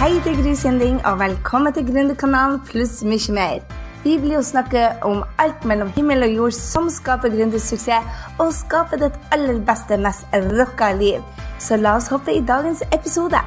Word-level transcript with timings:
Hei, 0.00 0.14
det 0.24 0.30
er 0.32 0.38
Gry 0.38 0.54
Sinding, 0.56 0.94
og 1.04 1.18
velkommen 1.20 1.74
til 1.76 1.84
Gründerkanalen 1.84 2.62
pluss 2.64 3.02
mye 3.04 3.34
mer. 3.36 3.58
Vi 4.00 4.14
blir 4.22 4.38
jo 4.38 4.40
snakke 4.48 4.86
om 5.04 5.18
alt 5.42 5.66
mellom 5.68 5.90
himmel 5.92 6.24
og 6.24 6.32
jord 6.38 6.54
som 6.56 6.86
skaper 6.88 7.28
gründersuksess, 7.34 8.22
og 8.40 8.54
skaper 8.56 9.02
ditt 9.02 9.18
aller 9.36 9.58
beste, 9.68 9.98
mest 10.00 10.24
rocka 10.56 10.88
liv. 10.96 11.20
Så 11.60 11.76
la 11.76 11.98
oss 11.98 12.08
hoppe 12.08 12.32
i 12.32 12.40
dagens 12.40 12.80
episode. 12.96 13.44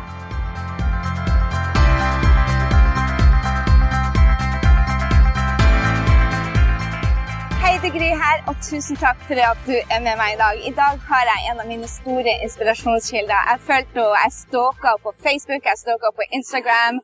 Og 8.49 8.55
tusen 8.67 8.97
takk 9.05 9.19
for 9.27 9.39
at 9.51 9.59
du 9.69 9.75
er 9.95 10.01
med 10.07 10.15
meg 10.21 10.29
i 10.33 10.39
dag. 10.43 10.55
I 10.69 10.73
dag 10.81 10.95
har 11.09 11.23
jeg 11.31 11.39
en 11.49 11.61
av 11.63 11.67
mine 11.71 11.87
store 11.97 12.33
inspirasjonskilder. 12.45 13.39
Jeg 13.51 13.59
følte 13.69 13.99
henne, 13.99 14.21
jeg 14.23 14.31
stalka 14.43 14.91
på 15.03 15.09
Facebook, 15.25 15.61
jeg 15.69 15.81
stalka 15.83 16.09
på 16.17 16.23
Instagram. 16.37 16.95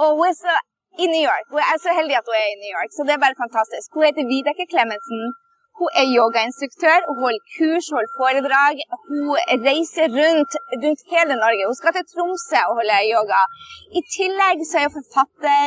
Og 0.00 0.08
hun 0.18 0.26
er 0.30 0.36
så 0.44 0.54
i 1.04 1.06
New 1.14 1.24
York. 1.30 1.46
Hun 1.54 1.62
er 1.72 1.78
så 1.84 1.90
heldig 1.98 2.16
at 2.20 2.26
hun 2.30 2.38
er 2.42 2.48
i 2.54 2.58
New 2.62 2.72
York, 2.76 2.90
så 2.94 3.00
det 3.06 3.12
er 3.14 3.24
bare 3.24 3.42
fantastisk. 3.44 3.86
Hun 3.94 4.06
heter 4.08 4.30
Vibeke 4.30 4.66
Klemetsen. 4.72 5.22
Hun 5.78 5.88
er 6.00 6.06
yogainstruktør, 6.16 6.98
hun 7.08 7.16
holder 7.24 7.44
kurs, 7.56 7.86
holder 7.94 8.12
foredrag. 8.20 8.74
Hun 9.10 9.22
reiser 9.68 10.08
rundt, 10.18 10.52
rundt 10.82 11.02
hele 11.12 11.34
Norge. 11.44 11.62
Hun 11.70 11.78
skal 11.80 11.94
til 11.96 12.06
Tromsø 12.12 12.60
og 12.68 12.74
holde 12.78 12.98
yoga. 13.14 13.42
I 13.98 14.00
tillegg 14.16 14.58
så 14.70 14.76
er 14.82 14.86
hun 14.88 14.96
forfatter. 14.98 15.66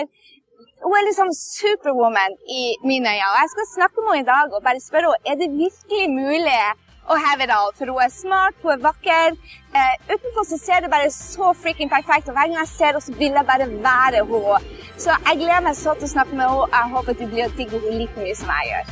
Hun 0.84 0.94
er 1.00 1.05
liksom 1.08 1.30
superwoman 1.55 2.34
i 2.60 2.64
mine 2.90 3.08
øyne. 3.14 3.28
Og 3.34 3.38
jeg 3.42 3.50
skal 3.54 3.66
snakke 3.76 3.98
med 4.04 4.12
henne 4.14 4.26
i 4.26 4.32
dag 4.34 4.48
og 4.55 4.64
bare 4.68 4.88
spørre 4.88 5.12
henne 5.12 5.30
er 5.32 5.36
det 5.42 5.50
virkelig 5.64 6.06
mulig 6.23 6.64
å 7.12 7.16
have 7.25 7.40
it 7.45 7.52
all. 7.58 7.72
For 7.78 7.92
hun 7.92 8.02
er 8.06 8.12
smart, 8.23 8.56
hun 8.64 8.73
er 8.75 8.81
vakker. 8.90 9.38
Eh, 9.80 9.94
utenpå 10.14 10.44
så 10.50 10.58
ser 10.66 10.84
det 10.84 10.92
bare 10.95 11.12
så 11.16 11.53
freaking 11.62 11.92
perfekt 11.95 12.28
og 12.28 12.36
hver 12.36 12.50
gang 12.50 12.59
jeg 12.62 12.72
ser 12.73 12.92
henne, 12.92 13.06
så 13.08 13.16
vil 13.22 13.40
jeg 13.40 13.50
bare 13.52 13.70
være 13.88 14.25
henne. 14.31 14.59
Så 15.06 15.16
jeg 15.28 15.40
gleder 15.44 15.64
meg 15.70 15.80
så 15.84 15.95
til 15.95 16.09
å 16.09 16.14
snakke 16.16 16.36
med 16.40 16.45
henne. 16.52 16.67
Jeg 16.75 16.94
håper 16.97 17.16
at 17.16 17.23
du 17.23 17.31
blir 17.31 17.47
å 17.47 17.56
digge 17.62 17.80
henne 17.86 18.02
like 18.02 18.25
mye 18.25 18.36
som 18.42 18.53
jeg 18.58 18.72
gjør. 18.73 18.92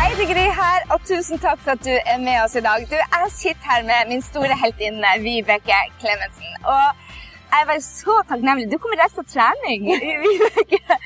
Hei, 0.00 0.08
det 0.16 0.24
er 0.24 0.32
Gry 0.32 0.48
her, 0.62 0.88
og 0.96 1.04
tusen 1.12 1.44
takk 1.44 1.60
for 1.66 1.76
at 1.76 1.84
du 1.84 1.92
er 2.00 2.18
med 2.24 2.40
oss 2.46 2.56
i 2.56 2.64
dag. 2.64 2.88
Du, 2.88 2.96
Jeg 2.96 3.30
sitter 3.36 3.72
her 3.74 3.86
med 3.92 4.08
min 4.14 4.24
store 4.30 4.56
heltinne 4.64 5.14
Vibeke 5.20 5.84
Klemetsen. 6.00 6.52
og 6.64 7.09
jeg 7.50 7.62
er 7.62 7.68
bare 7.70 7.84
så 7.84 8.16
takknemlig. 8.30 8.66
Du 8.72 8.78
kommer 8.78 9.00
rett 9.02 9.14
på 9.18 9.24
trening. 9.34 9.86
Vibeke. 10.24 10.98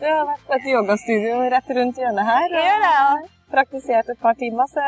Du 0.00 0.04
har 0.04 0.24
vært 0.28 0.42
på 0.48 0.56
et 0.58 0.66
yogastudio 0.72 1.36
rett 1.54 1.70
rundt 1.78 2.00
hjørnet 2.00 2.30
her. 2.30 2.48
Jeg 2.52 2.64
gjør 2.68 2.82
det, 2.84 2.94
ja. 2.96 3.12
Praktisert 3.52 4.10
et 4.12 4.20
par 4.20 4.34
timer, 4.40 4.68
så 4.68 4.82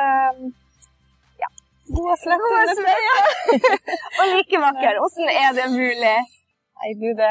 ja. 1.42 1.48
God 1.95 2.11
og 2.15 2.19
slett. 2.20 2.42
God 2.42 2.59
og 2.59 2.91
ja. 3.06 3.17
og 4.19 4.34
like 4.34 4.61
vakker. 4.67 5.00
Hvordan 5.05 5.33
er 5.33 5.56
det 5.61 5.70
mulig? 5.73 6.17
Nei, 6.78 6.91
du, 7.00 7.09
det 7.19 7.31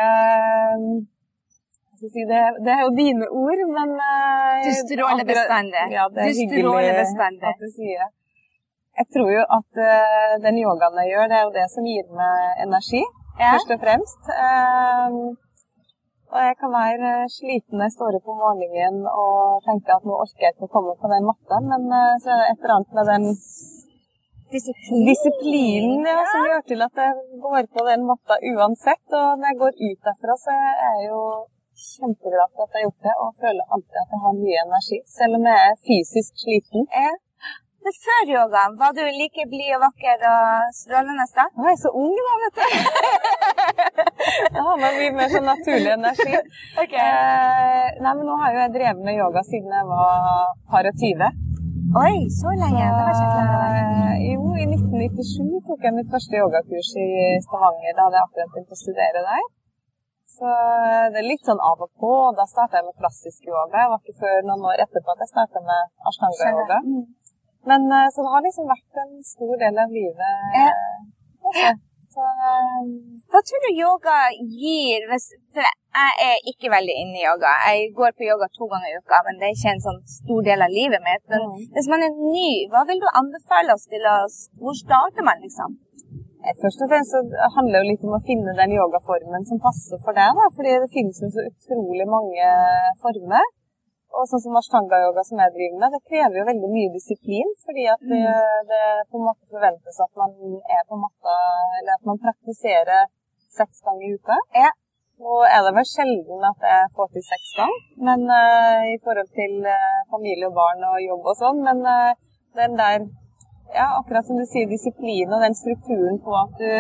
si, 2.02 2.24
det, 2.30 2.42
det 2.66 2.74
er 2.74 2.82
jo 2.86 2.92
dine 2.98 3.28
ord, 3.44 3.62
men 3.78 3.94
eh, 3.98 4.66
Du 4.66 4.72
stråler 4.82 5.26
bestandig. 5.26 5.84
Ja, 5.94 6.08
det 6.14 6.24
er 6.24 6.34
Du 6.34 6.42
hyggelig 6.42 6.96
bestandig. 6.98 7.46
at 7.52 7.62
du 7.62 7.70
sier 7.74 8.04
det. 8.04 8.10
Jeg 8.98 9.08
tror 9.14 9.30
jo 9.30 9.44
at 9.60 9.80
eh, 9.86 10.36
den 10.46 10.60
yogaen 10.64 11.00
jeg 11.04 11.14
gjør, 11.14 11.30
det 11.30 11.38
er 11.38 11.46
jo 11.46 11.56
det 11.60 11.68
som 11.74 11.86
gir 11.86 12.06
meg 12.18 12.64
energi, 12.66 13.04
Ja. 13.38 13.52
først 13.54 13.74
og 13.76 13.84
fremst. 13.84 14.24
Eh, 14.46 15.18
og 16.34 16.40
jeg 16.44 16.56
kan 16.62 16.72
være 16.76 17.10
sliten 17.32 17.78
når 17.78 17.88
jeg 17.88 17.96
står 17.98 18.18
opp 18.20 18.32
om 18.34 18.40
morgenen 18.44 19.04
og 19.08 19.62
tenker 19.68 19.96
at 19.96 20.08
nå 20.08 20.16
orker 20.24 20.48
jeg 20.48 20.56
ikke 20.56 20.68
å 20.68 20.74
komme 20.76 20.96
på 21.00 21.12
den 21.14 21.28
matta, 21.30 21.60
men 21.72 21.86
eh, 22.00 22.16
så 22.24 22.34
er 22.34 22.42
det 22.42 22.48
et 22.50 22.64
eller 22.64 22.76
annet 22.78 22.98
med 22.98 23.12
den 23.14 23.28
Disiplin. 24.48 25.04
disiplinen 25.10 26.06
ja, 26.08 26.24
som 26.32 26.46
gjør 26.48 26.62
til 26.72 26.84
at 26.86 27.00
jeg 27.04 27.40
går 27.46 27.66
på 27.76 27.84
den 27.90 28.06
matta 28.08 28.38
uansett. 28.52 29.06
Og 29.12 29.40
når 29.40 29.48
jeg 29.52 29.60
går 29.64 29.74
ut 29.88 30.02
derfra, 30.08 30.36
så 30.40 30.56
er 30.56 30.78
jeg 30.84 31.10
jo 31.10 31.22
kjempeglad 31.88 32.54
for 32.54 32.64
at 32.64 32.74
jeg 32.74 32.80
har 32.80 32.86
gjort 32.88 33.08
det, 33.08 33.16
og 33.22 33.42
føler 33.44 33.74
alltid 33.76 33.98
at 34.04 34.14
jeg 34.14 34.22
har 34.26 34.38
mye 34.44 34.62
energi, 34.68 35.00
selv 35.18 35.40
om 35.40 35.50
jeg 35.52 35.58
er 35.68 35.76
fysisk 35.90 36.32
sliten. 36.44 36.88
Ja. 37.04 37.12
Men 37.88 37.96
før 38.04 38.26
yogaen, 38.28 38.74
var 38.82 38.96
du 38.96 39.00
like 39.16 39.44
blid 39.48 39.70
og 39.78 39.84
vakker 39.86 40.24
og 40.28 40.72
strålende 40.76 41.24
da? 41.38 41.46
Nå 41.56 41.64
er 41.64 41.70
jeg 41.72 41.78
så 41.86 41.92
ung, 41.96 42.18
da, 42.26 42.34
vet 42.42 42.58
du. 42.58 42.66
Da 44.58 44.64
har 44.66 44.82
man 44.82 44.98
mye 44.98 45.14
mer 45.16 45.30
sånn 45.32 45.48
naturlig 45.48 45.94
energi. 45.94 46.34
Eh, 46.98 47.86
nei, 48.04 48.12
men 48.12 48.26
nå 48.28 48.36
har 48.42 48.52
jo 48.52 48.60
jeg 48.60 48.74
drevet 48.74 49.00
med 49.06 49.16
yoga 49.22 49.42
siden 49.48 49.72
jeg 49.72 49.88
var 49.88 50.52
par 50.72 50.90
og 50.90 50.98
tyve. 51.00 51.30
Oi, 52.02 52.16
så 52.36 52.52
lenge. 52.60 52.84
Det 52.84 53.04
var 53.06 53.12
ikke 53.14 53.30
klart. 53.38 53.78
Eh, 53.80 54.26
Jo, 54.34 54.50
i 54.60 54.66
1997 54.68 55.62
tok 55.70 55.88
jeg 55.88 55.96
mitt 55.96 56.12
første 56.12 56.42
yogakurs 56.42 56.92
i 57.00 57.08
Stavanger. 57.46 57.94
Da 57.96 58.08
hadde 58.10 58.20
jeg 58.20 58.28
akkurat 58.28 58.52
begynt 58.56 58.76
å 58.76 58.80
studere 58.82 59.24
der. 59.30 59.46
Så 60.38 60.58
det 61.14 61.22
er 61.24 61.30
litt 61.30 61.48
sånn 61.48 61.64
av 61.70 61.86
og 61.88 61.92
på. 62.04 62.12
Da 62.36 62.48
starta 62.52 62.82
jeg 62.82 62.90
med 62.90 63.00
klassisk 63.00 63.48
yoga. 63.48 63.86
Jeg 63.86 63.94
var 63.94 64.04
ikke 64.04 64.20
før 64.26 64.44
noen 64.50 64.68
år 64.74 64.84
etterpå 64.88 65.16
at 65.16 65.24
jeg 65.24 65.32
starta 65.32 65.64
med 65.70 66.12
ashtanga-yoga. 66.12 66.82
Mm. 66.84 67.06
Men 67.66 67.82
eh, 67.92 68.08
Så 68.14 68.22
det 68.24 68.32
har 68.34 68.42
liksom 68.46 68.68
vært 68.70 69.02
en 69.04 69.14
stor 69.24 69.54
del 69.64 69.76
av 69.84 69.90
livet. 70.00 70.34
Ja. 70.56 70.70
eh, 70.72 70.98
også. 71.50 71.72
Så, 72.18 72.24
eh, 72.24 72.86
Hva 73.32 73.40
tror 73.46 73.60
du 73.66 73.70
yoga 73.78 74.18
gir 74.62 75.04
hvis 75.10 75.28
For 75.54 75.62
jeg 75.66 76.14
er 76.30 76.38
ikke 76.52 76.70
veldig 76.78 76.96
inne 77.02 77.18
i 77.20 77.26
yoga. 77.26 77.52
Jeg 77.70 77.90
går 77.98 78.12
på 78.18 78.26
yoga 78.30 78.48
to 78.54 78.66
ganger 78.72 78.90
i 78.92 78.98
uka, 79.02 79.18
men 79.26 79.40
det 79.40 79.46
er 79.50 79.56
ikke 79.58 79.74
en 79.74 79.86
sånn 79.88 80.02
stor 80.20 80.42
del 80.46 80.62
av 80.66 80.70
livet 80.80 81.02
mitt. 81.08 81.24
Men 81.32 81.42
Mm. 81.42 81.58
hvis 81.74 81.90
man 81.90 82.06
er 82.06 82.14
ny, 82.14 82.50
hva 82.72 82.82
vil 82.86 83.02
du 83.02 83.08
anbefale 83.22 83.74
oss 83.74 83.86
til 83.90 84.04
oss? 84.06 84.36
Hvor 84.62 84.76
starter 84.78 85.24
man, 85.30 85.42
liksom? 85.46 85.72
Eh, 86.46 86.54
Først 86.62 86.82
og 86.84 86.90
fremst 86.92 87.12
så 87.16 87.20
handler 87.58 87.82
det 87.82 87.90
litt 87.92 88.04
om 88.08 88.14
å 88.18 88.22
finne 88.30 88.54
den 88.62 88.72
yogaformen 88.78 89.42
som 89.50 89.58
passer 89.68 89.98
for 90.06 90.14
deg. 90.14 90.30
Da. 90.38 90.46
Fordi 90.56 90.72
det 90.84 90.92
finnes 90.98 91.18
jo 91.24 91.30
så 91.34 91.42
utrolig 91.50 92.06
mange 92.16 92.46
former. 93.04 93.44
Og 94.16 94.26
sånn 94.30 94.42
som 94.46 94.56
ashtanga-yoga 94.58 95.24
som 95.28 95.42
jeg 95.44 95.54
driver 95.56 95.82
med, 95.82 95.94
det 95.94 96.08
krever 96.10 96.40
jo 96.40 96.48
veldig 96.48 96.70
mye 96.72 96.94
disiplin. 96.96 97.50
Fordi 97.68 97.86
at 97.92 98.04
det, 98.12 98.24
det 98.72 98.84
på 99.12 99.20
en 99.20 99.28
måte 99.28 99.52
forventes 99.52 100.00
at 100.06 100.12
man 100.22 100.34
er 100.78 100.84
på 100.88 101.00
matta, 101.02 101.38
eller 101.80 101.98
at 101.98 102.08
man 102.08 102.22
praktiserer 102.24 103.10
seks 103.58 103.84
ganger 103.86 104.08
i 104.08 104.14
uka. 104.18 104.38
Ja. 104.56 104.72
Nå 105.18 105.38
er 105.50 105.64
det 105.66 105.74
vel 105.74 105.88
sjelden 105.90 106.44
at 106.46 106.66
jeg 106.72 106.90
får 106.96 107.08
til 107.14 107.24
seks 107.26 107.54
ganger, 107.58 107.86
men 108.08 108.26
uh, 108.30 108.84
i 108.86 108.98
forhold 109.02 109.32
til 109.40 109.56
uh, 109.66 110.04
familie 110.14 110.46
og 110.50 110.54
barn 110.60 110.84
og 110.92 111.00
jobb 111.02 111.32
og 111.32 111.40
sånn. 111.40 111.64
Men 111.66 111.82
uh, 111.82 112.12
den 112.60 112.78
der 112.78 113.08
ja, 113.74 113.88
akkurat 113.98 114.28
som 114.28 114.38
du 114.38 114.46
sier, 114.46 114.70
disiplinen 114.70 115.34
og 115.34 115.42
den 115.44 115.58
strukturen 115.58 116.22
på 116.24 116.38
at 116.44 116.56
du 116.62 116.72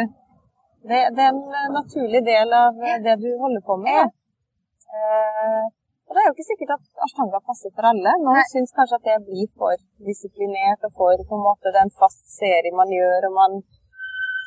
Det, 0.87 0.99
det 1.15 1.23
er 1.23 1.33
en 1.33 1.73
naturlig 1.75 2.21
del 2.23 2.53
av 2.55 2.77
det 3.03 3.15
du 3.19 3.27
holder 3.41 3.63
på 3.65 3.75
med. 3.81 4.05
da. 4.05 5.65
Eh, 6.07 6.09
og 6.09 6.15
det 6.15 6.21
er 6.21 6.27
jo 6.29 6.35
ikke 6.35 6.51
sikkert 6.51 6.71
at 6.77 6.85
ashtanga 7.05 7.39
passer 7.49 7.71
for 7.75 7.83
alle. 7.91 8.11
Noen 8.23 8.45
syns 8.53 8.71
kanskje 8.77 8.99
at 8.99 9.07
det 9.09 9.17
blir 9.27 9.47
for 9.59 9.75
disiplinert 10.09 10.81
og 10.87 10.93
for 10.95 11.15
på 11.29 11.35
en 11.35 11.43
måte 11.49 11.73
det 11.73 11.81
er 11.81 11.87
en 11.89 11.99
fast 12.03 12.23
serie 12.39 12.71
man 12.71 12.87
gjør, 12.87 13.27
og 13.27 13.33
man 13.41 13.51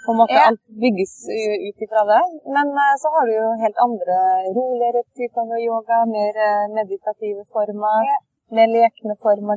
på 0.06 0.12
en 0.15 0.21
måte 0.22 0.32
Ja. 0.32 0.48
alt 0.48 0.65
bygges 0.84 1.15
ut 1.69 1.78
ifra 1.84 2.03
det. 2.12 2.22
Men 2.56 2.66
eh, 2.72 2.94
så 3.03 3.12
har 3.15 3.25
du 3.28 3.32
jo 3.37 3.48
helt 3.65 3.78
andre 3.87 4.16
roligere 4.56 5.03
typer 5.19 5.44
med 5.50 5.60
yoga, 5.69 5.98
mer 6.16 6.34
eh, 6.48 6.66
meditative 6.78 7.44
former. 7.53 8.00
Ja. 8.09 8.19
Mer 8.56 8.66
lekne 8.66 9.15
former. 9.25 9.56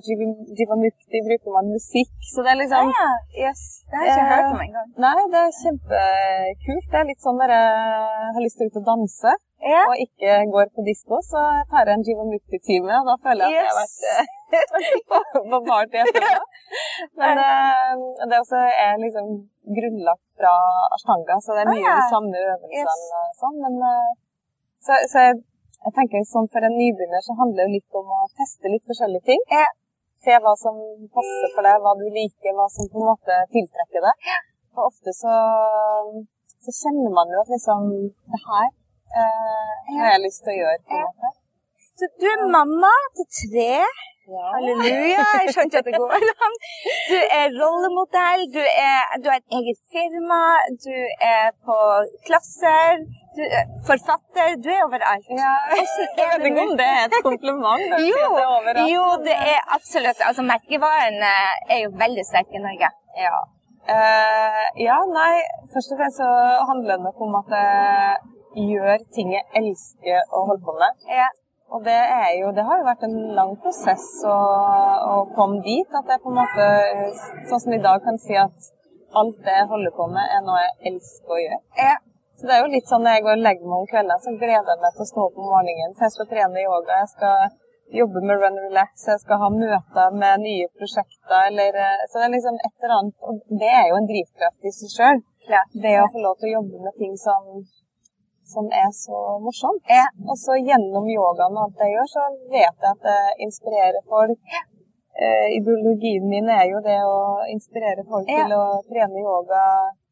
Jivamukti 0.57 1.17
bruker 1.27 1.51
man 1.55 1.71
musikk. 1.75 2.11
Så 2.31 2.43
det 2.45 2.51
er 2.51 2.59
liksom 2.61 2.91
ja, 2.93 3.07
yes. 3.45 3.61
Det 3.89 3.95
har 3.97 4.05
jeg 4.05 4.13
ikke 4.13 4.27
Eh, 4.27 4.33
hørt 4.35 4.51
om 4.53 4.61
engang. 4.67 4.89
Nei, 5.05 5.21
det 5.33 5.39
er 5.45 5.55
kjempekult. 5.63 6.85
Det 6.91 6.99
er 6.99 7.09
litt 7.09 7.23
sånn 7.25 7.39
når 7.41 7.55
jeg 7.55 8.35
har 8.35 8.43
lyst 8.45 8.57
til 8.59 8.67
å 8.67 8.69
ut 8.69 8.79
og 8.81 8.85
danse 8.91 9.31
Ja. 9.63 9.81
og 9.89 9.95
ikke 10.05 10.31
går 10.53 10.67
på 10.75 10.83
disko, 10.87 11.19
så 11.23 11.41
tar 11.71 11.87
jeg 11.87 11.95
en 11.99 12.05
Jivamukti-time, 12.07 12.93
og 12.99 13.05
da 13.09 13.15
føler 13.25 13.43
jeg 13.47 13.53
at 13.53 13.63
jeg 13.63 13.69
har 13.71 13.79
vært 13.83 14.01
eh, 14.11 14.25
på 15.53 15.59
party 15.69 16.01
etterpå. 16.03 16.41
Men 17.21 17.39
uh, 17.39 18.27
det 18.29 18.39
også 18.43 18.59
er 18.85 18.99
liksom 19.03 19.29
grunnlagt 19.77 20.25
fra 20.39 20.51
ashtanga, 20.97 21.37
så 21.45 21.55
det 21.55 21.63
er 21.63 21.71
Ah, 21.71 21.77
mye 21.77 21.87
ja. 21.87 21.95
de 22.01 22.11
samme 22.15 22.43
øvelsene 22.51 22.83
Yes. 22.83 23.39
sånn. 23.41 23.57
Men 23.63 23.79
uh, 23.87 24.11
så, 24.83 24.99
så 25.13 25.23
jeg, 25.29 25.39
jeg 25.87 25.95
tenker 25.99 26.27
sånn 26.33 26.51
for 26.53 26.67
en 26.67 26.75
nybegynner 26.81 27.23
så 27.23 27.37
handler 27.39 27.63
det 27.69 27.77
litt 27.79 27.97
om 28.01 28.11
å 28.19 28.21
teste 28.41 28.71
litt 28.73 28.85
forskjellige 28.91 29.27
ting. 29.31 29.41
Ja. 29.55 29.69
Se 30.23 30.37
hva 30.43 30.53
som 30.59 30.77
passer 31.15 31.49
for 31.55 31.65
deg, 31.67 31.79
hva 31.83 31.95
du 31.99 32.05
liker, 32.11 32.53
hva 32.55 32.67
som 32.71 32.87
på 32.91 32.99
en 33.01 33.09
måte 33.13 33.39
tiltrekker 33.55 34.05
deg. 34.05 34.29
Og 34.77 34.85
ofte 34.91 35.11
så, 35.15 35.33
så 36.63 36.71
kjenner 36.81 37.11
man 37.15 37.31
jo 37.33 37.41
at 37.43 37.51
liksom 37.51 37.89
Det 38.31 38.39
her 38.47 38.69
eh, 39.21 39.93
har 39.99 40.09
jeg 40.15 40.23
lyst 40.25 40.43
til 40.45 40.55
å 40.55 40.59
gjøre, 40.61 40.81
på 40.87 40.99
en 40.99 41.05
måte. 41.09 41.35
Så 41.99 42.09
du 42.21 42.25
er 42.31 42.49
mamma 42.57 42.93
til 43.17 43.27
tre. 43.39 43.71
Ja. 44.33 44.43
Halleluja. 44.53 45.23
Jeg 45.43 45.53
skjønte 45.55 45.81
at 45.81 45.87
det 45.87 45.97
går 45.99 46.13
an. 46.15 46.53
Du 47.09 47.17
er 47.39 47.49
rollemodell, 47.59 48.45
du, 48.55 48.61
er, 48.63 49.01
du 49.21 49.27
har 49.29 49.41
et 49.41 49.57
eget 49.59 49.79
firma, 49.93 50.39
du 50.85 50.95
er 51.27 51.51
på 51.67 51.77
klasser, 52.27 53.03
du 53.37 53.43
er 53.43 53.65
forfatter. 53.89 54.55
Du 54.63 54.69
er 54.73 54.83
overalt. 54.87 55.27
Ja, 55.43 55.53
jeg 55.75 55.87
vet 56.31 56.47
ikke 56.49 56.65
om 56.67 56.75
det 56.79 56.87
er 56.87 57.03
et 57.09 57.17
kompliment. 57.27 57.97
Jo, 58.13 58.23
det 58.69 58.87
jo, 58.93 59.07
det 59.27 59.35
er 59.53 59.59
absolutt 59.77 60.23
Altså, 60.29 60.45
merkevaren 60.53 61.19
eh, 61.33 61.57
er 61.75 61.83
jo 61.85 61.91
veldig 62.05 62.25
sterk 62.29 62.55
i 62.55 62.63
Norge. 62.63 62.89
Ja. 63.19 63.35
Uh, 63.83 64.63
ja, 64.79 65.01
nei, 65.11 65.41
først 65.73 65.91
og 65.91 65.99
fremst 65.99 66.21
så 66.21 66.29
handler 66.69 66.95
det 66.95 67.03
nok 67.03 67.17
om 67.25 67.33
at 67.41 67.49
jeg 67.51 68.32
gjør 68.55 69.01
ting 69.15 69.33
jeg 69.33 69.47
elsker 69.59 70.29
å 70.31 70.45
holde 70.49 70.65
på 70.67 70.75
med. 70.79 71.07
Ja. 71.11 71.29
Og 71.73 71.81
det 71.87 71.95
er 71.95 72.29
jo 72.37 72.51
Det 72.53 72.63
har 72.67 72.79
jo 72.79 72.85
vært 72.85 73.05
en 73.07 73.17
lang 73.37 73.55
prosess 73.63 74.05
å, 74.29 74.37
å 75.13 75.15
komme 75.33 75.63
dit. 75.65 75.89
At 75.89 76.11
jeg 76.11 76.21
på 76.21 76.29
en 76.29 76.39
måte, 76.41 76.67
sånn 77.49 77.63
som 77.65 77.73
i 77.73 77.81
dag, 77.81 78.03
kan 78.05 78.19
si 78.21 78.37
at 78.37 78.69
alt 79.17 79.39
det 79.45 79.55
jeg 79.57 79.69
holder 79.71 79.93
på 79.97 80.07
med, 80.11 80.35
er 80.35 80.43
noe 80.45 80.61
jeg 80.61 80.93
elsker 80.93 81.33
å 81.33 81.41
gjøre. 81.41 81.61
Ja. 81.79 81.95
Så 82.37 82.47
det 82.49 82.55
er 82.55 82.63
jo 82.63 82.71
litt 82.73 82.89
sånn 82.89 83.03
når 83.05 83.17
jeg 83.17 83.25
går 83.25 83.35
og 83.37 83.43
legger 83.45 83.67
meg 83.69 83.81
om 83.81 83.89
kveldene, 83.89 84.21
så 84.21 84.31
gleder 84.41 84.71
jeg 84.73 84.81
meg 84.83 84.95
til 84.95 85.05
å 85.05 85.09
stå 85.09 85.25
opp 85.27 85.35
om 85.41 85.51
morgenen. 85.53 85.93
For 85.97 86.05
jeg 86.07 86.15
skal 86.15 86.29
trene 86.31 86.63
yoga, 86.63 87.01
jeg 87.03 87.11
skal 87.13 87.59
jobbe 87.93 88.23
med 88.25 88.41
run 88.41 88.57
relax, 88.65 89.05
jeg 89.11 89.21
skal 89.21 89.41
ha 89.43 89.49
møter 89.53 90.17
med 90.21 90.41
nye 90.47 90.69
prosjekter, 90.79 91.39
eller 91.49 91.77
eh, 91.77 92.05
Så 92.09 92.19
det 92.19 92.25
er 92.27 92.33
liksom 92.35 92.57
et 92.57 92.75
eller 92.81 92.95
annet 92.97 93.27
Og 93.29 93.59
det 93.61 93.69
er 93.69 93.85
jo 93.91 93.99
en 93.99 94.09
drivkraft 94.09 94.65
i 94.65 94.73
seg 94.79 94.95
sjøl. 94.95 95.23
Det 95.85 95.93
å 95.99 96.09
få 96.13 96.23
lov 96.23 96.37
til 96.39 96.49
å 96.49 96.55
jobbe 96.57 96.83
med 96.85 96.97
ting 96.97 97.15
som, 97.19 97.63
som 98.45 98.65
er 98.71 98.91
så 98.91 99.17
morsomt. 99.43 99.83
Jeg, 99.89 100.07
Og 100.29 100.37
så 100.37 100.57
gjennom 100.59 101.07
yogaen 101.07 101.57
og 101.57 101.63
alt 101.65 101.83
jeg 101.83 101.95
gjør, 101.95 102.07
så 102.15 102.23
vet 102.51 102.75
jeg 102.83 102.91
at 102.91 103.01
det 103.07 103.19
inspirerer 103.45 104.01
folk. 104.09 104.39
Eh, 105.13 105.47
ideologien 105.59 106.25
min 106.29 106.47
er 106.49 106.65
jo 106.71 106.79
det 106.81 106.99
å 107.05 107.45
inspirere 107.53 108.03
folk 108.09 108.27
Ja. 108.27 108.43
til 108.43 108.55
å 108.57 108.63
trene 108.89 109.21
yoga, 109.21 109.63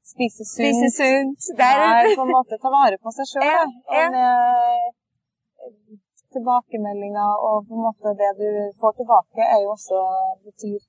spise 0.06 0.46
sunt. 0.46 0.62
Spise 0.62 0.90
sunt. 1.00 1.42
Der. 1.58 1.74
Der. 1.82 2.06
er 2.06 2.16
på 2.20 2.26
en 2.28 2.36
måte 2.38 2.60
ta 2.62 2.70
vare 2.70 2.98
på 3.02 3.10
seg 3.18 3.26
sjøl. 3.32 3.48
Ja, 3.50 3.66
ja. 3.98 4.06
Og 4.06 4.12
med 4.14 5.98
tilbakemeldinger 6.36 7.32
og 7.48 7.66
på 7.68 7.74
en 7.76 7.84
måte 7.88 8.14
det 8.22 8.32
du 8.40 8.50
får 8.82 8.94
tilbake, 9.02 9.42
er 9.54 9.60
jo 9.64 9.74
også 9.76 9.98
betyr, 10.46 10.80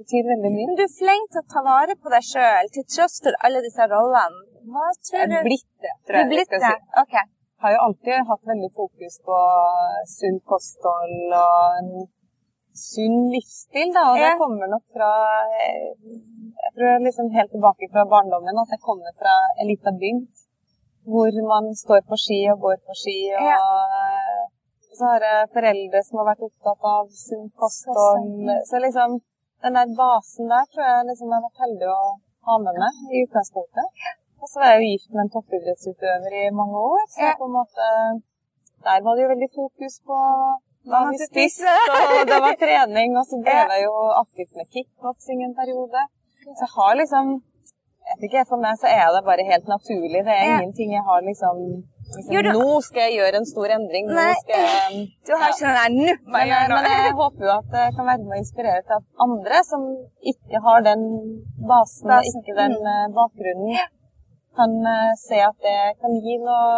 betyr 0.00 0.24
veldig 0.32 0.50
mye. 0.54 0.66
Men 0.70 0.78
du 0.80 0.84
er 0.86 0.92
flink 1.00 1.30
til 1.32 1.42
å 1.42 1.48
ta 1.54 1.62
vare 1.66 1.94
på 2.02 2.12
deg 2.14 2.24
sjøl, 2.32 2.70
til 2.76 2.84
tross 2.94 3.16
for 3.24 3.36
alle 3.46 3.62
disse 3.66 3.86
rollene. 3.92 4.40
Hva 4.72 4.84
Jeg 4.92 4.98
tror 5.08 5.30
du 5.32 5.36
er 5.40 5.46
blitt 5.48 5.68
det, 5.84 5.94
tror 6.06 6.16
jeg. 6.18 6.22
jeg 6.22 6.30
vi 6.30 6.34
blitt 6.36 6.50
skal 6.52 6.60
det? 6.64 6.72
si. 6.72 7.00
OK. 7.02 7.14
har 7.62 7.70
jo 7.76 7.80
alltid 7.86 8.26
hatt 8.30 8.44
veldig 8.52 8.70
fokus 8.80 9.14
på 9.26 9.36
sunt 10.18 10.42
kosthold 10.52 11.34
og 11.38 11.78
en 11.80 11.90
sunn 12.82 13.18
livsstil, 13.34 13.90
da. 13.94 14.04
Og 14.12 14.18
det 14.22 14.30
kommer 14.40 14.66
nok 14.72 14.84
fra 14.96 15.10
eh, 15.62 15.90
Jeg 16.62 16.70
tror 16.74 16.88
jeg 16.88 17.04
liksom 17.06 17.28
helt 17.36 17.52
tilbake 17.54 17.88
fra 17.92 18.04
barndommen 18.14 18.58
at 18.62 18.72
jeg 18.74 18.80
kommer 18.86 19.12
fra 19.20 19.34
en 19.60 19.68
liten 19.72 19.98
bygd 20.04 20.42
hvor 21.12 21.34
man 21.50 21.64
står 21.74 22.02
på 22.06 22.16
ski 22.24 22.40
og 22.52 22.60
går 22.66 22.78
på 22.86 22.94
ski. 23.02 23.16
Og 23.34 23.46
Ja. 23.50 23.58
så 24.98 25.04
har 25.12 25.24
jeg 25.26 25.48
foreldre 25.54 26.02
som 26.06 26.18
har 26.20 26.28
vært 26.32 26.44
opptatt 26.46 26.82
av 26.94 27.08
sunt 27.10 27.52
kosthold. 27.58 28.50
Så 28.70 28.78
liksom 28.84 29.18
den 29.64 29.78
der 29.78 29.94
basen 30.00 30.50
der 30.52 30.66
tror 30.72 30.84
jeg 30.88 31.06
liksom 31.10 31.30
jeg 31.30 31.38
har 31.38 31.46
vært 31.48 31.64
heldig 31.64 31.88
å 31.92 32.02
ha 32.48 32.58
med 32.64 32.80
meg 32.82 33.14
i 33.14 33.22
utgangspunktet. 33.26 34.10
Og 34.42 34.50
så 34.50 34.58
var 34.58 34.72
jeg 34.72 34.82
jo 34.82 34.90
gift 34.90 35.10
med 35.14 35.22
en 35.24 35.32
toppidrettsutøver 35.36 36.36
i 36.40 36.44
mange 36.60 36.82
år, 36.92 37.02
så 37.14 37.30
på 37.38 37.48
en 37.48 37.56
måte 37.60 37.88
Der 38.82 39.02
var 39.04 39.14
det 39.14 39.22
jo 39.22 39.30
veldig 39.30 39.50
fokus 39.54 39.94
på 40.08 40.16
hva 40.90 41.00
vi 41.12 41.18
spiste, 41.22 41.72
og 42.16 42.24
det 42.26 42.38
var 42.42 42.56
trening. 42.58 43.14
Og 43.20 43.24
så 43.30 43.38
drev 43.46 43.70
jeg 43.70 43.84
jo 43.84 43.94
aktivt 44.18 44.56
med 44.58 44.66
kickboksing 44.74 45.44
en 45.46 45.54
periode. 45.54 46.02
Så 46.42 46.64
jeg 46.64 46.72
har 46.74 46.96
liksom 46.98 47.36
jeg 48.02 48.18
vet 48.18 48.26
ikke, 48.26 48.48
For 48.50 48.58
meg 48.64 48.78
så 48.82 48.88
er 48.90 49.06
det 49.14 49.22
bare 49.30 49.46
helt 49.46 49.68
naturlig. 49.70 50.24
Det 50.26 50.34
er 50.34 50.48
ingenting 50.56 50.90
jeg 50.96 51.04
har 51.06 51.20
liksom, 51.22 51.60
liksom 52.16 52.32
du- 52.46 52.52
Nå 52.58 52.80
skal 52.86 53.00
jeg 53.06 53.12
gjøre 53.20 53.36
en 53.40 53.48
stor 53.54 53.68
endring. 53.76 54.04
Nei. 54.08 54.34
jeg 54.48 55.08
Du 55.26 55.32
har 55.36 55.48
Ja. 55.48 55.52
ikke 55.52 55.66
den 55.66 55.76
der 55.78 55.90
'nå 55.92 56.14
må 56.26 56.36
men, 56.36 56.48
men 56.76 56.84
jeg 57.06 57.16
håper 57.22 57.42
jo 57.46 57.52
at 57.60 57.68
det 57.74 57.86
kan 57.96 58.04
være 58.10 58.22
med 58.26 58.36
å 58.36 58.42
inspirere 58.44 58.82
til 58.86 58.94
at 59.00 59.06
andre 59.26 59.58
som 59.70 59.82
ikke 60.32 60.56
har 60.66 60.78
den 60.90 61.02
basen, 61.70 62.08
Basen, 62.12 62.38
ikke 62.42 62.54
den 62.62 62.74
mm. 62.78 63.16
bakgrunnen, 63.18 63.76
kan 64.58 64.70
eh, 64.94 65.12
se 65.28 65.38
at 65.50 65.56
det 65.66 65.80
kan 66.00 66.12
gi 66.24 66.34
noe 66.46 66.68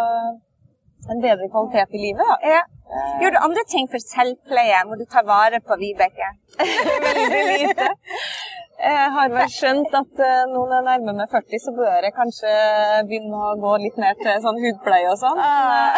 en 1.11 1.19
bedre 1.21 1.47
kvalitet 1.53 1.89
i 1.97 1.99
livet. 2.05 2.31
Ja. 2.51 2.61
Ja. 2.95 3.03
Gjør 3.21 3.31
du 3.35 3.39
andre 3.47 3.63
ting 3.73 3.85
for 3.91 3.99
selvpleie 4.13 4.79
hvor 4.87 4.97
du 5.01 5.05
tar 5.13 5.25
vare 5.25 5.59
på 5.67 5.73
Vibeke? 5.81 6.27
Veldig 7.05 7.43
lite. 7.51 7.87
Jeg 8.85 9.05
har 9.15 9.31
vel 9.33 9.47
skjønt 9.49 9.95
at 9.97 10.19
eh, 10.21 10.41
nå 10.51 10.59
når 10.61 10.75
jeg 10.75 10.85
nærmer 10.87 11.15
meg 11.19 11.31
40, 11.31 11.61
så 11.63 11.71
bør 11.73 12.05
jeg 12.05 12.13
kanskje 12.13 12.51
begynne 13.09 13.39
å 13.47 13.55
gå 13.63 13.71
litt 13.81 13.97
mer 14.01 14.13
til 14.19 14.43
sånn 14.43 14.59
hudpleie 14.61 15.07
og 15.09 15.17
sånn. 15.21 15.41
Ah, 15.41 15.97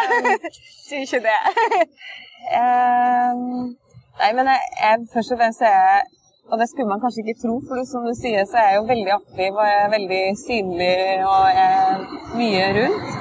Sier 0.86 1.02
ikke 1.06 1.20
det. 1.26 1.36
um, 2.62 3.42
nei, 4.22 4.30
men 4.38 4.48
jeg, 4.54 4.72
jeg, 4.80 5.04
først 5.12 5.36
og 5.36 5.42
fremst 5.42 5.66
er 5.68 5.76
jeg 5.76 6.14
Og 6.48 6.56
det 6.62 6.70
skulle 6.70 6.88
man 6.88 7.02
kanskje 7.02 7.26
ikke 7.26 7.42
tro, 7.42 7.58
for 7.68 7.84
som 7.84 8.08
du 8.08 8.14
sier, 8.16 8.46
så 8.48 8.56
er 8.62 8.70
jeg 8.70 8.78
jo 8.78 8.88
veldig 8.88 9.14
aktiv 9.18 9.58
og 9.60 9.66
jeg 9.68 9.82
er 9.82 9.90
veldig 9.98 10.22
synlig 10.46 10.94
og 11.28 11.60
er 11.66 12.06
mye 12.40 12.70
rundt. 12.78 13.14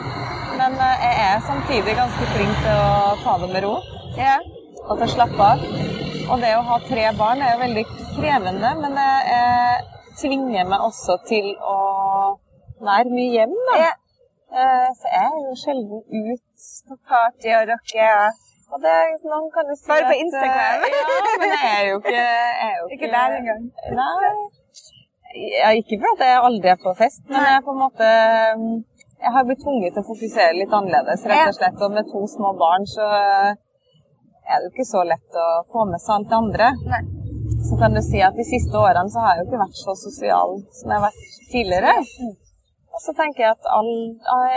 Men 0.55 0.79
eh, 0.87 1.05
jeg 1.09 1.27
er 1.27 1.45
samtidig 1.51 1.99
ganske 1.99 2.31
flink 2.37 2.63
til 2.63 2.87
å 2.87 3.13
ta 3.25 3.37
det 3.43 3.51
med 3.51 3.67
ro 3.67 3.77
Yeah. 4.17 4.39
og 4.87 4.95
til 4.95 5.05
å 5.05 5.13
slappe 5.17 5.51
av. 5.51 5.96
Og 6.27 6.41
det 6.43 6.49
å 6.57 6.63
ha 6.67 6.77
tre 6.83 7.05
barn 7.17 7.39
er 7.43 7.53
jo 7.53 7.59
veldig 7.61 7.83
krevende, 8.17 8.71
men 8.81 8.97
det 8.99 9.11
eh, 9.35 9.77
tvinger 10.19 10.67
meg 10.67 10.83
også 10.83 11.15
til 11.29 11.53
å 11.63 11.77
være 12.83 13.13
mye 13.13 13.29
hjem, 13.37 13.53
da. 13.69 13.77
Ja. 13.85 13.93
Eh, 14.47 14.89
så 14.99 15.13
jeg 15.13 15.29
er 15.29 15.39
jo 15.45 15.55
sjelden 15.59 16.03
ut 16.03 16.67
På 16.87 16.95
party 17.11 17.49
og 17.57 17.65
rocke. 17.71 18.09
og- 18.67 18.81
det 18.83 18.83
det, 18.83 19.27
noen 19.31 19.47
kan 19.55 19.69
jo 19.71 19.75
si 19.79 19.87
Bare 19.87 20.07
på 20.11 20.17
Instagram. 20.23 20.83
eh, 20.83 20.95
ja, 20.99 21.35
men 21.39 21.53
jeg 21.55 21.69
er 21.79 21.85
jo 21.89 21.97
ikke, 22.01 22.23
er 22.67 22.73
jo 22.79 22.85
Ikke 22.95 23.09
der 23.15 23.35
engang. 23.39 23.63
Nei. 23.99 24.31
Ja, 25.61 25.69
ikke 25.79 25.99
for 26.01 26.09
at 26.15 26.23
jeg 26.27 26.41
aldri 26.49 26.69
er 26.73 26.79
på 26.83 26.93
fest, 26.97 27.23
men 27.29 27.39
jeg 27.47 27.55
er 27.59 27.63
på 27.67 27.71
en 27.75 27.81
måte 27.85 28.07
Jeg 29.23 29.31
har 29.35 29.47
blitt 29.47 29.63
tvunget 29.63 29.93
til 29.95 30.03
å 30.03 30.09
fokusere 30.11 30.59
litt 30.59 30.73
annerledes, 30.79 31.23
rett 31.25 31.47
og 31.51 31.55
slett. 31.59 31.79
Og 31.81 31.91
med 31.95 32.05
to 32.11 32.21
små 32.35 32.51
barn 32.59 32.83
så 32.85 33.07
er 34.47 34.63
det 34.63 34.71
ikke 34.71 34.87
så 34.87 35.03
lett 35.07 35.39
å 35.43 35.47
få 35.73 35.85
med 35.91 36.01
seg 36.03 36.15
alt 36.17 36.29
det 36.31 36.41
andre. 36.41 36.73
Nei. 36.93 37.03
Så 37.67 37.77
kan 37.79 37.95
du 37.95 38.01
si 38.05 38.19
at 38.23 38.35
de 38.37 38.45
siste 38.47 38.75
årene 38.79 39.11
så 39.11 39.23
har 39.23 39.35
jeg 39.35 39.43
jo 39.43 39.47
ikke 39.47 39.63
vært 39.63 39.79
så 39.79 39.95
sosial 39.99 40.59
som 40.77 40.91
jeg 40.91 40.99
har 40.99 41.07
vært 41.07 41.39
tidligere. 41.51 41.95
Og 42.97 43.01
så 43.03 43.13
tenker 43.17 43.43
jeg 43.43 43.53
at 43.53 43.67
all, 43.69 43.91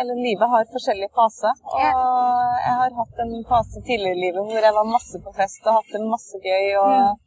eller 0.01 0.21
livet 0.21 0.53
har 0.53 0.69
forskjellige 0.75 1.13
faser. 1.17 1.57
Og 1.75 1.81
jeg 1.81 2.77
har 2.83 2.95
hatt 3.01 3.25
en 3.25 3.35
fase 3.49 3.83
tidligere 3.85 4.17
i 4.17 4.23
livet 4.27 4.47
hvor 4.47 4.69
jeg 4.69 4.77
var 4.79 4.95
masse 4.95 5.21
på 5.25 5.35
fest 5.37 5.67
og 5.67 5.81
hatt 5.81 5.93
det 5.97 6.07
masse 6.07 6.41
gøy. 6.45 6.71
og 6.85 7.19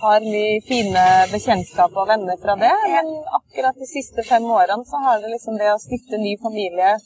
har 0.00 0.20
mye 0.20 0.60
fine 0.68 1.02
bekjentskap 1.32 1.94
og 1.96 2.08
venner 2.10 2.36
fra 2.42 2.56
det. 2.60 2.72
Men 2.94 3.12
akkurat 3.38 3.78
de 3.80 3.88
siste 3.88 4.24
fem 4.28 4.44
årene 4.44 4.84
så 4.88 5.00
har 5.04 5.22
det 5.22 5.32
liksom 5.32 5.56
det 5.60 5.70
å 5.72 5.80
stifte 5.80 6.20
ny 6.20 6.36
familie, 6.42 6.96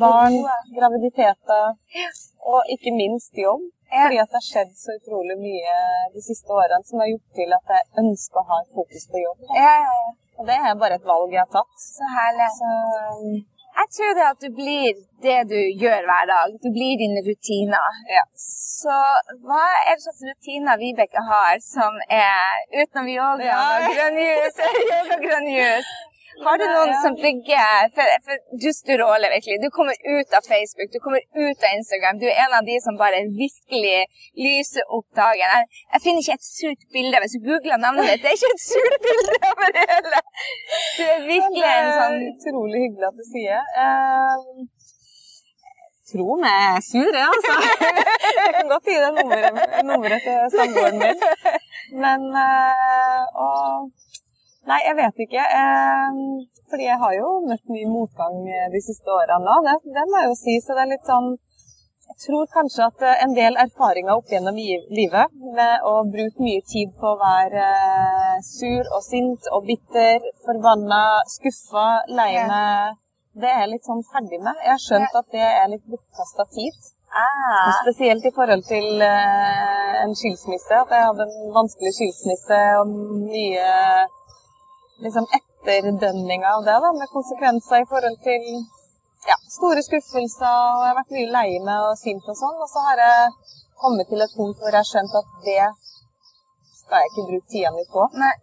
barn, 0.00 0.38
graviditeter 0.76 1.74
og 2.48 2.72
ikke 2.74 2.94
minst 2.96 3.36
jobb. 3.36 3.66
Fordi 3.92 4.18
at 4.22 4.30
det 4.32 4.38
har 4.40 4.46
skjedd 4.50 4.72
så 4.76 4.96
utrolig 5.00 5.36
mye 5.40 5.74
de 6.14 6.22
siste 6.28 6.52
årene 6.52 6.84
som 6.88 7.00
har 7.02 7.08
gjort 7.12 7.28
til 7.40 7.54
at 7.58 7.74
jeg 7.74 7.86
ønsker 8.04 8.40
å 8.42 8.48
ha 8.52 8.58
et 8.64 8.72
fokus 8.78 9.04
på 9.12 9.22
jobb. 9.26 9.44
Ja, 9.56 9.76
ja, 9.84 9.92
ja. 10.00 10.10
Og 10.38 10.46
det 10.46 10.56
er 10.62 10.74
bare 10.82 10.98
et 11.00 11.06
valg 11.08 11.32
jeg 11.34 11.40
har 11.42 11.52
tatt. 11.54 11.78
Så 11.82 12.08
herlig. 12.16 12.48
Så 12.58 12.72
Jeg 13.78 13.88
tror 13.96 14.12
det 14.18 14.26
at 14.26 14.40
du 14.42 14.48
blir 14.58 15.00
det 15.22 15.38
du 15.50 15.58
gjør 15.82 16.06
hver 16.10 16.24
dag. 16.30 16.54
Du 16.64 16.68
blir 16.76 16.94
dine 17.02 17.20
rutiner. 17.28 17.98
ja. 18.16 18.24
Så 18.78 18.94
hva 19.46 19.64
er 19.88 19.96
det 19.98 20.04
slags 20.04 20.22
rutiner 20.28 20.78
Vibeke 20.82 21.22
har 21.30 21.58
som 21.64 21.96
er 22.08 22.62
utenom 22.82 23.08
yoga 23.10 23.48
Ja. 23.48 23.58
og 23.78 23.96
grønn 23.96 24.18
jus? 24.22 24.60
yoga 24.92 25.48
og. 25.50 25.88
Har 26.46 26.60
du 26.60 26.64
noen 26.70 26.92
som 27.02 27.16
bygger 27.18 27.90
for, 27.96 28.12
for 28.26 28.42
du 28.62 28.68
stråler 28.76 29.32
virkelig. 29.34 29.58
Du 29.64 29.70
kommer 29.74 29.96
ut 30.14 30.36
av 30.38 30.46
Facebook, 30.52 30.88
du 30.94 31.00
kommer 31.04 31.22
ut 31.44 31.66
av 31.66 31.70
Instagram. 31.78 32.20
Du 32.22 32.26
er 32.30 32.38
en 32.44 32.56
av 32.58 32.64
de 32.70 32.78
som 32.84 32.98
bare 33.02 33.24
virkelig 33.42 33.98
lyser 34.46 34.86
opp 34.98 35.08
dagen. 35.18 35.44
Jeg, 35.44 35.82
jeg 35.94 36.04
finner 36.06 36.24
ikke 36.24 36.38
et 36.38 36.48
surt 36.48 36.88
bilde. 36.94 37.22
Hvis 37.24 37.36
du 37.36 37.46
googler 37.50 37.82
navnet 37.84 38.10
ditt, 38.12 38.24
det 38.24 38.32
er 38.32 38.38
ikke 38.38 38.54
et 38.54 38.66
surt 38.70 38.98
bilde 39.08 39.38
over 39.52 39.76
det 39.76 39.86
hele. 39.92 40.24
Du 40.96 41.04
er 41.04 41.28
virkelig 41.34 41.70
en 41.74 41.94
sånn 42.00 42.18
utrolig 42.32 42.84
hyggelig 42.86 43.08
at 43.10 43.22
du 43.22 43.30
sier. 43.34 43.72
Uh, 43.78 44.66
Tro 46.08 46.38
meg, 46.40 46.54
jeg 46.56 46.76
er 46.76 46.84
sur, 46.86 47.16
jeg, 47.20 47.26
altså. 47.28 47.54
Jeg 48.38 48.52
kan 48.54 48.70
godt 48.70 48.86
gi 48.88 48.94
deg 48.96 49.16
nummeret, 49.18 49.58
nummeret 49.84 50.22
til 50.24 50.38
samboeren 50.54 50.96
min. 51.02 51.18
Men 52.00 52.24
øh, 52.32 53.24
og, 53.44 53.90
Nei, 54.68 54.78
jeg 54.84 54.96
vet 54.98 55.20
ikke. 55.24 55.44
eh, 55.60 56.16
fordi 56.70 56.84
jeg 56.90 56.98
har 57.02 57.12
jo 57.16 57.28
møtt 57.48 57.66
mye 57.72 57.88
motgang 57.88 58.34
de 58.74 58.80
siste 58.84 59.08
årene 59.14 59.40
nå. 59.46 59.54
Det, 59.66 59.76
det 59.96 60.04
må 60.10 60.20
jeg 60.22 60.28
jo 60.32 60.36
si. 60.44 60.56
Så 60.64 60.76
det 60.76 60.82
er 60.86 60.90
litt 60.96 61.08
sånn 61.08 61.30
Jeg 62.08 62.16
tror 62.24 62.46
kanskje 62.52 62.84
at 62.88 63.02
eh, 63.04 63.18
en 63.24 63.34
del 63.36 63.56
erfaringer 63.60 64.14
opp 64.16 64.30
gjennom 64.32 64.56
livet 64.98 65.32
med 65.56 65.82
å 65.88 65.94
bruke 66.08 66.40
mye 66.44 66.62
tid 66.72 66.92
på 67.00 67.10
å 67.14 67.18
være 67.20 67.64
eh, 67.64 68.38
sur 68.48 68.88
og 68.96 69.02
sint 69.04 69.48
og 69.52 69.66
bitter, 69.68 70.24
forbanna, 70.46 71.02
skuffa, 71.36 71.88
lei 72.20 72.30
meg 72.48 72.96
Det 73.38 73.50
er 73.52 73.60
jeg 73.64 73.72
litt 73.74 73.86
sånn 73.86 74.00
ferdig 74.12 74.40
med. 74.40 74.56
Jeg 74.64 74.72
har 74.72 74.80
skjønt 74.86 75.18
at 75.20 75.28
det 75.36 75.44
er 75.48 75.68
litt 75.74 75.84
bortkasta 75.92 76.48
tid. 76.56 76.78
Ah, 77.12 77.68
Spesielt 77.84 78.24
i 78.28 78.32
forhold 78.36 78.64
til 78.68 79.04
eh, 79.04 79.92
en 80.02 80.16
skilsmisse. 80.18 80.80
At 80.80 80.90
jeg 80.96 81.06
hadde 81.10 81.28
en 81.28 81.52
vanskelig 81.54 81.92
skilsmisse 82.00 82.58
og 82.80 82.90
mye 83.28 83.68
liksom 85.04 85.26
etterdønninga 85.38 86.56
av 86.56 86.66
det, 86.66 86.76
da, 86.84 86.90
med 86.96 87.14
konsekvenser 87.14 87.84
i 87.84 87.88
forhold 87.90 88.18
til 88.24 88.42
ja, 89.26 89.36
store 89.58 89.82
skuffelser. 89.86 90.48
og 90.48 90.82
Jeg 90.84 90.90
har 90.90 90.98
vært 91.00 91.14
mye 91.16 91.30
lei 91.36 91.48
meg 91.68 91.86
og 91.90 92.00
sint 92.00 92.26
og 92.26 92.38
sånn. 92.38 92.58
Og 92.58 92.68
så 92.72 92.84
har 92.88 93.04
jeg 93.04 93.30
kommet 93.82 94.10
til 94.10 94.24
et 94.24 94.36
punkt 94.38 94.60
hvor 94.60 94.74
jeg 94.74 94.82
har 94.82 94.90
skjønt 94.90 95.16
at 95.20 95.32
det 95.46 95.62
skal 96.82 97.02
jeg 97.02 97.12
ikke 97.12 97.26
bruke 97.30 97.50
tida 97.52 97.72
mi 97.74 97.86
på. 97.92 98.04
Nei. 98.18 98.34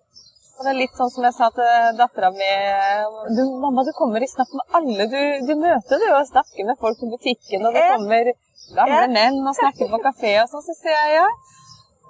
Og 0.56 0.64
det 0.64 0.72
er 0.72 0.78
litt 0.80 0.96
sånn 0.96 1.12
som 1.12 1.26
jeg 1.28 1.36
sa 1.36 1.50
til 1.52 1.98
dattera 2.00 2.30
mi 2.32 2.52
du, 3.36 3.42
'Mamma, 3.44 3.84
du 3.84 3.92
kommer 3.98 4.24
i 4.24 4.30
snakk 4.32 4.54
med 4.56 4.78
alle 4.78 5.08
du, 5.12 5.22
du 5.48 5.54
møter, 5.60 6.00
du, 6.00 6.06
og 6.16 6.30
snakker 6.30 6.70
med 6.70 6.80
folk 6.80 7.02
på 7.02 7.12
butikken.' 7.12 7.66
'Og 7.66 7.76
det 7.76 7.84
kommer 7.92 8.32
gamle 8.78 9.08
menn 9.18 9.42
og 9.44 9.58
snakker 9.60 9.92
på 9.92 10.00
kafé 10.08 10.32
og 10.44 10.48
sånn.' 10.52 10.64
Så 10.64 10.78
sier 10.80 10.96
jeg 10.96 11.18
ja. 11.20 11.28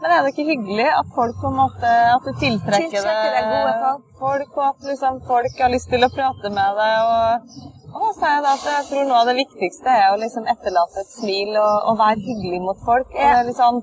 Men 0.02 0.12
er 0.12 0.26
det 0.26 0.34
ikke 0.34 0.48
hyggelig 0.50 0.88
at 0.92 1.08
folk 1.16 1.38
på 1.42 1.50
en 1.50 1.58
måte, 1.58 1.92
at 2.16 2.26
du 2.28 2.34
tiltrekker, 2.42 2.92
Tiltrekker 2.92 3.32
deg 3.36 3.48
gode 3.54 3.76
folk? 3.84 4.04
folk, 4.20 4.58
og 4.60 4.66
at 4.68 4.90
liksom 4.92 5.22
folk 5.30 5.62
har 5.64 5.72
lyst 5.74 5.90
til 5.94 6.04
å 6.06 6.12
prate 6.14 6.52
med 6.58 6.82
deg? 6.82 6.96
Og, 7.14 7.56
og 7.96 8.10
sier 8.18 8.36
jeg 8.36 8.44
da 8.46 8.54
at 8.58 8.68
jeg 8.72 8.88
tror 8.92 9.08
noe 9.10 9.22
av 9.24 9.32
det 9.32 9.38
viktigste 9.40 9.96
er 10.04 10.08
å 10.12 10.20
liksom 10.22 10.50
etterlate 10.52 11.06
et 11.06 11.16
smil 11.16 11.56
og, 11.56 11.90
og 11.92 12.00
være 12.04 12.22
hyggelig 12.28 12.62
mot 12.68 12.86
folk. 12.86 13.08
Og 13.16 13.24
det 13.24 13.32
er 13.40 13.50
litt 13.50 13.62
sånn, 13.62 13.82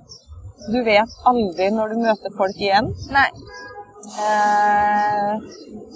du 0.69 0.81
vet 0.87 1.19
aldri 1.33 1.71
når 1.75 1.95
du 1.95 2.03
møter 2.05 2.37
folk 2.39 2.61
igjen. 2.61 2.93
Nei. 3.17 3.29
Eh, 4.13 5.37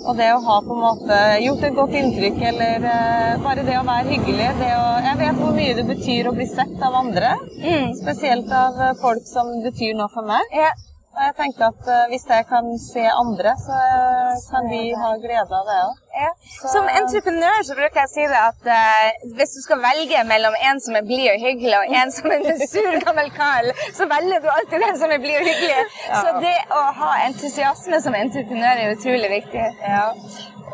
og 0.07 0.17
det 0.17 0.29
å 0.33 0.41
ha 0.45 0.57
på 0.65 0.73
en 0.73 0.83
måte 0.83 1.19
gjort 1.43 1.65
et 1.69 1.77
godt 1.77 1.97
inntrykk, 1.99 2.39
eller 2.51 2.87
eh, 2.93 3.37
bare 3.45 3.65
det 3.67 3.77
å 3.77 3.85
være 3.87 4.15
hyggelig 4.15 4.51
det 4.61 4.73
å, 4.73 4.87
Jeg 5.07 5.21
vet 5.21 5.41
hvor 5.43 5.57
mye 5.57 5.77
det 5.77 5.87
betyr 5.91 6.31
å 6.31 6.35
bli 6.37 6.47
sett 6.49 6.85
av 6.87 6.97
andre. 7.03 7.35
Mm. 7.61 7.93
Spesielt 8.01 8.53
av 8.53 8.81
eh, 8.81 8.95
folk 9.03 9.27
som 9.29 9.53
betyr 9.65 9.97
noe 9.99 10.09
for 10.15 10.29
meg. 10.29 10.57
Ja. 10.57 10.73
Jeg 11.17 11.33
tenker 11.39 11.71
at 11.71 11.87
eh, 11.89 12.09
hvis 12.11 12.27
jeg 12.29 12.45
kan 12.51 12.67
se 12.81 13.05
andre, 13.09 13.53
så 13.65 13.77
eh, 13.77 14.35
kan 14.51 14.67
de 14.69 14.81
ha 15.01 15.13
glede 15.23 15.59
av 15.59 15.71
det 15.71 15.77
òg. 15.85 16.03
Ja. 16.17 16.29
Som 16.73 16.89
entreprenør 16.93 17.63
så 17.69 17.77
bruker 17.79 18.03
jeg 18.03 18.09
å 18.09 18.13
si 18.13 18.27
det 18.31 18.41
at 18.41 18.69
uh, 18.73 19.27
hvis 19.37 19.53
du 19.53 19.59
skal 19.61 19.83
velge 19.83 20.23
mellom 20.29 20.57
en 20.65 20.81
som 20.81 20.97
er 20.97 21.05
blid 21.05 21.27
og 21.35 21.45
hyggelig, 21.45 21.75
og 21.77 21.97
en 22.01 22.13
som 22.17 22.33
er 22.33 22.47
en 22.53 22.63
sur 22.73 22.99
gammel 23.05 23.29
kar, 23.37 23.69
så 23.97 24.09
velger 24.09 24.45
du 24.45 24.49
alltid 24.53 24.85
den 24.87 25.01
som 25.03 25.13
er 25.13 25.21
blid 25.25 25.37
og 25.43 25.49
hyggelig. 25.51 25.87
Så 26.09 26.37
det 26.45 26.57
å 26.73 26.83
ha 27.01 27.15
entusiasme 27.27 28.01
som 28.05 28.17
entreprenør 28.17 28.85
er 28.85 28.97
utrolig 28.97 29.33
viktig. 29.39 29.67
Ja. 29.85 30.05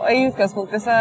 Og 0.02 0.08
i 0.10 0.22
utgangspunktet 0.26 0.82
så 0.82 0.94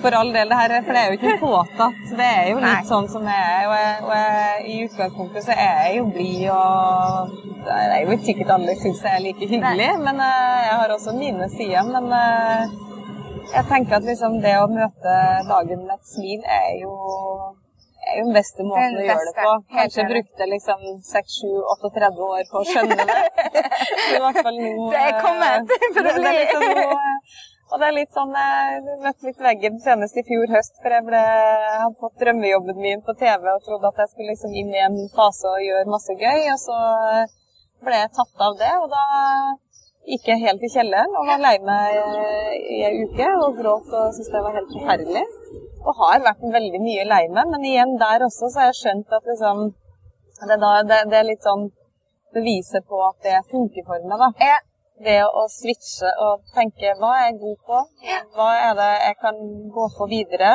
For 0.00 0.14
all 0.16 0.30
del, 0.32 0.48
det 0.48 0.56
her 0.56 0.72
For 0.86 0.96
det 0.96 1.00
er 1.02 1.10
jo 1.12 1.18
ikke 1.18 1.34
påtatt. 1.42 1.98
Det 2.16 2.26
er 2.26 2.46
jo 2.50 2.56
litt 2.62 2.66
Nei. 2.70 2.86
sånn 2.88 3.08
som 3.12 3.26
jeg 3.28 3.48
er. 3.56 3.66
Og, 3.68 3.74
jeg, 3.76 3.96
og 4.06 4.12
jeg, 4.16 4.62
i 4.72 4.76
utgangspunktet 4.86 5.44
så 5.48 5.56
er 5.56 5.72
jeg 5.84 5.98
jo 5.98 6.06
blid 6.14 6.46
og 6.54 7.34
Det 7.66 7.78
er 7.84 7.98
jo 8.06 8.14
ikke 8.16 8.28
sikkert 8.30 8.54
alle 8.56 8.76
syns 8.80 9.02
jeg 9.04 9.12
er 9.18 9.24
like 9.26 9.50
hyggelig, 9.50 9.90
men 10.06 10.22
eh, 10.24 10.60
jeg 10.70 10.78
har 10.80 10.94
også 10.96 11.12
mine 11.18 11.48
sider. 11.52 11.90
Men 11.92 12.08
eh, 12.16 12.78
jeg 13.52 13.64
tenker 13.68 13.98
at 14.00 14.06
liksom 14.08 14.38
det 14.44 14.56
å 14.62 14.68
møte 14.72 15.16
dagen 15.50 15.84
med 15.84 15.96
et 15.98 16.08
smil 16.14 16.40
er 16.48 16.70
jo 16.80 16.94
er 18.10 18.16
jo 18.16 18.24
den 18.30 18.32
beste 18.34 18.64
måten 18.64 18.94
Den 18.96 19.02
å 19.02 19.06
gjøre 19.10 19.26
det 19.28 19.34
på. 19.36 19.50
Kanskje 19.76 20.04
brukte 20.08 20.46
liksom 20.48 20.80
6-7-38 21.04 22.24
år 22.26 22.46
på 22.50 22.62
å 22.62 22.66
skjønne 22.66 22.96
det. 23.10 23.18
I 24.16 24.20
hvert 24.24 24.40
fall 24.46 24.56
nå 24.56 24.88
Det 24.94 25.02
er 25.04 25.18
kommet 25.20 25.74
eh, 25.76 25.84
for 25.92 26.00
å 26.00 26.06
det- 26.08 26.14
det 26.16 26.16
er 26.16 26.24
bli. 26.24 26.38
liksom 26.40 26.64
nå, 26.80 26.86
eh, 26.96 27.44
og 27.70 27.78
det 27.78 27.86
er 27.86 27.96
litt 27.96 28.14
sånn, 28.14 28.32
Jeg 28.34 28.98
møtte 29.04 29.26
litt 29.28 29.42
veggen 29.46 29.80
senest 29.82 30.18
i 30.18 30.24
fjor 30.26 30.50
høst, 30.50 30.74
for 30.82 30.94
jeg, 30.94 31.06
ble, 31.06 31.20
jeg 31.20 31.80
hadde 31.84 32.00
fått 32.02 32.22
drømmejobben 32.22 32.80
min 32.82 33.02
på 33.06 33.14
TV 33.20 33.46
og 33.52 33.62
trodde 33.66 33.90
at 33.92 34.00
jeg 34.02 34.12
skulle 34.12 34.32
liksom 34.34 34.54
inn 34.58 34.72
i 34.74 34.82
en 34.82 34.98
fase 35.14 35.46
og 35.50 35.62
gjøre 35.62 35.92
masse 35.94 36.16
gøy. 36.18 36.40
Og 36.50 36.58
så 36.62 36.78
ble 37.86 38.00
jeg 38.02 38.14
tatt 38.16 38.46
av 38.46 38.56
det, 38.60 38.72
og 38.82 38.88
da 38.92 39.04
gikk 40.10 40.30
jeg 40.32 40.42
helt 40.42 40.64
i 40.66 40.72
kjelleren 40.72 41.18
og 41.18 41.28
var 41.28 41.42
lei 41.42 41.56
meg 41.62 41.98
eh, 42.00 42.54
i 42.76 42.78
ei 42.88 42.94
uke 43.04 43.26
og 43.44 43.58
gråt 43.60 43.90
og 43.92 44.14
syntes 44.16 44.32
det 44.32 44.42
var 44.46 44.56
helt 44.56 44.72
forferdelig. 44.76 45.26
Og 45.80 46.00
har 46.00 46.24
vært 46.24 46.48
veldig 46.56 46.80
mye 46.82 47.04
lei 47.08 47.22
meg, 47.32 47.52
men 47.52 47.68
igjen 47.68 47.94
der 48.00 48.26
også 48.26 48.48
så 48.48 48.64
har 48.64 48.72
jeg 48.72 48.80
skjønt 48.80 49.14
at 49.16 49.30
liksom 49.30 49.68
det, 50.40 50.56
da, 50.56 50.72
det, 50.88 50.98
det 51.12 51.20
er 51.20 51.28
litt 51.28 51.44
sånn 51.44 51.68
beviset 52.34 52.86
på 52.88 52.98
at 53.04 53.18
det 53.26 53.38
funker 53.52 53.86
for 53.86 54.10
meg, 54.10 54.18
da 54.24 54.32
Ja. 54.50 54.58
Det 55.04 55.20
å 55.24 55.46
switche 55.52 56.10
og 56.26 56.42
tenke 56.56 56.92
hva 57.00 57.12
er 57.18 57.30
jeg 57.30 57.38
god 57.44 57.58
på? 57.68 57.78
Hva 58.36 58.50
er 58.66 58.74
det 58.80 58.90
jeg 59.06 59.16
kan 59.24 59.40
gå 59.76 59.86
på 59.96 60.08
videre? 60.10 60.52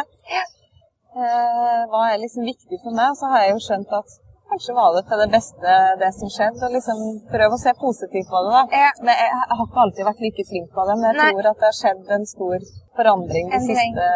Eh, 1.16 1.82
hva 1.92 2.02
er 2.12 2.22
liksom 2.22 2.44
viktig 2.48 2.78
for 2.84 2.92
meg? 2.96 3.16
Så 3.20 3.32
har 3.32 3.46
jeg 3.46 3.56
jo 3.56 3.66
skjønt 3.68 3.92
at 4.02 4.18
kanskje 4.52 4.76
var 4.78 4.94
det 4.96 5.04
til 5.10 5.22
det 5.24 5.30
beste 5.34 5.76
det 6.02 6.12
som 6.20 6.30
skjedde. 6.38 6.64
Og 6.68 6.76
liksom 6.78 7.04
prøve 7.32 7.58
å 7.58 7.64
se 7.66 7.74
positivt 7.82 8.30
på 8.32 8.42
det. 8.46 8.52
da. 8.58 8.64
Men 9.06 9.14
jeg 9.24 9.30
har 9.58 9.66
ikke 9.68 9.86
alltid 9.86 10.10
vært 10.10 10.26
like 10.26 10.46
flink 10.50 10.68
på 10.76 10.88
det, 10.90 10.98
men 11.02 11.08
jeg 11.10 11.34
tror 11.36 11.52
at 11.52 11.62
det 11.62 11.70
har 11.72 11.80
skjedd 11.82 12.12
en 12.18 12.28
stor 12.36 12.58
forandring 12.98 13.52
de 13.54 13.60
siste 13.68 14.10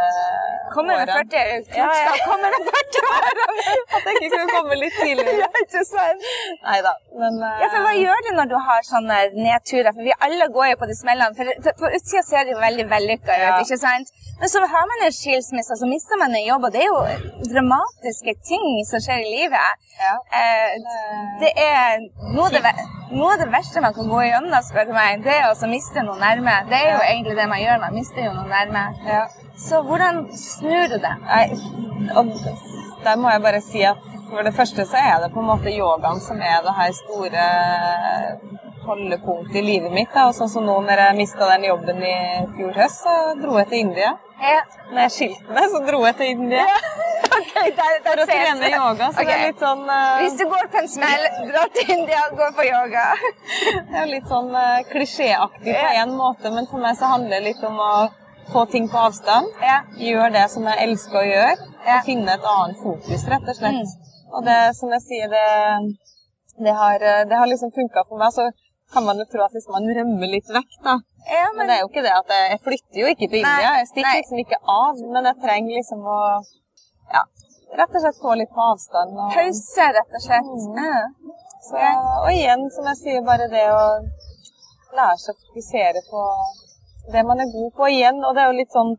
Kommer 0.74 0.98
med 0.98 1.09
årene. 1.09 1.25
40 1.31 1.77
Ja, 1.77 1.89
ja. 2.05 2.13
Kommer 2.29 2.50
med 2.55 2.67
40 2.69 3.01
år! 3.15 3.24
At 3.95 4.03
jeg 4.07 4.15
ikke 4.19 4.29
kunne 4.36 4.55
komme 4.57 4.77
litt 4.83 4.98
tidligere. 5.01 5.38
Ja, 5.43 5.50
ikke 5.63 5.81
sant? 5.88 6.27
Nei 6.67 6.77
da. 6.86 6.93
Men 7.21 7.39
uh... 7.41 7.48
Ja, 7.63 7.69
for 7.74 7.86
Hva 7.88 7.93
gjør 7.98 8.25
du 8.27 8.31
når 8.38 8.51
du 8.53 8.57
har 8.69 8.86
sånne 8.86 9.19
nedturer? 9.33 9.91
For 9.95 10.05
Vi 10.05 10.13
alle 10.27 10.50
går 10.55 10.71
jo 10.74 10.79
på 10.83 10.89
de 10.91 10.98
smellene. 11.00 11.33
For 11.38 11.74
På 11.81 11.89
utsida 11.98 12.24
ser 12.27 12.45
det 12.45 12.55
jo 12.55 12.62
veldig 12.62 12.86
vellykka 12.93 13.39
ut. 13.45 13.63
Ikke 13.65 13.79
sant? 13.81 14.13
Men 14.39 14.50
så 14.50 14.59
har 14.74 14.86
man 14.91 15.05
en 15.05 15.13
skilsmisse, 15.21 15.75
så 15.81 15.88
mister 15.95 16.19
man 16.21 16.36
en 16.36 16.45
jobb. 16.51 16.67
Og 16.67 16.75
det 16.75 16.86
er 16.86 16.89
jo 16.93 17.01
dramatiske 17.53 18.36
ting 18.51 18.67
som 18.91 19.03
skjer 19.03 19.25
i 19.25 19.33
livet. 19.36 19.88
ja. 20.05 20.15
Eh, 20.39 20.77
det 21.41 21.51
er 21.59 22.05
noe 22.36 22.48
av 22.48 22.53
det, 22.55 22.71
det 23.41 23.50
verste 23.51 23.81
man 23.83 23.93
kan 23.98 24.07
gå 24.07 24.21
igjennom, 24.24 24.55
spør 24.63 24.88
du 24.88 24.93
meg. 24.95 25.24
Det 25.25 25.33
er 25.36 25.50
å 25.50 25.71
miste 25.71 26.03
noe 26.07 26.19
nærme. 26.21 26.55
Det 26.71 26.79
er 26.79 26.93
jo 26.93 27.01
egentlig 27.09 27.36
det 27.39 27.48
man 27.51 27.63
gjør. 27.63 27.81
Man 27.83 27.98
mister 28.00 28.21
jo 28.27 28.31
noe 28.38 28.48
nærme. 28.48 28.69
Ja. 29.08 29.24
Så 29.58 29.82
hvordan 29.84 30.28
snur 30.36 30.88
du 30.92 30.98
det? 31.04 31.16
Jeg, 31.30 31.58
der 33.04 33.20
må 33.20 33.32
jeg 33.34 33.44
bare 33.44 33.62
si 33.64 33.84
at 33.88 34.06
for 34.30 34.46
det 34.46 34.54
første 34.54 34.86
så 34.86 34.98
er 35.02 35.24
det 35.24 35.34
på 35.34 35.42
en 35.42 35.50
måte 35.50 35.74
yogaen 35.74 36.22
som 36.22 36.42
er 36.42 36.62
det 36.66 36.76
her 36.78 36.92
store 36.94 37.46
holdepunktet 38.86 39.56
i 39.56 39.62
livet 39.66 39.94
mitt. 39.94 40.10
Da. 40.14 40.30
Og 40.30 40.38
sånn 40.38 40.52
som 40.52 40.66
nå 40.66 40.80
når 40.86 41.04
jeg 41.06 41.18
mista 41.20 41.50
den 41.52 41.68
jobben 41.70 42.02
i 42.06 42.18
fjor 42.56 42.74
høst, 42.78 43.06
så 43.06 43.16
dro 43.42 43.58
jeg 43.60 43.70
til 43.72 43.86
India. 43.88 44.16
Ja. 44.40 44.62
Når 44.92 45.02
jeg 45.06 45.16
skilte 45.16 45.56
meg, 45.56 45.66
så 45.74 45.82
dro 45.84 46.00
jeg 46.06 46.16
til 46.16 46.30
India 46.32 46.66
Ok, 47.40 47.50
der, 47.76 47.98
der 48.06 48.06
for 48.06 48.22
å 48.24 48.28
trene 48.30 48.70
yoga. 48.72 49.10
Så 49.14 49.26
det 49.28 49.34
er 49.34 49.44
litt 49.50 49.60
sånn 49.62 49.84
uh... 49.86 50.22
Hvis 50.22 50.38
du 50.40 50.46
går 50.50 50.70
på 50.72 50.80
en 50.82 50.88
smell, 50.92 51.26
dra 51.52 51.66
til 51.76 51.92
India 51.98 52.22
og 52.30 52.40
gå 52.40 52.48
på 52.58 52.66
yoga. 52.70 53.04
Det 53.92 54.00
er 54.02 54.10
litt 54.10 54.32
sånn 54.32 54.50
uh, 54.56 54.80
klisjéaktig 54.90 55.76
på 55.76 55.92
en 56.02 56.16
måte, 56.18 56.52
men 56.56 56.70
for 56.72 56.82
meg 56.84 56.98
så 57.00 57.12
handler 57.14 57.38
det 57.38 57.52
litt 57.52 57.62
om 57.68 57.78
å 57.84 57.92
få 58.53 58.65
ting 58.72 58.88
på 58.89 58.98
avstand. 58.98 59.51
Ja. 59.62 59.79
Gjøre 60.00 60.31
det 60.38 60.46
som 60.53 60.67
jeg 60.69 60.86
elsker 60.88 61.19
å 61.22 61.25
gjøre, 61.27 61.67
Ja. 61.86 61.98
og 61.98 62.05
finne 62.05 62.34
et 62.34 62.48
annet 62.53 62.79
fokus, 62.84 63.27
rett 63.34 63.48
og 63.51 63.55
slett. 63.60 63.84
Mm. 63.84 64.31
Og 64.34 64.46
det, 64.46 64.58
som 64.77 64.91
jeg 64.96 65.01
sier, 65.05 65.27
det, 65.29 65.46
det, 66.65 66.74
har, 66.81 67.00
det 67.29 67.38
har 67.38 67.48
liksom 67.50 67.72
funka 67.75 68.05
for 68.10 68.17
meg. 68.22 68.34
Så 68.34 68.50
kan 68.93 69.05
man 69.05 69.17
jo 69.22 69.25
tro 69.29 69.43
at 69.46 69.53
liksom 69.53 69.75
man 69.77 69.89
rømmer 69.98 70.31
litt 70.31 70.50
vekk, 70.50 70.79
da. 70.86 70.96
Ja, 71.29 71.50
Men 71.58 71.67
det 71.67 71.75
er 71.75 71.84
jo 71.84 71.89
ikke 71.91 72.05
det 72.05 72.13
at 72.15 72.31
jeg, 72.34 72.46
jeg 72.53 72.62
flytter 72.67 73.01
jo 73.01 73.10
ikke 73.13 73.27
til 73.27 73.41
India. 73.43 73.74
Jeg 73.79 73.89
stikker 73.91 74.10
nei. 74.10 74.22
liksom 74.22 74.39
ikke 74.46 74.60
av, 74.65 75.01
men 75.13 75.27
jeg 75.29 75.41
trenger 75.43 75.75
liksom 75.77 76.08
å 76.10 76.19
ja, 77.13 77.22
rett 77.77 77.98
og 77.98 78.01
slett 78.05 78.22
få 78.24 78.34
litt 78.39 78.53
på 78.55 78.65
avstand. 78.65 79.13
Og, 79.17 79.36
Pause, 79.36 79.89
rett 80.00 80.17
og 80.17 80.25
slett. 80.25 80.50
Mm. 80.50 80.79
Ja. 80.79 81.03
så, 81.67 81.84
og 82.24 82.31
igjen, 82.34 82.65
som 82.74 82.89
jeg 82.89 83.01
sier, 83.03 83.22
bare 83.27 83.50
det 83.51 83.65
å 83.74 83.84
lære 84.98 85.19
seg 85.22 85.36
å 85.36 85.41
fokusere 85.50 86.01
på 86.10 86.24
det 87.13 87.24
man 87.28 87.39
er 87.44 87.54
god 87.54 87.72
på 87.78 87.88
igjen. 87.94 88.20
Og 88.25 88.36
det 88.36 88.42
er 88.44 88.51
jo 88.51 88.60
litt 88.62 88.75
sånn 88.75 88.96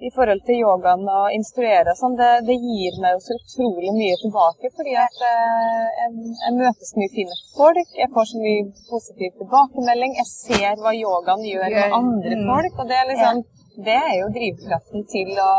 i 0.00 0.08
forhold 0.16 0.40
til 0.48 0.62
yogaen 0.62 1.02
og 1.12 1.34
instruere 1.36 1.92
og 1.92 1.98
sånn, 1.98 2.14
det, 2.16 2.28
det 2.48 2.54
gir 2.56 2.94
meg 3.02 3.12
jo 3.12 3.20
så 3.20 3.34
utrolig 3.36 3.90
mye 3.92 4.16
tilbake. 4.22 4.70
Fordi 4.78 4.94
at 4.96 5.18
eh, 5.28 5.88
jeg, 6.00 6.10
jeg 6.40 6.54
møter 6.56 6.88
så 6.88 7.00
mye 7.02 7.12
fine 7.18 7.36
folk, 7.58 7.90
jeg 8.00 8.12
får 8.14 8.28
så 8.30 8.40
mye 8.44 8.62
positiv 8.88 9.34
tilbakemelding. 9.42 10.14
Jeg 10.22 10.28
ser 10.32 10.80
hva 10.80 10.94
yogaen 10.96 11.44
gjør 11.52 11.68
med 11.76 11.96
andre 12.00 12.36
Mm. 12.40 12.46
folk. 12.48 12.80
Og 12.80 12.88
det 12.92 12.96
er 13.00 13.10
liksom 13.12 13.42
det 13.84 13.94
er 13.96 14.14
jo 14.18 14.32
drivkraften 14.34 15.04
til 15.08 15.28
å, 15.40 15.52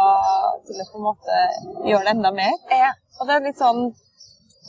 til 0.67 0.81
å 0.81 0.87
på 0.91 0.99
en 0.99 1.05
måte 1.07 1.37
gjøre 1.89 2.03
det 2.05 2.11
enda 2.17 2.31
mer. 2.41 2.57
Ja. 2.69 2.91
Og 3.21 3.29
det 3.29 3.37
er 3.37 3.45
litt 3.45 3.61
sånn 3.61 3.79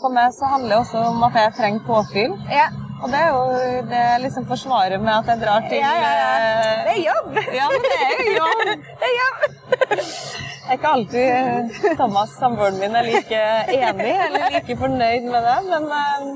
For 0.02 0.10
meg 0.14 0.32
så 0.34 0.48
handler 0.50 0.72
det 0.74 0.78
også 0.82 1.02
om 1.12 1.22
at 1.28 1.36
jeg 1.38 1.52
trenger 1.58 1.84
påfyll. 1.86 2.32
Ja. 2.50 2.68
Og 3.02 3.10
det 3.10 3.18
er 3.18 3.30
jo 3.34 3.42
det 3.90 4.00
jeg 4.00 4.20
liksom 4.22 4.44
forsvarer 4.46 5.00
med 5.02 5.12
at 5.16 5.30
jeg 5.32 5.40
drar 5.42 5.64
til 5.70 5.78
Ja, 5.82 5.92
ja, 5.98 6.10
ja. 6.22 6.32
eh, 6.38 6.82
Det 6.86 6.92
er 6.92 7.00
jobb! 7.08 7.30
ja, 7.58 7.64
men 7.72 7.86
det 7.86 7.96
er 7.98 8.12
jo 8.20 8.34
jobb. 8.36 8.60
Det 9.02 9.08
er 9.08 9.14
jobb! 9.18 9.38
Jeg 10.62 10.70
er 10.70 10.78
ikke 10.78 10.92
alltid 10.96 11.26
eh, 11.34 11.96
Thomas, 11.98 12.30
samboeren 12.38 12.78
min, 12.78 12.94
er 12.96 13.08
like 13.08 13.40
enig 13.74 14.12
eller 14.28 14.54
like 14.54 14.76
fornøyd 14.78 15.26
med 15.32 15.48
det, 15.48 15.56
men 15.72 15.88
eh, 15.98 16.28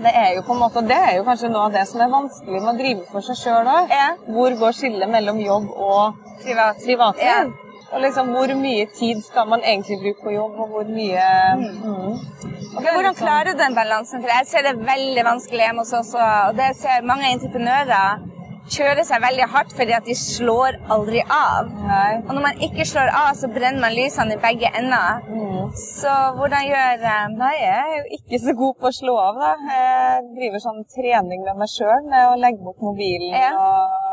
det 0.00 0.12
er 0.16 0.30
jo 0.38 0.42
på 0.46 0.54
en 0.56 0.62
måte, 0.62 0.80
det 0.88 0.96
er 0.96 1.12
jo 1.18 1.26
kanskje 1.28 1.50
noe 1.52 1.66
av 1.68 1.74
det 1.76 1.82
som 1.90 2.00
er 2.00 2.08
vanskelig 2.14 2.62
med 2.64 2.70
å 2.72 2.78
drive 2.80 3.04
for 3.12 3.26
seg 3.28 3.36
sjøl 3.42 3.68
òg. 3.68 3.92
Ja. 3.92 4.06
Hvor 4.32 4.56
går 4.62 4.78
skillet 4.80 5.12
mellom 5.12 5.42
jobb 5.44 5.68
og 5.76 6.16
Privat. 6.40 6.80
privatliv? 6.86 7.28
Ja. 7.28 7.42
Og 7.90 8.00
liksom, 8.06 8.32
hvor 8.32 8.54
mye 8.56 8.86
tid 8.96 9.20
skal 9.26 9.48
man 9.52 9.60
egentlig 9.66 10.00
bruke 10.00 10.24
på 10.24 10.32
jobb, 10.38 10.56
og 10.64 10.72
hvor 10.72 10.88
mye 10.88 11.28
mm. 11.60 11.88
Og 11.90 12.59
Hvordan 12.74 13.14
sånn- 13.14 13.20
klarer 13.22 13.52
du 13.52 13.58
den 13.58 13.74
balansen? 13.74 14.20
For 14.22 14.28
jeg 14.30 14.46
ser 14.46 14.62
det 14.68 14.76
veldig 14.86 15.24
vanskelig 15.26 15.64
hjemme 15.66 15.82
hos 15.84 15.92
oss, 16.00 16.14
og 16.14 16.56
det 16.56 16.74
ser 16.76 17.02
mange 17.02 17.26
entreprenører 17.34 18.28
kjører 18.70 19.02
seg 19.06 19.22
veldig 19.24 19.46
hardt 19.50 19.72
fordi 19.74 19.94
at 19.96 20.04
de 20.06 20.14
slår 20.14 20.76
aldri 20.94 21.22
av. 21.26 21.70
Nei. 21.88 22.20
Og 22.22 22.30
når 22.36 22.42
man 22.44 22.60
ikke 22.66 22.84
slår 22.86 23.10
av, 23.10 23.32
så 23.34 23.48
brenner 23.50 23.80
man 23.82 23.96
lysene 23.96 24.36
i 24.36 24.42
begge 24.44 24.70
ender. 24.78 25.24
Mm. 25.26 25.72
Så 25.74 26.12
hvordan 26.38 26.68
gjør 26.68 27.02
eh, 27.14 27.26
Nei, 27.40 27.54
jeg 27.58 27.80
er 27.80 27.96
jo 27.96 28.18
ikke 28.18 28.40
så 28.44 28.54
god 28.60 28.78
på 28.80 28.90
å 28.92 28.94
slå 29.00 29.16
av, 29.24 29.40
da. 29.42 29.50
Jeg 29.74 30.22
driver 30.38 30.64
sånn 30.66 30.84
trening 30.94 31.42
med 31.48 31.58
meg 31.64 31.72
sjøl 31.72 32.06
med 32.06 32.28
å 32.28 32.38
legge 32.38 32.62
bort 32.62 32.80
mobilen 32.84 33.34
Ja. 33.34 33.50
og 33.58 34.09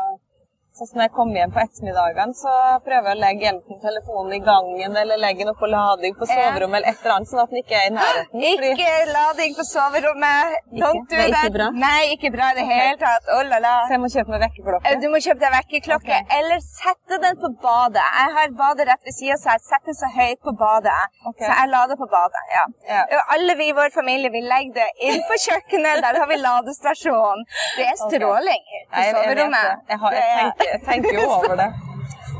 Sånn 0.78 0.86
som 0.88 0.98
når 1.00 1.08
jeg 1.08 1.14
kommer 1.18 1.34
hjem 1.40 1.52
på 1.56 1.60
ettermiddagene, 1.64 2.34
så 2.38 2.52
prøver 2.86 3.08
jeg 3.10 3.16
å 3.16 3.20
legge 3.20 3.46
enten 3.50 3.80
telefonen 3.82 4.32
i 4.36 4.38
gangen 4.46 4.96
eller 5.00 5.18
legge 5.18 5.42
den 5.42 5.50
opp 5.52 5.58
på 5.58 5.66
lading 5.72 6.14
på 6.14 6.26
soverommet 6.30 6.78
eller 6.78 6.90
et 6.92 7.00
eller 7.02 7.14
annet, 7.16 7.30
sånn 7.32 7.42
at 7.42 7.50
den 7.50 7.58
ikke 7.62 7.76
er 7.80 7.86
i 7.88 7.94
nærheten. 7.96 8.38
fordi- 8.38 8.70
Ikke 8.78 8.92
lading 9.16 9.54
på 9.58 9.64
soverommet. 9.72 10.54
Don't 10.82 11.08
do 11.10 11.16
that. 11.34 11.74
Nei, 11.74 12.02
ikke 12.14 12.30
bra 12.36 12.50
i 12.52 12.54
det 12.60 12.66
hele 12.70 12.96
tatt. 13.02 13.24
Oh 13.34 13.42
la 13.50 13.58
la. 13.58 13.74
Så 13.88 13.96
jeg 13.96 14.00
må 14.04 14.10
kjøpe 14.14 14.30
meg 14.34 14.40
vekkerklokke. 14.46 14.86
Eh, 14.92 14.96
Du 15.02 15.08
må 15.08 15.18
kjøpe 15.26 15.40
deg 15.44 15.52
vekkerklokke, 15.58 16.16
Okay. 16.18 16.38
eller 16.38 16.58
sette 16.62 17.18
den 17.26 17.36
på 17.42 17.48
badet. 17.66 18.06
Jeg 18.20 18.28
har 18.38 18.46
badet 18.62 18.86
rett 18.88 19.02
ved 19.08 19.14
sida, 19.18 19.34
så 19.42 19.50
jeg 19.56 19.60
setter 19.66 19.86
den 19.90 19.98
så 20.02 20.08
høyt 20.20 20.40
på 20.46 20.52
badet. 20.62 21.02
Okay. 21.26 21.46
Så 21.46 21.52
jeg 21.58 21.68
lader 21.74 21.96
på 21.96 22.06
badet, 22.14 22.44
ja. 22.54 22.64
Ja. 22.94 23.22
Alle 23.34 23.54
vi 23.58 23.68
i 23.68 23.72
vår 23.72 23.90
familie 23.90 24.30
vi 24.30 24.40
legger 24.46 24.74
det 24.78 24.88
inn 25.00 25.22
på 25.26 25.34
kjøkkenet. 25.46 26.02
Der 26.06 26.14
har 26.22 26.26
vi 26.30 26.36
ladestasjon. 26.36 27.44
Det 27.76 27.86
er 27.90 27.96
stråling 27.96 28.62
på 28.68 28.94
til 28.94 29.02
jeg, 29.02 29.04
jeg 29.04 29.14
jeg, 29.14 29.14
soverommet. 29.14 29.66
det. 29.68 29.76
Jeg, 29.88 29.98
har, 29.98 30.10
jeg, 30.12 30.52
jeg 30.72 30.80
tenker 30.86 31.20
jo 31.20 31.28
over 31.38 31.54
det. 31.60 31.68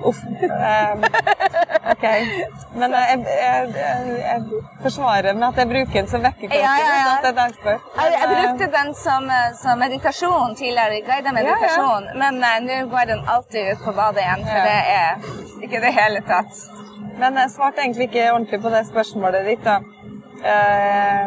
Uff. 0.08 0.18
Um, 0.22 1.04
OK. 1.92 2.04
Men 2.78 2.92
jeg, 2.94 3.24
jeg, 3.26 3.70
jeg, 3.74 4.18
jeg 4.22 4.42
forsvarer 4.82 5.34
med 5.34 5.46
at 5.48 5.56
jeg 5.58 5.68
bruker 5.72 5.94
den 5.96 6.10
som 6.12 6.22
vekkerklokke. 6.22 6.60
Ja, 6.62 6.74
ja, 6.78 6.92
ja. 7.00 7.14
det 7.24 7.30
er 7.32 7.38
derfor. 7.40 7.80
Jeg, 7.96 8.12
jeg 8.14 8.28
eh, 8.28 8.34
brukte 8.36 8.68
den 8.76 8.92
som, 8.94 9.26
eh, 9.38 9.48
som 9.62 9.82
meditasjon 9.82 10.54
tidligere, 10.60 11.00
guidet 11.08 11.34
meditasjon, 11.34 12.06
men 12.22 12.38
eh, 12.50 12.60
nå 12.68 12.78
går 12.92 13.10
den 13.10 13.24
alltid 13.34 13.72
ut 13.72 13.82
på 13.88 13.96
badet 13.98 14.22
igjen, 14.22 14.46
for 14.46 14.70
det 14.70 14.78
er 15.00 15.66
ikke 15.66 15.82
det 15.86 15.92
hele 15.98 16.22
tatt. 16.30 16.62
Men 17.18 17.42
jeg 17.42 17.54
svarte 17.56 17.82
egentlig 17.82 18.10
ikke 18.12 18.30
ordentlig 18.36 18.62
på 18.62 18.74
det 18.76 18.84
spørsmålet 18.92 19.50
ditt, 19.50 19.66
da. 19.66 19.80
Eh, 20.54 21.26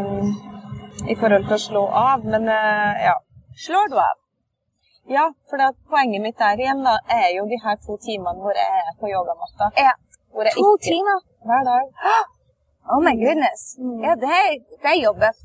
I 1.12 1.20
forhold 1.20 1.50
til 1.50 1.58
å 1.58 1.64
slå 1.68 1.86
av, 2.06 2.24
men 2.24 2.48
uh, 2.48 2.92
ja. 3.04 3.18
Slår 3.66 3.92
du 3.92 4.00
av? 4.00 4.21
Ja, 5.10 5.26
for 5.50 5.58
poenget 5.90 6.22
mitt 6.22 6.38
der 6.40 6.60
igjen 6.60 6.84
da, 6.86 6.98
er 7.10 7.30
jo 7.38 7.44
de 7.50 7.58
her 7.64 7.76
to 7.86 7.98
timene 7.98 8.38
hvor 8.44 8.54
jeg 8.56 8.70
er 8.82 8.94
på 9.00 9.08
yogamatta. 9.10 9.72
Ja. 9.78 9.92
Hvor 10.34 10.44
jeg 10.44 10.54
To 10.54 10.76
ikke- 10.76 10.86
timer? 10.90 11.18
Hver 11.48 11.64
dag. 11.72 11.86
Oh 12.94 13.00
my 13.08 13.14
goodness. 13.24 13.62
Ja, 14.06 14.14
det 14.16 14.30
er, 14.30 14.50
det 14.84 14.90
er 14.94 15.00
jobbet. 15.04 15.42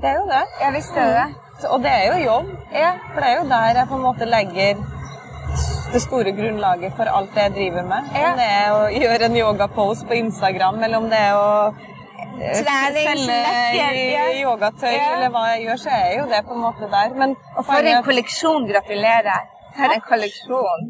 Det 0.00 0.08
er 0.10 0.16
jo 0.20 0.26
det. 0.34 0.44
Jeg 0.64 0.72
visste 0.74 1.00
det. 1.16 1.26
Mm. 1.28 1.70
og 1.72 1.78
det 1.82 1.90
er 1.92 2.04
jo 2.12 2.16
jobb. 2.30 2.46
Ja. 2.72 2.90
For 3.12 3.20
det 3.20 3.28
er 3.30 3.36
jo 3.40 3.48
der 3.48 3.78
jeg 3.78 3.88
på 3.88 3.94
en 3.94 4.02
måte 4.08 4.24
legger 4.24 4.74
det 5.92 6.02
store 6.02 6.32
grunnlaget 6.38 6.92
for 6.96 7.04
alt 7.16 7.30
det 7.34 7.42
jeg 7.42 7.52
driver 7.58 7.82
med. 7.92 8.00
Ja. 8.14 8.30
Om 8.32 8.38
det 8.40 8.48
er 8.62 8.68
å 8.76 8.82
gjøre 9.02 9.24
en 9.28 9.36
yogapose 9.36 10.06
på 10.08 10.14
Instagram, 10.24 10.82
eller 10.84 10.96
om 10.98 11.08
det 11.12 11.18
er 11.18 11.34
å 11.36 11.74
eh, 12.40 12.54
selge-yogatøy 12.62 14.92
Ja. 14.92 15.08
eller 15.14 15.28
hva 15.34 15.42
jeg 15.52 15.60
gjør, 15.66 15.78
så 15.84 15.88
er 15.96 16.02
jeg 16.10 16.16
jo 16.20 16.26
det 16.32 16.40
på 16.48 16.52
en 16.56 16.62
måte 16.66 16.84
der. 16.96 17.08
Men 17.20 17.30
Og 17.56 17.62
for 17.64 17.72
en 17.92 18.02
kolleksjon. 18.08 18.62
Gratulerer. 18.72 19.40
For 19.76 19.88
en 19.96 20.04
kolleksjon. 20.12 20.80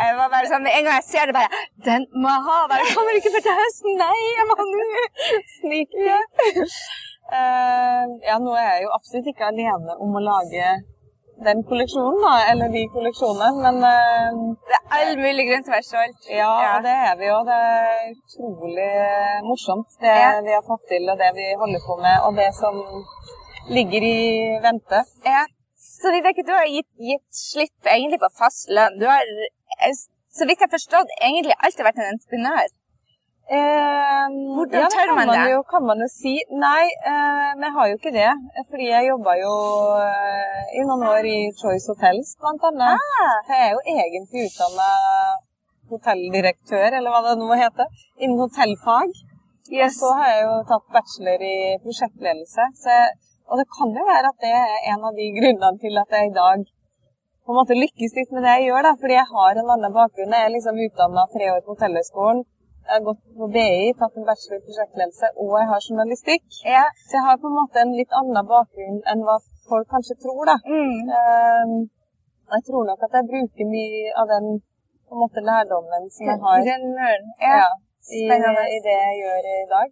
Jeg 0.00 0.10
var 0.18 0.26
bare 0.32 0.46
sånn, 0.48 0.62
Med 0.64 0.72
en 0.78 0.84
gang 0.86 0.96
jeg 1.00 1.04
ser 1.12 1.24
det, 1.28 1.34
bare 1.36 1.50
Den 1.84 2.02
må 2.16 2.28
jeg 2.32 2.42
ha! 2.48 2.58
Bare, 2.72 2.84
kommer 2.96 3.12
ikke 3.18 3.32
før 3.34 3.42
til 3.48 3.56
høsten! 3.60 3.90
Nei, 4.00 4.20
jeg 4.38 4.44
må 4.48 4.54
nå! 4.60 4.66
nå! 5.70 5.78
Ja. 6.08 6.18
Uh, 7.24 8.04
ja, 8.28 8.34
nå 8.38 8.50
er 8.52 8.66
jeg 8.68 8.80
jo 8.84 8.90
absolutt 8.96 9.28
ikke 9.32 9.46
alene 9.48 9.92
om 10.04 10.10
å 10.18 10.20
lage 10.24 10.64
den 11.48 11.62
kolleksjonen, 11.68 12.20
da, 12.22 12.34
eller 12.50 12.68
de 12.76 12.82
kolleksjonene, 12.94 13.62
men 13.64 13.76
eh, 13.88 14.36
Det 14.70 14.76
er 14.78 14.84
all 14.98 15.12
mulig 15.18 15.46
grunn 15.48 15.64
til 15.64 15.72
å 15.72 15.76
være 15.76 15.88
stolt. 15.88 16.28
Ja, 16.30 16.52
og 16.76 16.86
det 16.86 16.94
er 17.08 17.16
vi 17.20 17.26
jo. 17.30 17.38
Det 17.48 17.58
er 17.70 18.04
utrolig 18.12 18.90
morsomt, 19.48 19.90
det 20.04 20.14
Ja. 20.14 20.30
vi 20.46 20.54
har 20.54 20.64
fått 20.70 20.86
til, 20.92 21.08
og 21.10 21.18
det 21.22 21.30
vi 21.40 21.46
holder 21.62 21.82
på 21.88 21.96
med, 22.04 22.16
og 22.26 22.38
det 22.38 22.50
som 22.60 22.78
ligger 23.76 24.02
i 24.14 24.18
vente. 24.62 25.02
Ja. 25.26 25.44
Så 26.00 26.12
Vibeke, 26.12 26.44
du 26.46 26.52
har 26.52 26.66
gitt, 26.68 26.90
gitt 27.10 27.28
slipp 27.32 27.88
egentlig 27.94 28.20
på 28.20 28.30
fast 28.38 28.70
lønn. 28.76 28.98
Du 29.00 29.06
har, 29.08 29.22
eh, 29.82 29.94
så 30.36 30.46
vidt 30.46 30.60
jeg 30.60 30.68
har 30.68 30.76
forstått, 30.78 31.10
egentlig 31.28 31.54
alltid 31.64 31.84
vært 31.88 32.00
en 32.02 32.12
entreprenør. 32.14 32.66
Eh, 33.44 34.26
Hvordan 34.56 34.80
ja, 34.80 34.88
tør 34.88 35.10
kan 35.10 35.18
man 35.18 35.30
det? 35.36 35.42
Jo, 35.52 35.60
kan 35.68 35.82
man 35.84 35.98
jo 36.00 36.08
si. 36.08 36.34
Nei, 36.48 36.84
eh, 37.10 37.50
men 37.56 37.66
jeg 37.68 37.74
har 37.76 37.88
jo 37.90 37.98
ikke 37.98 38.14
det. 38.14 38.30
Fordi 38.70 38.86
jeg 38.88 39.08
jobba 39.10 39.34
jo 39.36 39.52
eh, 40.00 40.62
i 40.80 40.84
noen 40.88 41.04
år 41.10 41.28
i 41.28 41.38
Choice 41.58 41.92
Hotels, 41.92 42.32
blant 42.40 42.64
annet. 42.70 42.96
Ah. 42.96 43.34
For 43.44 43.52
jeg 43.52 43.66
er 43.68 43.74
jo 43.76 43.82
egentlig 43.96 44.46
utdanna 44.48 44.88
hotelldirektør, 45.92 46.88
eller 46.96 47.12
hva 47.12 47.20
det 47.26 47.36
nå 47.40 47.50
må 47.50 47.58
hete, 47.60 47.86
innen 48.16 48.40
hotellfag. 48.40 49.12
Og 49.74 49.92
så 49.98 50.14
har 50.18 50.30
jeg 50.32 50.46
jo 50.46 50.56
tatt 50.70 50.88
bachelor 50.96 51.44
i 51.44 51.56
prosjektledelse. 51.84 52.68
Så 52.80 52.96
jeg, 52.96 53.12
og 53.50 53.60
det 53.60 53.68
kan 53.76 53.92
jo 53.92 54.08
være 54.08 54.32
at 54.32 54.40
det 54.40 54.54
er 54.56 54.88
en 54.94 55.04
av 55.04 55.20
de 55.20 55.28
grunnene 55.36 55.80
til 55.84 56.00
at 56.00 56.16
jeg 56.16 56.30
i 56.30 56.36
dag 56.36 56.64
på 57.44 57.52
en 57.52 57.58
måte 57.60 57.76
lykkes 57.76 58.14
litt 58.16 58.30
med 58.32 58.44
det 58.46 58.56
jeg 58.56 58.68
gjør. 58.70 58.86
da, 58.86 58.94
Fordi 59.00 59.16
jeg 59.18 59.28
har 59.36 59.60
en 59.60 59.72
annen 59.76 59.92
bakgrunn. 59.92 60.32
Jeg 60.32 60.48
er 60.48 60.54
liksom 60.56 60.80
utdanna 60.86 61.26
tre 61.32 61.50
år 61.52 61.60
på 61.64 61.76
Hotellhøgskolen. 61.76 62.44
Jeg 62.84 62.94
har 62.96 63.04
gått 63.08 63.22
på 63.38 63.46
BI, 63.54 63.92
tatt 64.00 64.16
en 64.18 64.26
bachelor 64.28 64.58
i 64.60 64.64
prosjektledelse, 64.66 65.30
og 65.40 65.52
jeg 65.60 65.68
har 65.72 65.80
journalistikk. 65.86 66.44
Ja. 66.68 66.84
Så 67.08 67.16
jeg 67.18 67.24
har 67.28 67.38
på 67.42 67.48
en 67.50 67.58
måte 67.60 67.80
en 67.80 67.94
litt 68.00 68.12
annen 68.20 68.48
bakgrunn 68.50 69.00
enn 69.10 69.24
hva 69.26 69.38
folk 69.70 69.88
kanskje 69.94 70.18
tror. 70.24 70.44
da. 70.50 70.56
Mm. 70.68 71.00
Um, 71.18 71.74
jeg 72.54 72.62
tror 72.68 72.84
nok 72.90 73.00
at 73.06 73.16
jeg 73.16 73.30
bruker 73.32 73.70
mye 73.72 74.12
av 74.20 74.28
den 74.34 74.46
på 75.08 75.16
en 75.16 75.22
måte 75.24 75.40
lærdommen 75.50 76.10
som 76.14 76.28
jeg 76.28 76.38
har 76.44 76.60
Ja. 77.40 77.66
i, 78.20 78.22
i 78.76 78.78
det 78.86 78.96
jeg 79.00 79.14
gjør 79.24 79.48
i 79.54 79.60
dag. 79.76 79.88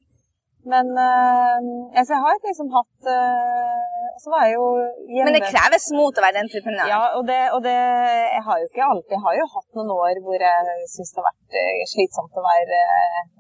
Men 0.63 0.87
ehm, 0.95 1.69
altså, 1.91 2.13
jeg 2.15 2.23
har 2.23 2.37
liksom 2.47 2.69
hatt 2.71 3.09
eh, 3.11 4.11
Så 4.23 4.31
var 4.31 4.45
jeg 4.47 4.55
jo 4.55 4.67
hjemme 5.11 5.25
Men 5.27 5.35
det 5.35 5.49
kreves 5.49 5.89
mot 5.97 6.15
å 6.15 6.23
være 6.23 6.43
entreprenør. 6.45 6.87
ja, 6.87 7.01
og 7.19 7.25
det, 7.27 7.39
og 7.57 7.65
det 7.65 7.75
Jeg 7.75 8.43
har 8.47 8.61
jo 8.61 8.69
ikke 8.69 8.85
alltid 8.87 9.17
Jeg 9.17 9.25
har 9.25 9.39
jo 9.41 9.49
hatt 9.57 9.79
noen 9.81 9.91
år 9.97 10.21
hvor 10.23 10.45
jeg 10.47 10.87
syns 10.93 11.11
det 11.11 11.19
har 11.19 11.27
vært 11.33 11.59
eh, 11.63 11.83
slitsomt 11.95 12.39
å 12.39 12.45
være 12.47 12.79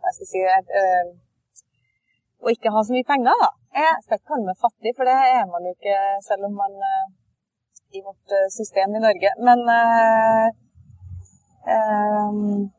Hva 0.02 0.14
skal 0.16 0.26
jeg 0.26 0.32
si 0.32 0.42
eh, 0.82 1.12
Å 2.42 2.56
ikke 2.56 2.74
ha 2.74 2.82
så 2.82 2.96
mye 2.96 3.06
penger, 3.06 3.38
da. 3.38 3.50
Jeg 3.78 4.02
skal 4.02 4.18
ikke 4.18 4.32
kalle 4.34 4.48
meg 4.50 4.58
fattig, 4.58 4.92
for 4.98 5.06
det 5.06 5.14
er 5.14 5.44
man 5.46 5.62
jo 5.68 5.76
ikke 5.76 5.98
selv 6.26 6.48
om 6.48 6.56
man 6.58 6.72
i 7.94 8.00
vårt 8.02 8.34
system 8.50 8.96
i 8.98 9.02
Norge. 9.04 9.30
Men 9.46 9.62
Men 11.68 12.72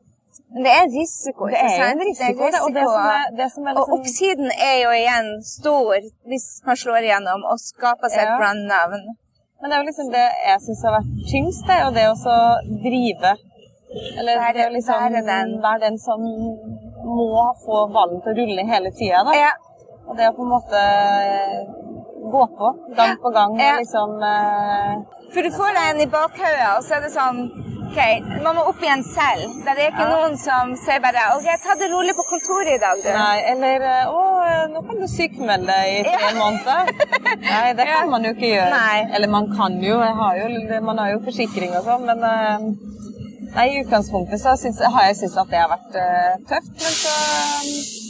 det 0.54 0.70
er 0.70 0.84
risiko. 0.92 1.48
det 1.50 1.58
ikke 1.58 1.66
er 1.66 1.78
Det 1.78 1.84
er 1.84 1.92
en 1.94 2.02
risiko, 2.10 2.44
det. 2.54 2.60
Og 2.66 2.70
det 2.76 2.84
som 2.86 3.06
er, 3.10 3.24
det 3.40 3.48
som 3.54 3.66
er 3.66 3.72
Og 3.72 3.80
liksom 3.80 3.94
oppsiden 3.98 4.50
er 4.70 4.76
jo 4.84 4.90
igjen 4.94 5.28
stor 5.42 5.96
hvis 6.30 6.46
man 6.66 6.76
slår 6.82 7.00
igjennom 7.08 7.42
og 7.50 7.58
skaper 7.58 8.08
seg 8.14 8.22
et 8.26 8.36
brandnavn. 8.38 9.02
Men 9.60 9.70
det 9.70 9.76
er 9.76 9.82
jo 9.82 9.88
liksom 9.90 10.12
det 10.12 10.26
jeg 10.46 10.60
syns 10.66 10.82
har 10.86 10.94
vært 10.98 11.12
tyngst, 11.32 11.66
det 11.66 11.74
er 11.74 11.82
jo 11.86 11.92
det 11.98 12.06
å 12.12 12.38
drive. 12.86 13.34
Eller 14.18 14.38
Være- 14.42 14.54
det 14.58 14.66
å 14.68 14.72
liksom 14.76 14.94
være 15.04 15.22
den. 15.26 15.52
være 15.62 15.80
den 15.86 15.98
som 15.98 16.20
må 17.04 17.44
få 17.64 17.86
ballen 17.94 18.20
til 18.22 18.32
å 18.32 18.36
rulle 18.40 18.66
hele 18.72 18.90
tida, 18.98 19.22
da. 19.24 19.32
Ja. 19.38 19.52
Og 20.08 20.16
det 20.18 20.28
å 20.28 20.34
på 20.36 20.42
en 20.44 20.52
måte 20.52 20.80
gå 22.34 22.44
på 22.58 22.72
gang 22.98 23.16
på 23.22 23.30
gang 23.36 23.58
Ja. 23.60 23.76
liksom 23.80 24.16
uh, 24.22 25.04
For 25.34 25.42
du 25.46 25.50
får 25.58 25.70
deg 25.78 25.86
en 25.92 26.02
i 26.06 26.10
bakhodet, 26.18 26.66
og 26.76 26.82
så 26.86 26.98
er 26.98 27.06
det 27.06 27.12
sånn 27.14 27.44
OK, 27.94 27.98
man 28.42 28.56
må 28.56 28.62
opp 28.66 28.80
igjen 28.82 29.02
selv. 29.06 29.52
Der 29.62 29.78
er 29.78 29.90
ikke 29.92 30.02
Ja. 30.02 30.14
noen 30.16 30.32
som 30.40 30.72
sier 30.82 30.98
bare 31.04 31.28
OK, 31.36 31.44
ta 31.62 31.76
det 31.78 31.86
rolig 31.92 32.14
på 32.18 32.24
kontoret 32.26 32.72
i 32.74 32.78
dag, 32.82 32.98
du. 33.04 33.10
Nei, 33.14 33.36
eller 33.52 33.84
eh, 33.86 34.08
Å, 34.10 34.22
eh, 34.48 34.64
nå 34.72 34.82
kan 34.88 34.98
du 34.98 35.06
sykmelde 35.12 35.68
deg 35.70 35.92
i 36.00 36.02
tre 36.08 36.32
måneder. 36.40 36.90
Nei, 37.52 37.68
det 37.78 37.86
kan 37.86 37.92
Ja. 37.92 38.10
man 38.16 38.26
jo 38.26 38.32
ikke 38.34 38.50
gjøre. 38.50 38.70
Nei. 38.74 38.98
Eller 39.14 39.30
man 39.36 39.46
kan 39.54 39.78
jo, 39.84 40.00
har 40.22 40.40
jo 40.42 40.80
man 40.90 40.98
har 41.04 41.12
jo 41.14 41.22
forsikring 41.28 41.76
og 41.78 41.86
sånn, 41.86 42.02
men 42.10 42.26
uh, 42.26 42.66
Nei, 43.54 43.68
i 43.70 43.82
utgangspunktet 43.84 44.42
så 44.42 44.56
synes, 44.58 44.80
har 44.82 45.04
jeg 45.12 45.20
syntes 45.20 45.38
at 45.44 45.52
det 45.54 45.60
har 45.62 45.70
vært 45.70 45.94
uh, 45.94 46.32
tøft, 46.50 46.72
men 46.74 46.96
så 46.98 47.12
har 47.14 48.03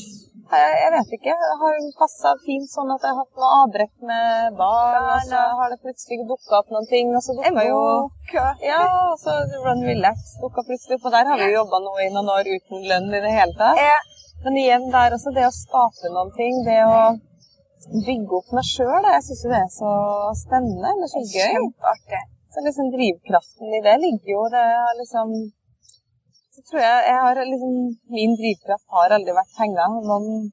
jeg, 0.53 0.73
jeg 0.83 0.91
vet 0.95 1.13
ikke. 1.17 1.35
Det 1.41 1.57
har 1.61 1.77
passa 1.99 2.33
fint 2.45 2.71
sånn 2.71 2.93
at 2.95 3.05
jeg 3.05 3.17
har 3.17 3.25
hatt 3.25 3.43
noe 3.43 3.51
avbrekk 3.63 3.93
med 4.11 4.59
barn, 4.59 5.09
og 5.15 5.29
så 5.29 5.43
har 5.61 5.73
det 5.73 5.81
plutselig 5.85 6.27
dukka 6.29 6.61
opp 6.61 6.75
noen 6.75 6.89
ting, 6.91 7.13
og 7.17 7.25
så 7.25 7.37
dukka 7.39 7.67
jo 7.69 7.81
ja, 8.65 8.81
og 9.11 9.17
så 9.23 9.37
Run 9.65 9.85
Relax 9.89 10.37
dukka 10.43 10.67
plutselig 10.69 10.99
opp, 10.99 11.09
og 11.09 11.17
der 11.17 11.31
har 11.31 11.41
vi 11.41 11.49
jo 11.49 11.61
jobba 11.61 11.81
nå 11.87 11.95
i 12.05 12.11
noen 12.15 12.33
år 12.37 12.51
uten 12.57 12.85
lønn 12.91 13.09
i 13.13 13.23
det 13.25 13.33
hele 13.35 13.57
tatt. 13.61 13.81
Ja. 13.81 14.01
Men 14.45 14.61
igjen 14.61 14.91
der 14.93 15.17
også, 15.17 15.33
det 15.33 15.47
å 15.49 15.55
skape 15.55 16.13
noen 16.13 16.33
ting, 16.37 16.61
det 16.67 16.83
å 16.85 17.17
bygge 18.05 18.39
opp 18.39 18.55
meg 18.57 18.67
sjøl, 18.69 19.09
jeg 19.09 19.25
syns 19.27 19.45
jo 19.45 19.53
det 19.53 19.61
er 19.63 19.73
så 19.73 19.91
spennende 20.45 20.93
eller 20.93 21.11
så 21.13 21.23
gøy. 21.25 21.59
Kjempeartig. 21.59 22.23
Så 22.55 22.63
liksom 22.63 22.91
drivkraften 22.93 23.73
i 23.75 23.83
det 23.83 23.95
ligger 24.03 24.37
jo 24.37 24.43
det 24.53 24.63
er 24.63 24.99
liksom 25.01 25.33
Så 26.55 26.63
tror 26.69 26.83
jeg 26.85 27.07
jeg 27.11 27.19
har 27.25 27.41
liksom 27.53 27.75
Min 28.17 28.37
drivkraft 28.41 28.87
har 28.97 29.17
aldri 29.17 29.35
vært 29.35 29.57
penger. 29.59 29.99
Noen 30.11 30.53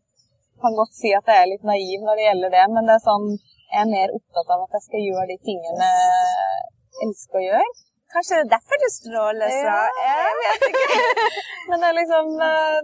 kan 0.62 0.78
godt 0.78 0.94
si 0.98 1.14
at 1.18 1.30
jeg 1.30 1.42
er 1.42 1.50
litt 1.52 1.66
naiv 1.66 2.04
når 2.06 2.18
det 2.18 2.28
gjelder 2.28 2.54
det, 2.58 2.66
men 2.74 2.90
det 2.90 2.96
er 2.98 3.06
sånn 3.06 3.28
jeg 3.72 3.80
er 3.86 3.88
mer 3.94 4.12
opptatt 4.18 4.50
av 4.52 4.66
at 4.66 4.76
jeg 4.76 4.86
skal 4.88 5.06
gjøre 5.08 5.30
de 5.30 5.38
tingene 5.48 5.88
jeg 5.88 7.06
elsker 7.06 7.40
å 7.40 7.44
gjøre. 7.46 7.72
Kanskje 8.12 8.38
det 8.38 8.44
er 8.44 8.52
derfor 8.52 8.82
du 8.82 8.88
stråler 8.92 9.54
så? 9.54 9.76
Ja, 10.04 10.16
jeg 10.28 10.34
vet 10.42 10.66
ikke. 10.68 11.28
Men 11.70 11.80
det 11.80 11.88
er 11.88 11.96
liksom 11.96 12.32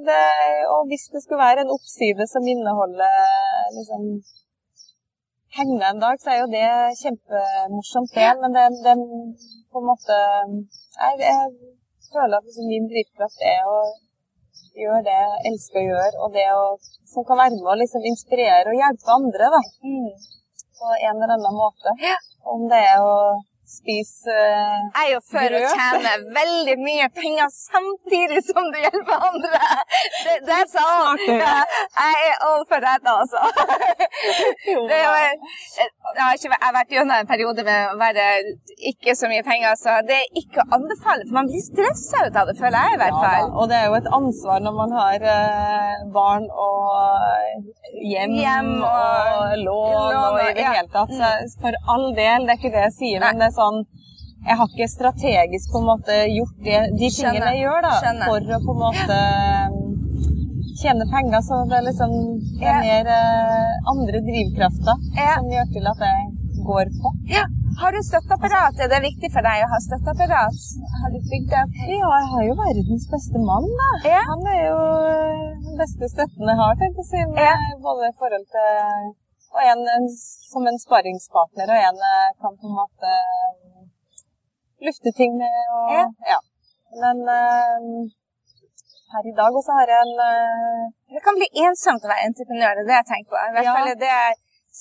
det, 0.08 0.22
Og 0.72 0.82
hvis 0.88 1.10
det 1.12 1.22
skulle 1.24 1.42
være 1.44 1.66
en 1.66 1.74
oppside 1.74 2.28
som 2.32 2.48
inneholder 2.48 3.18
liksom 3.76 4.06
penger 5.58 5.84
en 5.90 6.00
dag, 6.06 6.22
så 6.24 6.32
er 6.32 6.40
jo 6.40 6.48
det 6.54 6.70
kjempemorsomt, 7.02 8.16
det. 8.16 8.30
Men 8.40 8.56
det, 8.56 8.66
det 8.86 8.96
på 9.74 9.82
en 9.82 9.90
måte 9.92 10.22
Jeg, 11.02 11.20
jeg 11.28 11.76
føler 12.14 12.38
at 12.38 12.48
liksom 12.48 12.70
min 12.72 12.88
drivkraft 12.92 13.44
er 13.52 13.68
å 13.72 13.80
gjøre 14.78 15.04
det 15.08 15.18
jeg 15.18 15.44
elsker 15.52 15.82
å 15.82 15.88
gjøre, 15.90 16.16
og 16.24 16.34
det 16.38 16.48
å, 16.54 16.64
som 17.12 17.26
kan 17.28 17.40
være 17.42 17.58
med 17.58 17.72
å 17.74 17.78
liksom 17.82 18.08
inspirere 18.12 18.72
og 18.72 18.82
hjelpe 18.82 19.16
andre 19.20 19.52
da. 19.58 19.62
Mm. 19.84 20.10
på 20.78 20.90
en 20.94 21.16
eller 21.18 21.34
annen 21.34 21.56
måte. 21.58 21.94
Om 22.54 22.68
det 22.70 22.82
er 22.92 23.02
å 23.02 23.16
spise 23.68 24.32
uh, 24.32 24.78
Jeg 24.96 25.04
er 25.04 25.12
jo 25.14 25.20
for 25.32 25.56
å 25.60 25.62
tjene 25.74 26.14
veldig 26.36 26.76
mye 26.82 27.08
penger 27.16 27.50
samtidig 27.54 28.40
som 28.48 28.70
du 28.72 28.78
hjelper 28.80 29.26
andre. 29.30 29.62
Det, 30.24 30.36
det 30.48 30.56
er 30.62 30.70
sånn. 30.72 31.24
Ja, 31.28 31.58
jeg 31.98 32.30
er 32.32 32.38
all 32.48 32.64
for 32.70 32.84
dette, 32.84 33.14
altså. 33.14 33.42
Det 34.68 34.74
jo, 34.74 34.84
jeg 34.88 36.22
har 36.24 36.34
ikke 36.38 36.50
vært- 36.52 36.62
jeg 36.62 36.66
har 36.68 36.76
vært 36.78 36.94
gjennom 36.96 37.16
en 37.22 37.30
periode 37.30 37.64
med 37.68 37.92
å 37.92 37.98
være 38.00 38.24
ikke 38.92 39.14
så 39.20 39.30
mye 39.32 39.44
penger, 39.46 39.76
så 39.80 39.98
det 40.08 40.18
er 40.22 40.40
ikke 40.42 40.64
å 40.64 40.68
anbefale. 40.78 41.26
For 41.28 41.36
man 41.38 41.50
blir 41.52 41.64
stressa 41.66 42.24
ut 42.28 42.40
av 42.40 42.50
det, 42.50 42.56
føler 42.60 42.78
jeg 42.88 42.98
i 42.98 43.02
hvert 43.04 43.18
Ja, 43.18 43.24
fall. 43.28 43.52
og 43.54 43.70
det 43.72 43.78
er 43.82 43.86
jo 43.92 43.98
et 44.00 44.10
ansvar 44.20 44.64
når 44.66 44.76
man 44.80 44.96
har 44.98 45.28
eh, 45.34 46.06
barn 46.16 46.48
og 46.52 47.68
hjem, 48.12 48.36
Hjem 48.38 48.72
og- 48.82 48.88
og, 48.88 49.58
lån 49.68 49.68
lån 49.68 50.18
og 50.18 50.40
i 50.44 50.54
det 50.58 50.66
ja. 50.66 50.74
hele 50.78 50.92
tatt. 50.94 51.12
Så 51.20 51.32
for 51.62 51.78
all 51.94 52.08
del, 52.18 52.46
det 52.48 52.54
er 52.56 52.60
ikke 52.62 52.74
det 52.76 52.84
jeg 52.88 52.96
sier, 53.00 53.20
men 53.24 53.42
det 53.42 53.48
er 53.50 53.57
sånn 53.58 53.82
Jeg 54.48 54.56
har 54.60 54.70
ikke 54.70 54.86
strategisk 54.88 55.72
på 55.74 55.80
en 55.82 55.88
måte 55.90 56.16
gjort 56.32 56.58
det, 56.64 56.78
de 57.00 57.08
tingene 57.10 57.34
tingene 57.34 57.52
jeg 57.56 57.64
gjør 57.66 57.82
da, 57.84 57.94
Skjønne. 58.00 58.28
for 58.30 58.54
å 58.56 58.60
på 58.68 58.76
en 58.76 58.82
måte 58.86 59.18
mm, 59.74 60.72
tjene 60.82 61.08
penger. 61.12 61.42
Så 61.48 61.58
det 61.72 61.78
er 61.80 61.86
liksom 61.90 62.14
det 62.62 62.70
er 62.72 62.82
mer 62.86 63.10
eh, 63.18 63.74
andre 63.94 64.22
drivkrafter 64.30 64.96
Ja. 65.18 65.34
som 65.40 65.50
gjør 65.52 65.68
til 65.76 65.90
at 65.94 66.06
jeg 66.08 66.64
går 66.70 66.94
på. 67.02 67.12
Ja. 67.34 67.44
Har 67.82 67.92
du 67.94 68.00
støtteapparat? 68.02 68.80
Er 68.82 68.90
det 68.94 69.02
viktig 69.04 69.30
for 69.36 69.46
deg 69.46 69.66
å 69.66 69.68
ha 69.74 69.78
støtteapparat? 69.84 70.64
Har 71.02 71.12
du 71.14 71.20
bygd 71.34 71.52
opp? 71.60 71.76
Ja, 71.92 72.08
jeg 72.22 72.32
har 72.32 72.48
jo 72.48 72.56
verdens 72.64 73.06
beste 73.12 73.42
mann, 73.50 73.68
da. 73.82 73.90
Ja. 74.16 74.22
Han 74.32 74.48
er 74.54 74.62
jo 74.70 74.80
eh, 75.12 75.46
den 75.68 75.78
beste 75.84 76.10
støtten 76.14 76.50
jeg 76.54 76.58
har, 76.64 76.80
tenker 76.80 77.04
jeg 77.04 77.06
å 77.06 77.12
si. 77.12 77.28
Med 77.36 77.78
både 77.86 78.10
i 78.14 78.18
forhold 78.22 78.48
til 78.56 79.14
Og 79.56 79.62
en, 79.64 79.82
en 79.96 80.08
som 80.52 80.68
en 80.68 80.80
sparringspartner, 80.86 81.72
og 81.72 81.80
en 81.90 82.00
kan 82.42 82.58
på 82.60 82.68
en 82.70 82.78
måte 82.78 83.12
eh, 83.16 83.84
lufte 84.88 85.12
ting 85.20 85.38
med. 85.42 85.58
Og, 85.78 85.92
Ja. 85.98 86.06
ja. 86.34 86.40
Men 87.02 87.18
uh, 87.28 87.82
her 89.14 89.24
i 89.32 89.38
dag 89.40 89.52
også 89.60 89.72
har 89.78 89.88
jeg 89.92 90.04
en 90.08 90.16
uh, 90.32 90.84
Det 91.14 91.22
kan 91.26 91.36
bli 91.40 91.48
ensomt 91.68 92.06
å 92.06 92.12
være 92.12 92.28
entreprenør, 92.30 92.78
det 92.78 92.84
er 92.84 92.90
det 92.90 93.00
jeg 93.00 93.10
tenker 93.14 93.32
på. 93.32 93.40
I 93.40 93.56
hvert 93.56 93.70
Ja. 93.70 93.74
fall 93.78 93.92
er 93.94 94.00
det 94.04 94.20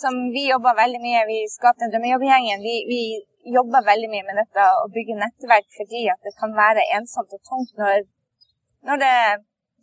som 0.03 0.15
vi 0.37 0.43
jobber 0.53 0.77
veldig 0.83 1.01
mye 1.07 1.23
Vi 1.33 1.39
skapte 1.57 1.87
en 1.87 1.93
drømmejobbgjengen. 1.93 2.63
Vi, 2.69 2.77
vi 2.93 3.03
jobber 3.57 3.91
veldig 3.91 4.11
mye 4.13 4.27
med 4.29 4.39
dette 4.43 4.63
å 4.83 4.87
bygge 4.97 5.19
nettverk 5.23 5.69
fordi 5.79 6.03
at 6.15 6.21
det 6.27 6.35
kan 6.41 6.55
være 6.63 6.85
ensomt 6.99 7.35
og 7.37 7.43
tungt 7.51 7.73
når, 7.83 8.07
når 8.89 9.05
det 9.05 9.17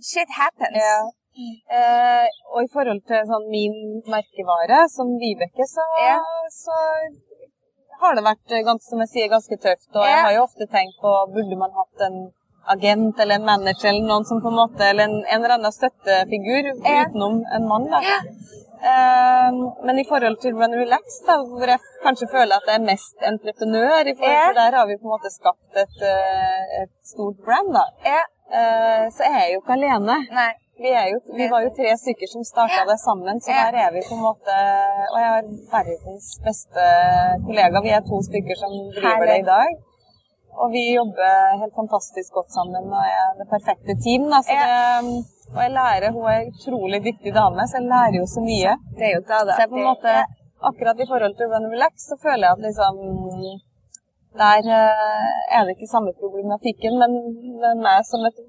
Shit 0.04 0.32
happens. 0.36 0.84
Ja. 0.84 0.96
Eh, 1.38 2.28
og 2.54 2.64
i 2.64 2.70
forhold 2.74 3.02
til 3.10 3.26
sånn 3.30 3.48
min 3.50 3.76
merkevare, 4.06 4.84
som 4.90 5.16
Vibeke, 5.22 5.66
så, 5.66 5.86
Ja. 6.04 6.20
så 6.54 6.78
har 8.02 8.16
det 8.16 8.24
vært 8.24 8.52
eh, 8.52 8.64
ganske, 8.68 8.90
som 8.90 9.00
jeg 9.04 9.10
sier, 9.14 9.30
ganske 9.32 9.58
tøft. 9.58 9.90
Og 9.96 10.06
jeg 10.06 10.22
har 10.26 10.34
jo 10.38 10.44
ofte 10.46 10.68
tenkt 10.70 11.00
på 11.02 11.12
burde 11.34 11.58
man 11.58 11.72
hatt 11.80 12.06
en 12.10 12.20
agent 12.74 13.20
eller 13.20 13.36
en 13.42 13.46
manager 13.46 13.90
eller 13.90 14.08
noen 14.08 14.26
som 14.26 14.40
på 14.42 14.48
en 14.52 14.60
måte, 14.62 14.84
eller 14.90 15.10
en, 15.10 15.18
en 15.26 15.42
eller 15.44 15.58
annen 15.58 15.74
støttefigur 15.76 16.70
utenom 16.80 17.42
en 17.56 17.68
mann. 17.68 17.90
da. 17.92 18.00
Eh, 18.84 19.50
men 19.88 20.00
i 20.00 20.06
forhold 20.08 20.38
til 20.44 20.56
Run 20.60 20.76
Relax, 20.76 21.22
da, 21.28 21.38
hvor 21.44 21.68
jeg 21.68 21.80
kanskje 22.04 22.28
føler 22.32 22.56
at 22.60 22.68
jeg 22.68 22.80
er 22.82 22.88
mest 22.88 23.26
entreprenør, 23.32 24.08
i 24.12 24.16
forhold 24.16 24.48
til 24.48 24.60
der 24.62 24.78
har 24.80 24.88
vi 24.88 24.98
på 25.00 25.08
en 25.08 25.14
måte 25.16 25.32
skapt 25.34 25.82
et, 25.84 25.98
eh, 26.14 26.82
et 26.84 26.94
stort 27.14 27.38
brand. 27.46 27.74
da. 27.74 27.86
Eh, 28.54 29.06
så 29.16 29.24
jeg 29.24 29.40
er 29.44 29.54
jo 29.54 29.62
ikke 29.64 29.78
alene. 29.80 30.18
Nei. 30.32 30.52
Vi, 30.82 30.90
er 30.90 31.08
jo, 31.12 31.18
vi 31.38 31.46
var 31.52 31.62
jo 31.66 31.70
tre 31.78 31.92
stykker 32.02 32.30
som 32.32 32.44
starta 32.48 32.82
det 32.90 32.98
sammen, 32.98 33.38
så 33.44 33.54
der 33.54 33.76
er 33.86 33.90
vi 33.94 34.02
på 34.10 34.16
en 34.18 34.24
måte 34.26 34.54
Og 35.12 35.18
jeg 35.22 35.30
har 35.34 35.50
verdens 35.74 36.30
beste 36.48 36.86
kollega. 37.46 37.82
Vi 37.86 37.92
er 37.94 38.08
to 38.08 38.22
stykker 38.30 38.58
som 38.58 38.74
driver 38.98 39.26
det 39.30 39.38
i 39.44 39.50
dag. 39.50 39.76
Og 40.62 40.74
vi 40.74 40.84
jobber 40.96 41.60
helt 41.62 41.76
fantastisk 41.82 42.34
godt 42.38 42.52
sammen 42.58 42.90
og 42.98 43.04
er 43.06 43.30
det 43.40 43.48
perfekte 43.54 43.94
team. 44.06 44.26
Da. 44.34 44.42
Det, 44.50 45.22
og 45.54 45.62
jeg 45.66 45.74
lærer, 45.80 46.14
hun 46.16 46.26
er 46.30 46.40
en 46.42 46.54
utrolig 46.54 47.00
dyktig 47.08 47.34
dame, 47.38 47.66
så 47.70 47.80
jeg 47.80 47.90
lærer 47.94 48.18
jo 48.22 48.26
så 48.36 48.42
mye. 48.50 48.74
Det 48.98 49.08
er 49.10 49.14
jo 49.18 49.24
da. 49.30 49.40
Så 49.50 49.64
jeg 49.66 49.72
på 49.74 49.82
en 49.82 49.90
måte, 49.92 50.14
akkurat 50.70 51.04
i 51.04 51.10
forhold 51.12 51.36
til 51.38 51.50
Run 51.52 51.68
and 51.68 51.74
Relax, 51.76 51.94
så 52.10 52.18
føler 52.26 52.44
jeg 52.48 52.56
at 52.58 52.66
liksom 52.68 52.96
Der 54.42 54.62
eh, 54.80 55.34
er 55.56 55.62
det 55.66 55.74
ikke 55.76 55.94
samme 55.96 56.12
problematikken, 56.22 56.94
men 57.02 57.12
med 57.62 57.82
meg 57.86 58.00
som 58.10 58.26
et 58.30 58.40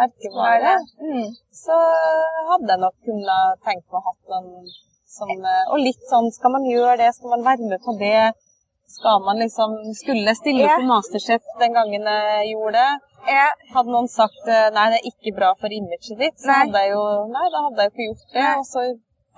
merkevare 0.00 0.74
Mm. 1.02 1.28
så 1.62 1.76
hadde 2.50 2.70
jeg 2.74 2.80
nok 2.84 2.96
kunnet 3.06 3.62
tenkt 3.66 3.86
meg 3.90 3.98
å 4.00 4.04
hatt 4.08 4.22
noen 4.34 4.68
som 5.18 5.30
eh, 5.32 5.64
Og 5.72 5.78
litt 5.82 6.02
sånn, 6.10 6.28
skal 6.36 6.52
man 6.56 6.64
gjøre 6.68 6.98
det, 7.00 7.10
skal 7.16 7.30
man 7.36 7.44
være 7.48 7.68
med 7.72 7.80
på 7.86 7.94
det? 8.00 8.32
Skal 8.88 9.18
man 9.24 9.36
liksom 9.42 9.74
Skulle 9.96 10.32
stille 10.36 10.64
opp 10.64 10.80
på 10.80 10.86
Masterchef 10.88 11.42
den 11.60 11.74
gangen 11.76 12.06
jeg 12.08 12.52
gjorde 12.54 12.72
det? 12.80 12.92
Hadde 13.74 13.92
noen 13.92 14.08
sagt 14.08 14.46
eh, 14.48 14.68
nei, 14.76 14.86
det 14.94 15.00
er 15.02 15.10
ikke 15.10 15.34
bra 15.36 15.50
for 15.60 15.68
imaget 15.80 16.16
ditt, 16.22 16.38
så 16.40 16.48
hadde 16.62 16.84
jeg 16.86 16.94
jo 16.94 17.02
Nei, 17.34 17.46
da 17.52 17.64
hadde 17.66 17.84
jeg 17.84 17.90
jo 17.90 17.94
ikke 17.94 18.08
gjort 18.08 18.32
det. 18.38 18.46
Og 18.60 18.64
så 18.72 18.84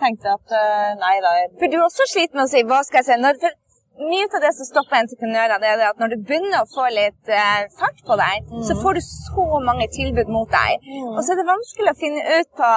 tenkte 0.00 0.30
jeg 0.30 0.38
at 0.38 0.52
eh, 0.60 0.92
nei 1.00 1.16
da. 1.24 1.32
jeg- 1.40 1.50
For 1.62 1.66
du 1.72 1.76
er 1.80 1.86
også 1.88 2.06
sliten 2.12 2.38
med 2.40 2.46
å 2.46 2.52
si 2.52 2.62
hva 2.68 2.78
skal 2.86 3.02
jeg 3.02 3.08
si. 3.10 3.16
Når, 3.24 3.40
for 3.42 3.56
mye 4.00 4.28
av 4.36 4.40
det 4.44 4.52
som 4.56 4.68
stopper 4.68 5.00
entreprenører, 5.02 5.56
det 5.62 5.68
er 5.72 5.80
det 5.80 5.88
at 5.92 6.00
når 6.02 6.12
du 6.14 6.18
begynner 6.28 6.62
å 6.62 6.70
få 6.74 6.86
litt 6.94 7.32
eh, 7.32 7.66
fart 7.80 8.00
på 8.08 8.16
deg, 8.20 8.48
så 8.68 8.76
får 8.82 8.98
du 8.98 9.02
så 9.06 9.46
mange 9.66 9.86
tilbud 9.96 10.28
mot 10.32 10.48
deg. 10.52 10.72
Mm. 10.86 11.12
Og 11.16 11.20
så 11.22 11.34
er 11.34 11.40
det 11.40 11.48
vanskelig 11.50 11.92
å 11.92 12.00
finne 12.00 12.22
ut 12.38 12.50
på 12.60 12.70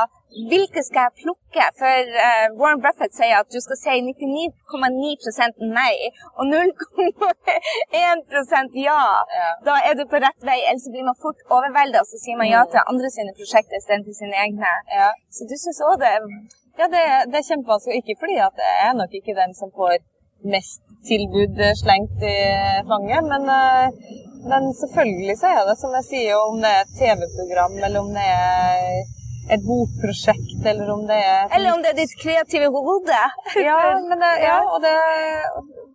hvilke 0.49 0.81
skal 0.81 1.03
jeg 1.07 1.17
plukke. 1.23 1.65
For 1.77 2.13
eh, 2.25 2.45
Warren 2.57 2.81
Buffett 2.81 3.13
sier 3.13 3.35
at 3.37 3.49
du 3.53 3.59
skal 3.61 3.77
si 3.77 3.99
99,9% 4.07 5.61
nei 5.75 5.93
og 6.33 6.47
0,1 6.49 8.79
ja. 8.81 9.03
Ja. 9.37 9.49
Da 9.67 9.75
er 9.89 9.93
du 9.99 10.03
på 10.09 10.21
rett 10.23 10.41
vei, 10.47 10.57
ellers 10.65 10.87
så 10.87 10.93
blir 10.95 11.05
man 11.05 11.19
fort 11.21 11.43
overveldet, 11.53 12.01
og 12.01 12.09
så 12.09 12.17
sier 12.23 12.39
man 12.39 12.49
ja 12.49 12.63
Mm. 12.63 12.71
til 12.73 12.89
andre 12.91 13.09
sine 13.13 13.31
prosjekter 13.37 13.75
istedenfor 13.77 14.13
sine 14.17 14.35
egne. 14.45 14.71
Ja. 14.97 15.09
Så 15.35 15.45
du 15.49 15.55
syns 15.59 15.81
òg 15.89 15.95
det 16.03 16.13
Ja, 16.79 16.85
det, 16.89 17.03
det 17.29 17.37
er 17.37 17.49
kjempevanskelig. 17.51 17.99
Ikke 18.01 18.17
fordi 18.21 18.37
at 18.41 18.55
jeg 18.57 18.75
er 18.87 18.93
nok 18.97 19.11
ikke 19.13 19.35
den 19.37 19.51
som 19.53 19.69
får 19.77 19.99
mest 20.43 20.83
tilbud 21.07 21.59
eh, 21.59 21.73
slengt 21.79 22.23
i 22.23 22.37
fanget, 22.89 23.23
men, 23.31 23.49
eh, 23.49 23.87
men 24.51 24.69
selvfølgelig 24.81 25.35
så 25.39 25.51
er 25.55 25.67
det 25.69 25.75
som 25.81 25.95
jeg 25.99 26.07
sier, 26.11 26.39
om 26.39 26.61
det 26.63 26.71
er 26.71 26.85
et 26.85 26.95
TV-program, 26.99 27.77
eller 27.87 27.99
om 28.03 28.09
det 28.15 28.27
er 28.27 29.03
et 29.53 29.63
bokprosjekt, 29.67 30.59
eller 30.71 30.91
om 30.93 31.01
det 31.07 31.17
er 31.19 31.47
Eller 31.55 31.73
om 31.75 31.81
det 31.83 31.91
er 31.91 31.97
ditt 32.03 32.13
kreative 32.21 32.69
hode. 32.71 33.23
Ja, 33.69 33.79
men 33.99 34.19
det, 34.23 34.33
ja 34.43 34.59
og 34.67 34.79
det 34.83 34.97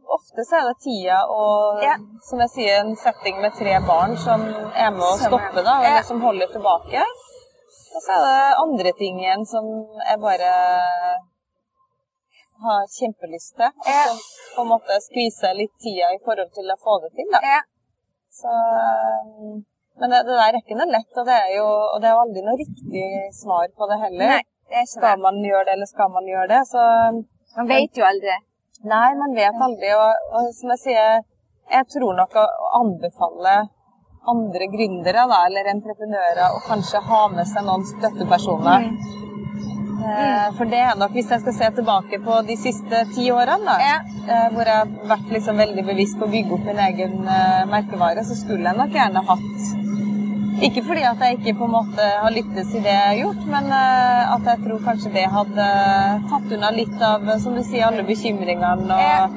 Ofte 0.08 0.40
så 0.48 0.56
er 0.56 0.68
det 0.70 0.78
tida 0.80 1.18
og, 1.28 1.82
Ja. 1.84 1.94
som 2.24 2.40
jeg 2.40 2.48
sier, 2.54 2.78
en 2.80 2.94
setting 2.96 3.42
med 3.44 3.52
tre 3.58 3.74
barn 3.84 4.14
som 4.16 4.40
er 4.72 4.88
med 4.94 5.04
å 5.04 5.18
stoppe, 5.20 5.60
da, 5.60 5.74
eller 5.84 6.06
som 6.08 6.22
holder 6.24 6.48
tilbake. 6.54 7.02
Og 7.92 8.00
så 8.06 8.14
er 8.16 8.22
det 8.24 8.62
andre 8.62 8.92
ting 8.96 9.20
igjen 9.20 9.44
som 9.48 9.68
er 10.08 10.16
bare 10.22 10.48
har 12.64 12.86
kjempelyst 12.92 13.56
til. 13.58 13.72
Og 13.86 14.20
så 14.20 14.54
på 14.56 14.64
en 14.64 14.70
måte 14.72 14.98
skvise 15.04 15.50
litt 15.58 15.74
tida 15.82 16.12
i 16.14 16.20
forhold 16.24 16.50
til 16.56 16.70
å 16.74 16.78
få 16.82 16.98
det 17.04 17.10
til, 17.18 17.28
da. 17.34 17.58
Så, 18.38 18.54
men 20.00 20.12
det, 20.12 20.20
det 20.26 20.34
der 20.34 20.44
er 20.48 20.60
ikke 20.60 20.78
noe 20.78 20.90
lett, 20.90 21.10
og 21.14 21.26
det 21.28 21.38
er 21.38 21.54
jo 21.56 21.66
og 21.68 21.96
det 22.02 22.10
er 22.10 22.16
jo 22.16 22.24
aldri 22.24 22.44
noe 22.46 22.58
riktig 22.60 23.06
svar 23.38 23.70
på 23.78 23.88
det 23.90 23.98
heller. 24.04 24.34
Nei, 24.36 24.44
det 24.70 24.84
Skal 24.90 25.16
det. 25.16 25.24
man 25.24 25.40
gjøre 25.46 25.64
det, 25.68 25.78
eller 25.78 25.90
skal 25.90 26.12
man 26.14 26.28
gjøre 26.32 26.50
det? 26.52 26.60
Så 26.72 26.84
Man 27.56 27.70
vet 27.70 27.98
jo 27.98 28.04
aldri. 28.06 28.36
Nei, 28.86 29.08
man 29.18 29.34
vet 29.34 29.64
aldri. 29.68 29.90
Og, 29.96 30.28
og 30.38 30.52
som 30.54 30.74
jeg 30.74 30.82
sier, 30.84 31.24
jeg 31.72 31.90
tror 31.94 32.14
nok 32.20 32.36
å 32.38 32.46
å 32.46 32.68
anbefale 32.82 33.56
andre 34.28 34.66
gründere 34.74 35.24
da, 35.30 35.38
eller 35.48 35.70
entreprenører 35.72 36.52
å 36.52 36.60
kanskje 36.66 37.00
ha 37.08 37.22
med 37.32 37.48
seg 37.48 37.64
noen 37.66 37.86
støttepersoner. 37.88 38.90
Eh, 39.98 40.48
for 40.56 40.64
det 40.70 40.78
er 40.78 40.94
nok, 40.98 41.10
hvis 41.16 41.30
jeg 41.32 41.40
skal 41.42 41.54
se 41.56 41.68
tilbake 41.80 42.20
på 42.22 42.36
de 42.46 42.54
siste 42.60 43.00
ti 43.14 43.30
årene, 43.34 43.64
da, 43.66 43.74
Ja. 43.82 43.96
eh, 44.30 44.48
hvor 44.54 44.64
jeg 44.64 44.76
har 44.78 44.86
vært 45.10 45.32
liksom 45.34 45.56
veldig 45.58 45.84
bevisst 45.86 46.18
på 46.18 46.26
å 46.28 46.30
bygge 46.30 46.52
opp 46.54 46.64
min 46.68 46.78
egen 46.78 47.26
eh, 47.26 47.64
merkevare, 47.66 48.22
så 48.24 48.36
skulle 48.38 48.62
jeg 48.70 48.78
nok 48.78 48.90
gjerne 48.94 49.24
hatt 49.26 49.60
ikke 50.58 50.82
fordi 50.82 51.02
at 51.06 51.18
jeg 51.22 51.38
ikke 51.38 51.58
på 51.58 51.64
en 51.68 51.70
måte 51.70 52.02
har 52.22 52.30
lyttes 52.34 52.72
i 52.74 52.80
det 52.82 52.90
jeg 52.94 53.08
har 53.10 53.18
gjort, 53.20 53.42
men 53.46 53.68
at 53.72 54.42
jeg 54.50 54.58
tror 54.64 54.80
kanskje 54.86 55.12
det 55.14 55.26
hadde 55.30 55.66
tatt 56.30 56.52
unna 56.56 56.70
litt 56.74 57.02
av, 57.02 57.28
som 57.38 57.54
du 57.54 57.62
sier, 57.62 57.86
alle 57.86 58.02
bekymringene 58.02 58.90
og 58.90 58.98
Ja. 58.98 59.28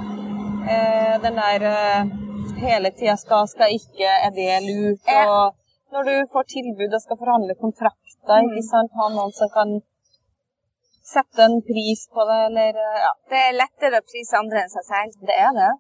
eh, 0.65 1.19
den 1.21 1.35
der 1.35 2.09
hele 2.57 2.89
tida 2.97 3.17
skal, 3.17 3.45
skal 3.47 3.69
ikke, 3.69 4.09
er 4.25 4.31
det 4.33 4.49
lurt? 4.65 5.01
Ja. 5.07 5.25
Og 5.29 5.53
når 5.93 6.03
du 6.09 6.15
får 6.33 6.43
tilbud 6.55 6.93
og 6.93 7.01
skal 7.01 7.17
forhandle 7.17 7.53
kontrakter, 7.61 8.41
ikke 8.49 8.65
sant, 8.65 8.89
ha 8.97 9.09
noen 9.09 9.31
som 9.37 9.49
kan 9.53 9.81
sette 11.13 11.45
en 11.47 11.59
pris 11.69 12.01
på 12.13 12.25
det, 12.29 12.39
eller 12.49 12.81
ja. 13.05 13.13
Det 13.31 13.39
er 13.47 13.59
lettere 13.61 14.01
å 14.01 14.07
prise 14.11 14.37
andre 14.41 14.63
enn 14.65 14.73
seg 14.75 14.85
selv. 14.91 15.17
Det 15.29 15.37
er 15.47 15.55
det. 15.61 15.71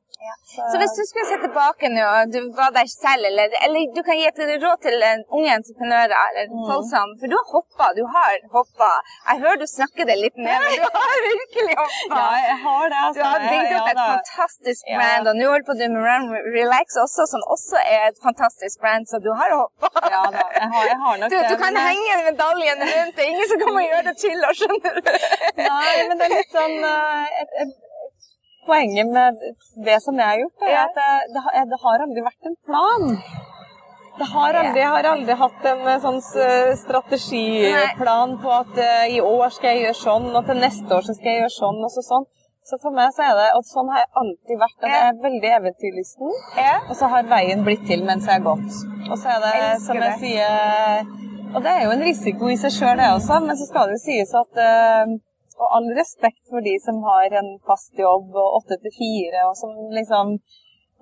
Så 0.53 0.77
hvis 0.77 0.93
du 0.93 1.01
skulle 1.09 1.25
se 1.31 1.37
tilbake 1.41 1.89
nå, 1.89 2.03
du 2.33 2.37
var 2.57 2.69
der 2.75 2.85
selv, 2.91 3.25
eller, 3.29 3.49
eller 3.65 3.87
du 3.95 4.01
kan 4.05 4.19
gi 4.19 4.27
et 4.29 4.41
råd 4.61 4.83
til 4.85 4.97
unge 5.33 5.49
entreprenører, 5.59 6.13
eller 6.29 6.45
Mm. 6.51 6.61
folk 6.69 6.85
som 6.91 7.07
For 7.21 7.27
du 7.31 7.35
har 7.39 7.47
hoppa, 7.55 7.87
du 7.97 8.03
har 8.15 8.35
hoppa. 8.53 8.89
Jeg 9.31 9.41
hører 9.43 9.57
du 9.63 9.67
snakker 9.71 10.05
det 10.09 10.17
litt 10.21 10.37
ned, 10.37 10.57
men 10.61 10.71
du 10.77 10.85
har 10.97 11.17
virkelig 11.25 11.73
hoppa. 11.79 12.19
Ja, 12.21 12.27
jeg 12.49 12.57
har 12.65 12.83
det, 12.93 12.99
altså. 13.07 13.17
Du 13.17 13.23
har 13.31 13.39
bygd 13.53 13.73
opp 13.79 13.89
Ja, 13.89 13.93
et 13.95 14.01
fantastisk 14.13 14.81
Ja. 14.91 14.97
brand, 14.99 15.23
og 15.31 15.35
nå 15.39 15.45
holder 15.49 15.65
du 15.65 15.69
på 15.71 15.75
med 15.95 16.05
Run 16.05 16.25
Relax 16.57 16.87
også, 17.05 17.23
som 17.33 17.41
også 17.55 17.77
er 17.95 18.01
et 18.11 18.19
fantastisk 18.27 18.75
brand, 18.83 19.03
så 19.11 19.17
du 19.25 19.31
har 19.41 19.49
hoppa. 19.57 19.89
Ja 20.15 20.21
da, 20.37 20.45
jeg 20.59 20.67
har, 20.75 20.83
jeg 20.91 20.99
har 21.05 21.13
nok 21.23 21.29
Du, 21.33 21.37
det. 21.39 21.49
du 21.49 21.55
kan 21.63 21.73
men 21.73 21.81
henge 21.89 22.13
medaljen 22.29 22.79
rundt. 22.91 23.13
Det 23.17 23.21
er 23.25 23.29
ingen 23.33 23.47
som 23.53 23.57
kommer 23.65 23.81
og 23.81 23.89
gjør 23.91 24.03
det 24.11 24.15
til, 24.25 24.37
og 24.49 24.53
skjønner 24.61 24.91
du? 25.01 25.11
Nei, 25.57 25.95
men 26.09 26.17
det 26.21 26.27
er 26.27 26.33
litt 26.37 26.53
sånn 26.55 26.77
eh, 26.89 27.39
et, 27.43 27.55
et, 27.65 27.77
Poenget 28.67 29.07
med 29.09 29.39
det 29.85 29.95
som 30.03 30.13
jeg 30.21 30.27
har 30.29 30.37
gjort, 30.43 30.61
er 30.67 30.69
Ja. 30.75 30.81
at 30.85 30.97
det, 30.99 31.33
det, 31.33 31.41
har- 31.47 31.65
det 31.71 31.79
har 31.81 32.03
aldri 32.05 32.21
vært 32.27 32.45
en 32.51 32.57
plan. 32.69 33.07
Det 34.19 34.27
har 34.29 34.53
aldri, 34.59 34.81
jeg 34.83 34.91
har 34.91 35.07
aldri 35.15 35.35
hatt 35.39 35.65
en 35.71 35.81
eh, 35.87 35.97
sånn 36.03 36.19
strategiplan 36.83 38.35
på 38.43 38.51
at 38.53 38.77
uh, 38.77 39.05
i 39.09 39.17
år 39.23 39.49
skal 39.55 39.71
jeg 39.73 39.81
gjøre 39.87 39.97
sånn, 40.01 40.27
og 40.37 40.45
til 40.49 40.59
neste 40.61 40.93
år 40.97 41.03
så 41.07 41.15
skal 41.17 41.31
jeg 41.31 41.41
gjøre 41.41 41.55
sånn, 41.57 41.79
og 41.87 41.91
så 41.95 42.03
sånn. 42.05 42.27
Så 42.69 42.77
for 42.83 42.93
meg 42.93 43.09
så 43.15 43.23
er 43.25 43.33
det, 43.39 43.47
og 43.57 43.65
sånn 43.65 43.89
har 43.89 44.03
jeg 44.03 44.11
alltid 44.21 44.59
vært, 44.61 44.77
at 44.85 44.91
jeg 44.93 45.07
er 45.09 45.15
veldig 45.23 45.51
eventyrlysten. 45.57 46.35
Og 46.91 46.93
så 46.99 47.09
har 47.09 47.25
veien 47.31 47.63
blitt 47.65 47.87
til 47.89 48.03
mens 48.05 48.27
jeg 48.29 48.37
har 48.37 48.45
gått. 48.45 48.77
Og 49.09 49.15
så 49.17 49.31
er 49.33 49.39
det, 49.41 49.53
Elsker 49.57 49.85
som 49.87 49.97
jeg 49.97 50.11
det. 50.11 50.19
sier 50.21 51.30
Og 51.51 51.59
det 51.63 51.71
er 51.71 51.83
jo 51.85 51.91
en 51.95 52.05
risiko 52.05 52.49
i 52.51 52.57
seg 52.59 52.73
sjøl, 52.75 52.97
det 52.99 53.09
også, 53.11 53.41
men 53.43 53.59
så 53.59 53.67
skal 53.67 53.89
det 53.89 53.97
jo 53.97 54.05
sies 54.05 54.33
at 54.39 54.63
eh, 54.65 55.13
Og 55.61 55.73
all 55.77 55.89
respekt 55.97 56.41
for 56.49 56.63
de 56.65 56.77
som 56.81 57.01
har 57.05 57.35
en 57.41 57.49
fast 57.67 57.99
jobb 57.99 58.31
og 58.33 58.57
åtte 58.61 58.79
til 58.81 58.93
fire, 58.95 59.43
og 59.49 59.57
som 59.59 59.75
liksom 59.97 60.37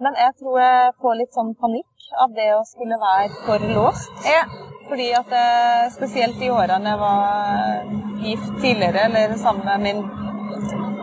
Men 0.04 0.18
jeg 0.24 0.34
tror 0.40 0.58
jeg 0.64 0.96
får 1.04 1.20
litt 1.20 1.38
sånn 1.38 1.54
panikk 1.60 2.10
av 2.24 2.34
det 2.36 2.50
å 2.56 2.64
skulle 2.66 2.98
være 2.98 3.42
for 3.46 3.66
låst. 3.76 4.22
Ja. 4.26 4.46
Fordi 4.90 5.10
at 5.14 5.34
eh, 5.36 5.90
spesielt 5.94 6.40
de 6.42 6.50
årene 6.56 6.94
jeg 6.94 7.02
var 7.04 7.90
gift 8.24 8.54
tidligere, 8.64 9.06
eller 9.10 9.36
sammen 9.38 9.68
med 9.68 9.84
min 9.86 10.02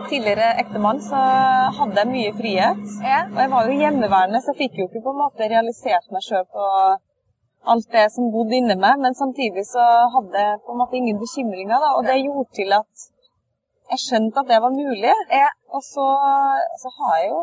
tidligere 0.09 0.49
ektemann, 0.63 0.99
så 1.03 1.19
hadde 1.77 2.01
jeg 2.01 2.11
mye 2.11 2.33
frihet. 2.41 2.83
Ja. 3.05 3.21
Og 3.29 3.39
jeg 3.43 3.53
var 3.53 3.69
jo 3.69 3.79
hjemmeværende, 3.83 4.41
så 4.41 4.53
jeg 4.53 4.61
fikk 4.63 4.81
jo 4.81 4.89
ikke 4.89 5.03
på 5.05 5.13
en 5.13 5.21
måte 5.21 5.51
realisert 5.53 6.09
meg 6.15 6.25
sjøl 6.25 6.47
på 6.51 6.65
alt 7.71 7.87
det 7.95 8.05
som 8.13 8.31
bodde 8.33 8.57
inni 8.57 8.77
meg, 8.79 8.99
men 9.03 9.17
samtidig 9.17 9.63
så 9.67 9.83
hadde 10.15 10.45
jeg 10.45 10.61
på 10.63 10.73
en 10.73 10.81
måte 10.81 10.99
ingen 10.99 11.19
bekymringer, 11.23 11.77
da, 11.83 11.93
og 11.97 12.07
det 12.07 12.17
gjorde 12.23 12.49
til 12.59 12.75
at 12.79 13.07
jeg 13.91 14.03
skjønte 14.03 14.41
at 14.41 14.49
det 14.51 14.59
var 14.65 14.73
mulig. 14.75 15.13
Og 15.75 15.81
så, 15.93 16.07
så 16.81 16.91
har 16.97 17.13
jeg 17.21 17.29
jo 17.33 17.41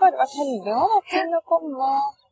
bare 0.00 0.20
vært 0.22 0.38
heldig 0.40 0.76
nå, 0.78 1.02
til 1.12 1.36
å 1.38 1.42
komme 1.50 1.90
og 1.90 2.25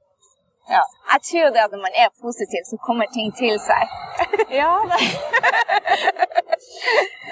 Ja. 0.68 0.80
Jeg 1.12 1.20
tror 1.28 1.48
det 1.54 1.60
at 1.66 1.72
når 1.74 1.82
man 1.86 1.94
er 2.02 2.08
positiv, 2.24 2.62
så 2.70 2.76
kommer 2.86 3.06
ting 3.16 3.28
til 3.40 3.56
seg. 3.68 3.84
ja 4.60 4.72
det. 4.90 5.00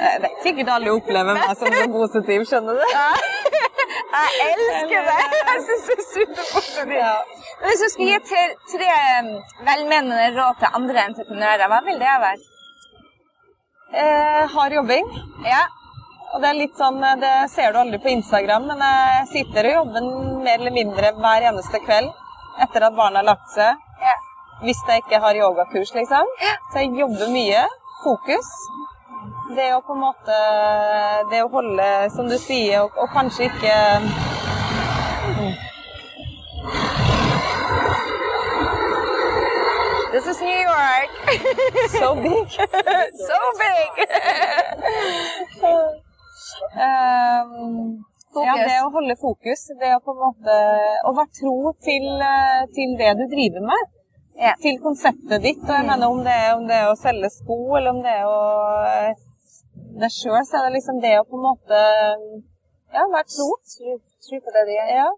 Jeg 0.03 0.21
vet 0.25 0.39
sikkert 0.45 0.73
alle 0.75 0.93
opplever 0.93 1.39
meg 1.39 1.55
som 1.61 1.73
så 1.73 1.87
positiv, 1.97 2.45
skjønner 2.51 2.81
du? 2.81 2.85
Jeg 4.13 4.49
elsker 4.53 5.07
det! 5.09 5.21
Jeg 5.49 5.61
syns 5.67 5.85
du 5.89 5.93
er 5.95 6.07
superpositiv. 6.09 6.97
Ja. 6.99 7.15
Hvis 7.63 7.83
du 7.83 7.89
skulle 7.93 8.11
gi 8.13 8.21
tre, 8.29 8.43
tre 8.75 8.89
um, 9.21 9.31
velmenende 9.69 10.27
råd 10.37 10.59
til 10.61 10.77
andre 10.79 11.05
entreprenører, 11.11 11.71
hva 11.73 11.79
vil 11.87 12.03
det 12.03 12.17
være? 12.27 12.51
Eh, 14.03 14.43
hard 14.53 14.77
jobbing. 14.77 15.09
Ja. 15.49 15.63
Og 16.33 16.41
det 16.43 16.51
er 16.51 16.61
litt 16.61 16.77
sånn, 16.81 17.01
det 17.21 17.33
ser 17.53 17.73
du 17.73 17.81
aldri 17.81 18.01
på 18.05 18.13
Instagram, 18.13 18.69
men 18.69 18.85
jeg 18.85 19.27
sitter 19.33 19.69
og 19.71 19.79
jobber 19.79 20.11
mer 20.45 20.61
eller 20.61 20.77
mindre 20.77 21.15
hver 21.19 21.49
eneste 21.51 21.81
kveld 21.85 22.13
etter 22.61 22.87
at 22.89 22.95
barna 22.97 23.23
har 23.23 23.25
lagt 23.33 23.51
seg. 23.55 23.77
ja. 24.03 24.15
Hvis 24.63 24.79
jeg 24.89 25.03
ikke 25.03 25.19
har 25.19 25.35
yogakurs, 25.35 25.91
liksom. 25.95 26.29
Så 26.73 26.79
jeg 26.79 26.93
jobber 26.95 27.31
mye. 27.35 27.65
Fokus. 28.05 28.47
Det 29.57 29.69
å 29.75 29.81
på 29.87 29.93
en 29.95 30.01
måte 30.03 30.37
Det 31.31 31.43
å 31.45 31.49
holde, 31.51 31.89
som 32.15 32.29
du 32.31 32.39
sier, 32.39 32.83
og, 32.85 32.95
og 32.99 33.11
kanskje 33.13 33.49
ikke 33.51 33.75
This 40.13 40.27
is 40.27 40.41
New 40.41 40.61
York. 40.71 41.11
so 41.89 42.15
big. 42.15 42.51
so 43.29 43.39
big! 43.63 43.93
Um, 46.77 48.05
ja, 48.47 48.55
det 48.57 48.79
å 48.87 48.91
holde 48.95 49.17
fokus. 49.21 49.67
Det 49.81 49.91
å 49.97 50.01
på 50.05 50.15
en 50.15 50.21
måte 50.23 50.55
Å 51.09 51.13
være 51.19 51.33
tro 51.41 51.73
til, 51.85 52.07
eh, 52.21 52.63
til 52.77 52.95
det 53.01 53.11
du 53.21 53.25
driver 53.35 53.67
med. 53.69 53.91
Ja. 54.41 54.55
Til 54.63 54.79
konseptet 54.81 55.43
ditt. 55.45 55.61
Og 55.63 55.75
jeg 55.77 55.87
mener 55.87 56.09
om 56.09 56.23
det, 56.25 56.33
er, 56.33 56.55
om 56.57 56.65
det 56.67 56.77
er 56.81 56.89
å 56.89 56.97
selge 56.97 57.29
sko, 57.31 57.59
eller 57.77 57.91
om 57.93 58.01
det 58.03 58.15
er 58.21 58.25
å 58.25 58.39
deg 58.87 59.29
Det 60.01 60.09
sjøl, 60.09 60.41
så 60.49 60.57
er 60.57 60.63
det 60.67 60.77
liksom 60.79 61.01
det 61.05 61.19
å 61.21 61.27
på 61.29 61.37
en 61.37 61.45
måte 61.51 61.81
Ja, 62.93 63.05
være 63.13 63.29
tro. 63.29 63.49
Tro, 63.75 63.99
tro 64.25 64.37
på 64.45 64.55
det 64.57 64.63
du 64.69 64.73
gjør. 64.77 64.89
Ja. 65.03 65.11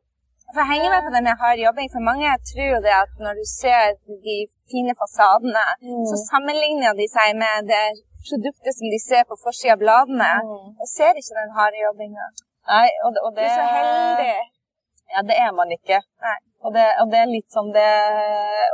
For 0.55 0.61
jeg 0.63 0.71
henger 0.75 0.91
med 0.93 1.03
på 1.07 1.13
det 1.15 1.23
med 1.27 1.39
hard 1.41 1.59
jobbing, 1.59 1.89
for 1.91 2.03
mange 2.07 2.31
tror 2.51 2.67
jo 2.75 2.81
det 2.85 2.93
at 2.95 3.13
når 3.25 3.39
du 3.41 3.45
ser 3.49 3.95
de 4.27 4.37
fine 4.71 4.93
fasadene, 5.01 5.65
Mm. 5.83 6.05
så 6.11 6.17
sammenligner 6.31 6.93
de 7.01 7.07
seg 7.17 7.35
med 7.43 7.67
det 7.73 7.87
produktet 8.29 8.73
som 8.79 8.87
de 8.95 9.01
ser 9.09 9.23
på 9.31 9.35
forsida 9.45 9.73
av 9.75 9.81
bladene, 9.83 10.33
Mm. 10.45 10.69
og 10.81 10.87
ser 10.97 11.13
ikke 11.19 11.35
den 11.41 11.51
harde 11.59 11.79
jobbinga. 11.87 12.27
Nei, 12.69 12.89
og, 13.05 13.11
det- 13.15 13.23
Du 13.37 13.41
er 13.45 13.55
så 13.55 13.67
heldig. 13.77 14.35
Ja, 15.15 15.21
det 15.23 15.37
er 15.37 15.53
man 15.53 15.71
ikke. 15.71 15.99
Og 16.65 16.73
det, 16.73 16.85
og 17.01 17.11
det 17.13 17.19
er 17.21 17.29
litt 17.29 17.51
sånn 17.53 17.69
det 17.77 17.91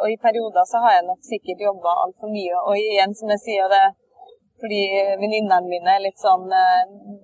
Og 0.00 0.06
i 0.12 0.16
perioder 0.16 0.64
så 0.64 0.78
har 0.84 0.92
jeg 0.94 1.08
nok 1.08 1.18
sikkert 1.26 1.64
jobba 1.68 1.90
altfor 2.04 2.30
mye. 2.30 2.54
Og 2.68 2.78
igjen, 2.78 3.14
som 3.18 3.28
jeg 3.34 3.42
sier, 3.46 3.66
det 3.68 3.86
fordi 4.60 4.80
venninnene 5.20 5.68
mine 5.72 5.92
er 5.96 6.02
litt 6.04 6.20
sånn 6.20 6.44
eh, 6.52 6.82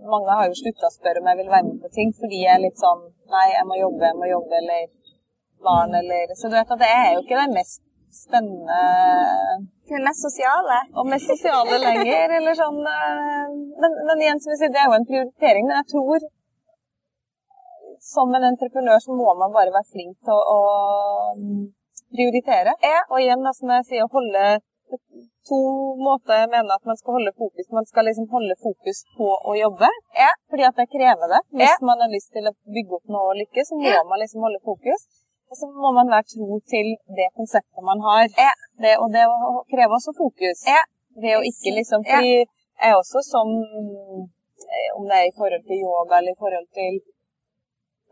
Mange 0.08 0.36
har 0.38 0.46
jo 0.48 0.56
slutta 0.56 0.88
å 0.88 0.94
spørre 0.94 1.20
om 1.20 1.28
jeg 1.30 1.40
vil 1.42 1.50
være 1.52 1.66
med 1.68 1.82
på 1.84 1.90
ting 1.92 2.12
fordi 2.16 2.38
jeg 2.46 2.54
er 2.54 2.62
litt 2.64 2.80
sånn 2.80 3.02
Nei, 3.28 3.48
jeg 3.52 3.66
må 3.68 3.76
jobbe, 3.76 4.08
jeg 4.08 4.16
må 4.20 4.30
jobbe, 4.30 4.60
eller 4.62 4.86
barn, 5.66 5.92
eller 6.00 6.32
Så 6.38 6.48
du 6.48 6.56
vet 6.56 6.72
at 6.76 6.80
det 6.80 6.88
er 6.88 7.08
jo 7.12 7.20
ikke 7.24 7.40
det 7.42 7.56
mest 7.58 7.82
spennende 8.16 8.80
Den 9.90 10.06
mest 10.08 10.24
sosiale. 10.24 10.78
og 10.96 11.10
mest 11.12 11.28
sosiale 11.28 11.76
lenger, 11.82 12.32
eller 12.38 12.56
sånn 12.56 12.80
eh, 12.94 13.52
men, 13.82 13.98
men 14.08 14.24
igjen, 14.24 14.40
som 14.40 14.54
jeg 14.54 14.62
sier, 14.62 14.72
det 14.72 14.80
er 14.82 14.88
jo 14.90 14.96
en 14.96 15.08
prioritering. 15.10 15.68
Men 15.68 15.82
jeg 15.82 15.88
tror 15.92 16.24
som 18.14 18.34
en 18.38 18.46
entreprenør 18.52 19.02
så 19.02 19.14
må 19.18 19.34
man 19.40 19.54
bare 19.56 19.74
være 19.74 19.90
flink 19.92 20.14
til 20.26 20.34
å, 20.36 20.40
å 20.56 20.60
mm, 21.40 21.66
prioritere. 22.14 22.74
Og 23.10 23.18
igjen, 23.22 23.42
da, 23.46 23.52
som 23.56 23.72
jeg 23.74 23.86
sier, 23.90 24.10
holde 24.16 24.46
to 25.46 25.58
måter 25.98 26.42
jeg 26.42 26.50
mener 26.52 26.74
at 26.78 26.86
man 26.86 26.98
skal 26.98 27.16
holde 27.18 27.32
fokus. 27.38 27.66
Man 27.74 27.86
skal 27.90 28.06
liksom 28.08 28.26
holde 28.30 28.54
fokus 28.62 29.02
på 29.18 29.28
å 29.50 29.54
jobbe, 29.58 29.88
Ja. 30.14 30.30
fordi 30.50 30.66
at 30.68 30.76
det 30.78 30.88
krever 30.94 31.26
det. 31.34 31.40
Hvis 31.58 31.74
Ja. 31.74 31.86
man 31.88 32.02
har 32.02 32.10
lyst 32.16 32.30
til 32.34 32.46
å 32.50 32.54
bygge 32.76 32.98
opp 32.98 33.06
noe 33.14 33.30
og 33.30 33.38
lykkes, 33.42 33.70
så 33.70 33.78
må 33.78 33.90
Ja. 33.90 34.02
man 34.10 34.20
liksom 34.22 34.40
holde 34.46 34.60
fokus. 34.70 35.00
Og 35.50 35.54
så 35.60 35.66
må 35.70 35.88
man 35.94 36.08
være 36.10 36.26
tro 36.34 36.58
til 36.72 36.86
det 37.18 37.28
konseptet 37.38 37.82
man 37.90 38.00
har. 38.08 38.26
Det, 38.82 38.94
og 39.02 39.08
det 39.14 39.24
krever 39.70 39.94
også 39.98 40.12
fokus. 40.24 40.58
Det 41.22 41.32
å 41.38 41.42
ikke 41.50 41.70
liksom 41.78 42.00
Fordi 42.04 42.44
jeg 42.82 42.92
også 43.02 43.18
som 43.32 43.48
eh, 44.66 44.88
Om 44.98 45.04
det 45.08 45.16
er 45.20 45.26
i 45.30 45.36
forhold 45.38 45.64
til 45.68 45.78
yoga 45.86 46.18
eller 46.18 46.32
i 46.32 46.40
forhold 46.42 46.68
til 46.78 46.92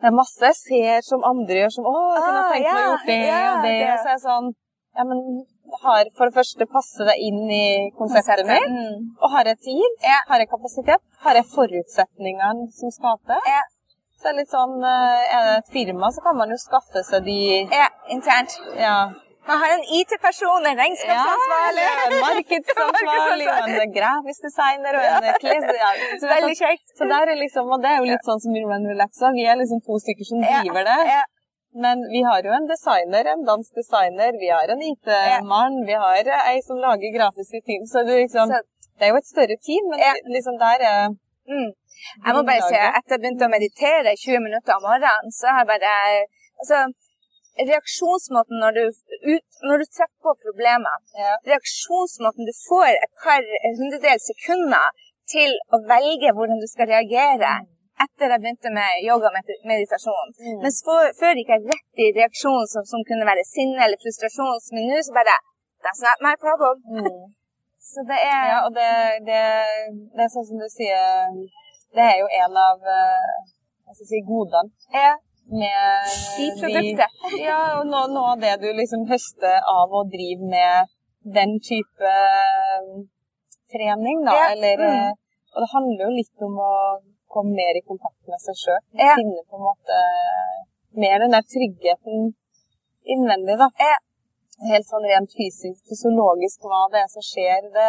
Det 0.02 0.11
er 0.11 0.14
masse 0.16 0.50
jeg 0.50 0.57
ser 0.59 1.04
som 1.07 1.24
andre 1.26 1.64
gjør 1.64 1.74
som 1.78 1.88
Å, 1.88 1.96
jeg 2.14 2.22
kunne 2.24 2.40
Ah, 2.44 2.52
tenkt 2.52 2.66
meg 2.66 2.74
å 2.74 2.78
gjøre 2.78 2.92
gjort 2.92 3.11
det 3.11 3.18
yeah, 3.24 3.50
og 3.50 3.66
det. 3.66 3.74
det. 3.80 3.98
Så 4.00 4.09
er 4.09 4.16
jeg 4.16 4.22
sånn 4.24 4.48
Ja, 4.94 5.04
men 5.11 5.20
har 5.83 6.11
for 6.14 6.30
det 6.30 6.37
første 6.37 6.66
passer 6.70 7.09
deg 7.09 7.22
inn 7.24 7.40
i 7.50 7.64
konseptet 7.98 8.44
mitt. 8.46 8.66
Mm. 8.70 9.07
Og 9.18 9.33
har 9.33 9.48
jeg 9.50 9.59
tid? 9.64 9.94
Yeah. 10.04 10.20
Har 10.28 10.42
jeg 10.42 10.50
kapasitet? 10.52 11.02
Har 11.24 11.38
jeg 11.38 11.48
forutsetningene 11.50 12.68
som 12.78 12.92
skal 12.94 13.18
til? 13.30 13.48
Yeah. 13.48 13.64
Så 14.20 14.30
er 14.30 14.37
det 14.37 14.44
litt 14.44 14.52
sånn 14.54 14.76
eh, 14.87 15.24
Er 15.37 15.48
det 15.48 15.57
et 15.62 15.72
firma, 15.74 16.12
så 16.14 16.22
kan 16.24 16.38
man 16.38 16.52
jo 16.52 16.59
skaffe 16.61 17.02
seg 17.04 17.26
de 17.26 17.38
ja, 17.64 17.88
internt. 18.14 18.54
Ja. 18.78 18.96
Man 19.48 19.61
har 19.62 19.74
en 19.76 19.85
IT-person, 19.98 20.66
en 20.70 20.78
regnskapsansvarlig. 20.83 21.85
Ja, 21.85 22.04
en 22.07 22.14
markedsansvarlig 22.26 23.48
en 23.85 23.92
grafisk 23.98 24.46
designer 24.48 24.98
og 24.98 25.04
en 25.11 25.38
kles... 25.42 25.66
Ja, 25.83 25.90
så, 26.20 26.30
Veldig 26.30 26.57
kjekt. 26.62 26.87
så 26.98 27.09
der 27.12 27.33
er 27.33 27.40
liksom, 27.42 27.68
og 27.74 27.85
det 27.85 27.90
er 27.92 28.00
jo 28.00 28.09
litt 28.09 28.28
sånn 28.28 28.40
som 28.44 28.57
Roman 28.57 28.87
Relaxa. 28.92 29.33
Vi 29.37 29.44
er 29.44 29.61
liksom 29.61 29.83
to 29.88 30.00
stykker 30.04 30.30
som 30.30 30.44
driver 30.44 30.88
det. 30.90 31.00
ja. 31.12 31.22
Men 31.85 32.04
vi 32.07 32.20
har 32.22 32.46
jo 32.46 32.52
en 32.54 32.68
designer, 32.70 33.26
en 33.33 33.40
dansk 33.48 33.74
designer, 33.74 34.37
vi 34.38 34.46
har 34.46 34.70
en 34.70 34.83
IT-mann, 34.88 35.80
vi 35.88 35.96
har 35.98 36.28
ei 36.37 36.61
som 36.62 36.78
lager 36.78 37.11
grafiske 37.16 37.61
team. 37.66 37.83
Så 37.90 38.04
det, 38.07 38.20
liksom, 38.22 38.52
det 39.00 39.09
er 39.09 39.11
jo 39.11 39.18
et 39.18 39.26
større 39.26 39.57
team, 39.59 39.88
men 39.90 40.20
liksom 40.37 40.61
der 40.62 40.87
er 40.90 41.09
Mm. 41.44 41.72
Jeg 42.26 42.35
må 42.37 42.40
bare 42.48 42.64
si, 42.64 42.76
at 42.76 42.96
etter 42.98 43.14
jeg 43.16 43.22
begynte 43.22 43.44
å 43.44 43.52
meditere 43.52 44.14
20 44.16 44.44
minutter 44.46 44.76
om 44.78 44.87
morgenen, 44.88 45.35
så 45.38 45.52
har 45.52 45.64
jeg 45.64 45.70
bare 45.74 45.96
Altså, 46.54 46.76
reaksjonsmåten 47.71 48.57
når 48.62 48.73
du, 48.79 48.85
ut, 49.35 49.49
når 49.69 49.83
du 49.83 49.87
treffer 49.87 50.21
på 50.27 50.33
problemer, 50.47 50.97
Ja. 51.19 51.35
reaksjonsmåten 51.53 52.49
du 52.49 52.55
får 52.69 52.93
et 53.05 53.12
par 53.25 53.43
hundredels 53.79 54.27
sekunder 54.33 54.87
til 55.35 55.55
å 55.75 55.79
velge 55.95 56.35
hvordan 56.37 56.59
du 56.61 56.69
skal 56.71 56.90
reagere 56.95 57.53
etter 58.05 58.33
jeg 58.33 58.43
begynte 58.43 58.71
med 58.75 58.90
yoga 59.09 59.31
og 59.31 59.35
med- 59.37 59.61
meditasjon. 59.71 60.29
Mm. 60.43 60.59
Mens 60.64 60.79
for, 60.87 61.01
før 61.21 61.33
gikk 61.38 61.53
jeg 61.55 61.67
rett 61.71 62.03
i 62.05 62.11
reaksjon 62.19 62.67
som, 62.73 62.83
som 62.93 63.07
kunne 63.09 63.29
være 63.31 63.45
sinne 63.55 63.81
eller 63.87 64.01
frustrasjon, 64.03 64.59
men 64.75 64.90
nå 64.90 64.99
så 65.03 65.14
bare 65.21 65.37
That's 65.85 66.01
not 66.01 66.19
my 66.27 66.35
problem. 66.40 66.77
Mm. 66.97 67.25
Så 67.90 68.01
det 68.11 68.17
er 68.17 68.45
Ja, 68.49 68.59
og 68.67 68.71
det, 68.79 68.90
det, 69.29 69.40
det 70.17 70.23
er 70.25 70.31
sånn 70.33 70.47
som 70.49 70.57
du 70.62 70.69
sier 70.73 71.03
Det 71.93 72.05
er 72.11 72.17
jo 72.23 72.29
en 72.40 72.55
av 72.57 72.79
eh, 72.95 73.35
hva 73.85 73.93
skal 73.93 74.07
jeg 74.07 74.11
si, 74.14 74.21
godene 74.25 74.73
ja, 74.97 75.11
med 75.50 76.12
de- 76.61 77.09
Ja, 77.46 77.59
og 77.80 77.88
noe, 77.90 78.07
noe 78.12 78.35
av 78.35 78.44
det 78.44 78.54
du 78.62 78.68
liksom 78.72 79.04
høster 79.11 79.61
av 79.70 79.92
å 79.92 80.04
drive 80.09 80.48
med 80.54 80.92
den 81.37 81.59
type 81.64 82.12
eh, 82.12 82.88
trening, 83.72 84.24
da. 84.26 84.37
Ja, 84.37 84.46
Eller, 84.52 84.80
mm. 84.80 85.02
eh, 85.09 85.12
Og 85.54 85.62
det 85.62 85.70
handler 85.72 86.07
jo 86.09 86.14
litt 86.18 86.46
om 86.48 86.57
å 86.61 86.72
komme 87.35 87.54
mer 87.57 87.76
i 87.78 87.85
kontakt 87.87 88.20
med 88.30 88.40
seg 88.42 88.59
sjøl. 88.59 88.80
Ja. 88.98 89.14
Finne 89.18 89.42
på 89.50 89.59
en 89.59 89.66
måte 89.68 90.00
mer 90.98 91.22
den 91.22 91.35
der 91.35 91.46
tryggheten 91.50 92.33
innvendig, 93.14 93.57
da. 93.61 93.68
Ja. 93.80 93.94
Helt 94.70 94.87
sånn 94.87 95.07
rent 95.11 95.33
fysisk, 95.35 95.80
fysiologisk, 95.90 96.62
hva 96.62 96.85
det 96.92 97.00
er 97.02 97.11
som 97.11 97.24
skjer. 97.26 97.68
Det, 97.74 97.88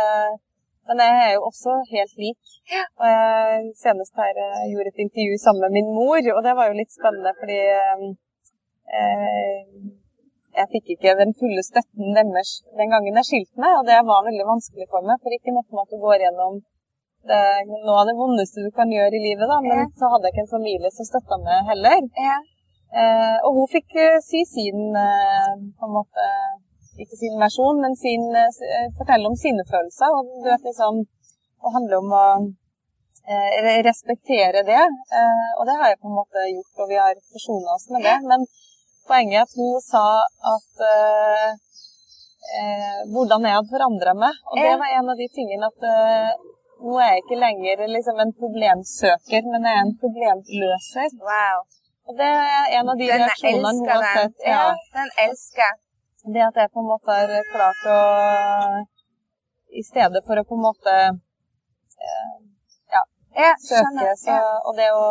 men 0.87 1.01
jeg 1.03 1.13
er 1.25 1.31
jo 1.35 1.41
også 1.49 1.71
helt 1.91 2.15
lik. 2.21 2.53
Og 2.99 3.05
jeg 3.09 3.67
senest 3.81 4.13
her 4.21 4.39
eh, 4.45 4.65
gjorde 4.71 4.91
et 4.93 5.03
intervju 5.05 5.35
sammen 5.41 5.65
med 5.65 5.75
min 5.77 5.89
mor, 5.97 6.21
og 6.35 6.41
det 6.45 6.53
var 6.57 6.69
jo 6.69 6.79
litt 6.79 6.93
spennende 6.93 7.31
fordi 7.39 7.59
eh, 7.73 8.05
jeg 10.55 10.71
fikk 10.71 10.93
ikke 10.95 11.17
den 11.19 11.33
fulle 11.39 11.63
støtten 11.67 12.15
deres 12.15 12.51
den 12.79 12.93
gangen 12.93 13.19
jeg 13.19 13.29
skilte 13.29 13.61
meg, 13.63 13.73
og 13.79 13.83
det 13.89 13.99
var 14.07 14.27
veldig 14.29 14.47
vanskelig 14.53 14.87
for 14.93 15.01
meg. 15.07 15.19
For 15.21 15.35
ikke 15.35 15.55
nok 15.57 15.67
med 15.71 15.83
at 15.83 15.93
du 15.93 15.97
går 16.05 16.23
gjennom 16.25 16.53
det, 17.29 17.41
noe 17.69 17.97
av 18.01 18.09
det 18.09 18.15
vondeste 18.19 18.63
du 18.63 18.71
kan 18.75 18.91
gjøre 18.93 19.17
i 19.17 19.23
livet, 19.27 19.47
da, 19.49 19.57
men 19.65 19.81
Ja. 19.81 19.87
så 19.99 20.11
hadde 20.11 20.29
jeg 20.29 20.35
ikke 20.35 20.45
en 20.45 20.55
familie 20.57 20.91
som 20.93 21.07
støtta 21.09 21.39
meg 21.41 21.71
heller. 21.71 21.97
Ja. 22.29 22.37
Eh, 23.01 23.37
og 23.45 23.57
hun 23.57 23.67
fikk 23.73 23.95
eh, 23.99 24.21
si 24.23 24.43
sin 24.47 24.95
eh, 24.95 25.53
på 25.77 25.87
en 25.89 25.95
måte, 25.97 26.27
Ikke 27.03 27.17
sin 27.19 27.35
versjon, 27.41 27.81
men 27.83 27.95
sin, 27.99 28.23
eh, 28.35 28.87
fortelle 28.99 29.27
om 29.27 29.35
sine 29.35 29.63
følelser. 29.71 30.13
Og 30.15 30.29
du 30.43 30.49
vet 30.49 30.63
liksom 30.71 31.03
Det 31.65 31.71
handler 31.73 31.97
om 31.97 32.11
å 32.13 32.25
eh, 33.25 33.81
respektere 33.87 34.61
det. 34.67 34.83
Eh, 35.19 35.47
og 35.57 35.65
det 35.65 35.75
har 35.79 35.87
jeg 35.89 36.01
på 36.01 36.11
en 36.11 36.19
måte 36.19 36.43
gjort, 36.51 36.81
og 36.83 36.89
vi 36.91 36.97
har 36.99 37.15
forsona 37.33 37.73
oss 37.73 37.87
med 37.89 38.03
det. 38.05 38.17
Men 38.29 38.45
poenget 39.09 39.39
er 39.39 39.45
at 39.47 39.55
hun 39.57 39.79
sa 39.81 40.03
at 40.53 40.83
eh, 40.89 41.47
eh, 42.53 42.99
hvordan 43.13 43.47
jeg 43.47 43.57
hadde 43.57 43.73
forandra 43.73 44.13
meg. 44.25 44.43
Og 44.51 44.61
det 44.61 44.75
var 44.81 44.93
en 44.99 45.09
av 45.13 45.17
de 45.17 45.27
tingene 45.39 45.71
at 45.71 45.87
eh, 45.89 46.35
nå 46.85 46.99
er 47.01 47.15
jeg 47.15 47.23
ikke 47.23 47.39
lenger 47.45 47.87
liksom 47.95 48.19
en 48.21 48.35
problemsøker, 48.41 49.49
men 49.51 49.65
jeg 49.65 49.79
er 49.79 49.83
en 49.87 49.95
problemløser. 50.03 51.09
Wow. 51.23 51.65
Og 52.05 52.19
det 52.19 52.29
er 52.29 52.77
en 52.77 52.91
av 52.93 52.99
de 52.99 53.07
Den 53.09 53.23
reaksjonene 53.23 53.73
hun 53.79 53.89
har 53.89 54.05
sett. 54.19 54.37
Ja, 54.45 54.59
Ja. 54.69 54.75
den 54.99 55.09
elsker. 55.25 55.73
Det 56.33 56.41
at 56.41 56.55
jeg 56.57 56.71
på 56.73 56.81
en 56.81 56.89
måte 56.89 57.11
har 57.13 57.31
klart 57.51 57.83
å 57.91 57.99
I 59.75 59.83
stedet 59.85 60.23
for 60.25 60.39
å 60.41 60.45
på 60.47 60.55
en 60.57 60.65
måte 60.65 60.95
Ja, 63.35 63.51
søke, 63.59 64.11
så, 64.15 64.35
og 64.65 64.77
det 64.79 64.89
å 64.95 65.07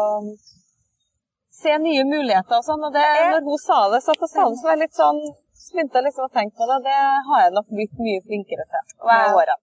se 1.52 1.74
nye 1.78 2.04
muligheter 2.08 2.56
og 2.56 2.64
sånn. 2.66 2.84
Og 2.88 2.92
det, 2.94 3.04
når 3.34 3.42
hun 3.44 3.60
sa 3.60 3.80
det, 3.92 4.00
så, 4.04 4.14
sa 4.16 4.46
det, 4.48 4.56
så 4.58 4.66
var 4.66 4.74
jeg 4.74 4.82
litt 4.86 4.96
sånn 4.96 5.20
så 5.64 5.76
begynte 5.76 5.96
jeg 6.00 6.06
liksom 6.08 6.26
å 6.26 6.32
tenke 6.32 6.56
på 6.60 6.66
det. 6.70 6.78
Det 6.88 6.96
har 7.28 7.44
jeg 7.44 7.52
nok 7.56 7.68
blitt 7.76 8.00
mye 8.06 8.22
flinkere 8.24 8.64
til 8.72 8.82
med 9.08 9.28
Wow. 9.28 9.38
årene. 9.42 9.60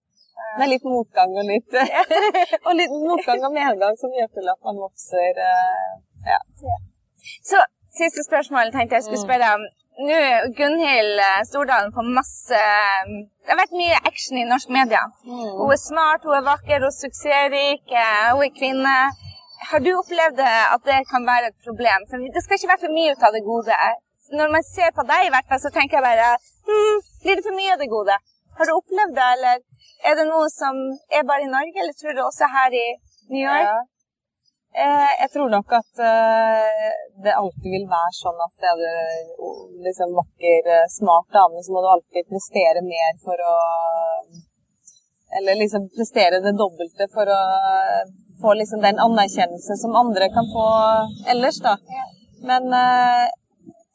Med 0.58 0.68
litt 0.72 0.84
motgang 0.84 1.30
og 1.38 1.44
litt, 1.48 1.76
og 2.66 2.72
litt 2.78 2.94
motgang 3.06 3.44
og 3.46 3.52
medgang 3.54 3.94
som 4.00 4.14
gjør 4.16 4.30
til 4.38 4.50
at 4.54 4.60
man 4.66 4.80
vokser. 4.82 5.38
eh, 5.50 5.92
Ja. 6.32 6.40
Så 7.50 7.60
siste 7.98 8.24
spørsmål 8.26 8.72
tenkte 8.74 8.98
jeg 8.98 9.06
skulle 9.06 9.22
Mm. 9.22 9.28
spørre 9.28 9.52
om. 9.56 9.62
Nå, 10.00 10.18
Gunhild 10.56 11.20
eh, 11.20 11.40
Stordalen 11.44 11.92
får 11.92 12.06
masse 12.16 12.56
eh, 12.56 13.10
Det 13.44 13.52
har 13.52 13.58
vært 13.60 13.74
mye 13.76 13.98
action 14.08 14.38
i 14.40 14.46
norsk 14.48 14.70
media. 14.72 15.02
Hun 15.26 15.72
er 15.74 15.80
smart, 15.80 16.24
hun 16.24 16.38
er 16.38 16.46
vakker, 16.46 16.80
hun 16.80 16.88
er 16.88 16.96
suksessrik, 16.96 17.84
eh, 17.92 18.30
hun 18.32 18.46
er 18.46 18.54
kvinne. 18.56 18.94
Har 19.68 19.84
du 19.84 19.90
opplevd 19.94 20.40
at 20.46 20.82
det 20.88 21.02
kan 21.10 21.28
være 21.28 21.52
et 21.52 21.58
problem? 21.66 22.08
For 22.10 22.24
det 22.34 22.42
skal 22.42 22.58
ikke 22.58 22.72
være 22.72 22.84
for 22.86 22.96
mye 22.96 23.12
ut 23.12 23.26
av 23.28 23.36
det 23.36 23.44
gode. 23.46 23.76
Når 24.38 24.54
man 24.56 24.64
ser 24.66 24.90
på 24.96 25.04
deg, 25.12 25.28
i 25.28 25.32
hvert 25.34 25.48
fall, 25.50 25.60
så 25.62 25.70
tenker 25.74 25.98
jeg 25.98 26.06
bare 26.08 26.32
hm, 26.66 26.98
Blir 27.22 27.38
det 27.38 27.44
for 27.46 27.58
mye 27.58 27.76
av 27.76 27.82
det 27.82 27.90
gode? 27.92 28.16
Har 28.58 28.68
du 28.68 28.72
opplevd 28.74 29.14
det, 29.18 29.28
eller 29.36 29.60
er 30.08 30.18
det 30.18 30.26
noe 30.28 30.48
som 30.50 30.78
er 31.12 31.28
bare 31.28 31.46
i 31.46 31.52
Norge, 31.52 31.78
eller 31.84 31.94
tror 32.00 32.16
du 32.16 32.24
også 32.24 32.48
her 32.56 32.74
i 32.74 32.86
New 33.30 33.44
York? 33.44 33.68
Ja. 33.68 33.78
Eh, 34.72 35.10
jeg 35.20 35.28
tror 35.34 35.50
nok 35.52 35.72
at 35.76 36.00
eh, 36.00 36.92
det 37.24 37.34
alltid 37.36 37.74
vil 37.74 37.84
være 37.90 38.14
sånn 38.16 38.38
at 38.40 38.68
er 38.70 38.78
du 38.80 39.50
liksom 39.84 40.14
vakker, 40.16 40.70
eh, 40.76 40.86
smart 40.94 41.28
dame, 41.36 41.60
så 41.60 41.74
må 41.74 41.82
du 41.84 41.90
alltid 41.92 42.30
prestere 42.30 42.80
mer 42.86 43.18
for 43.26 43.36
å 43.36 43.58
Eller 45.32 45.56
liksom 45.56 45.86
prestere 45.96 46.42
det 46.44 46.50
dobbelte 46.60 47.06
for 47.12 47.24
å 47.24 47.42
få 48.42 48.50
liksom 48.60 48.82
den 48.84 48.98
anerkjennelse 49.00 49.76
som 49.80 49.94
andre 49.96 50.28
kan 50.34 50.48
få 50.54 50.66
ellers, 51.32 51.60
da. 51.64 51.76
Men 52.48 52.68
eh, 52.76 53.28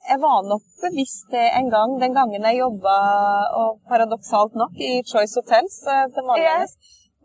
jeg 0.10 0.22
var 0.24 0.40
nok 0.48 0.64
bevisst 0.86 1.28
det 1.36 1.46
en 1.60 1.70
gang, 1.74 1.98
den 2.04 2.16
gangen 2.18 2.48
jeg 2.50 2.62
jobba, 2.62 2.96
og 3.60 3.82
paradoksalt 3.92 4.56
nok, 4.62 4.74
i 4.90 5.02
Choice 5.12 5.38
Hotels 5.40 5.78
eh, 5.94 6.06
til 6.14 6.30
vanligvis. 6.30 6.78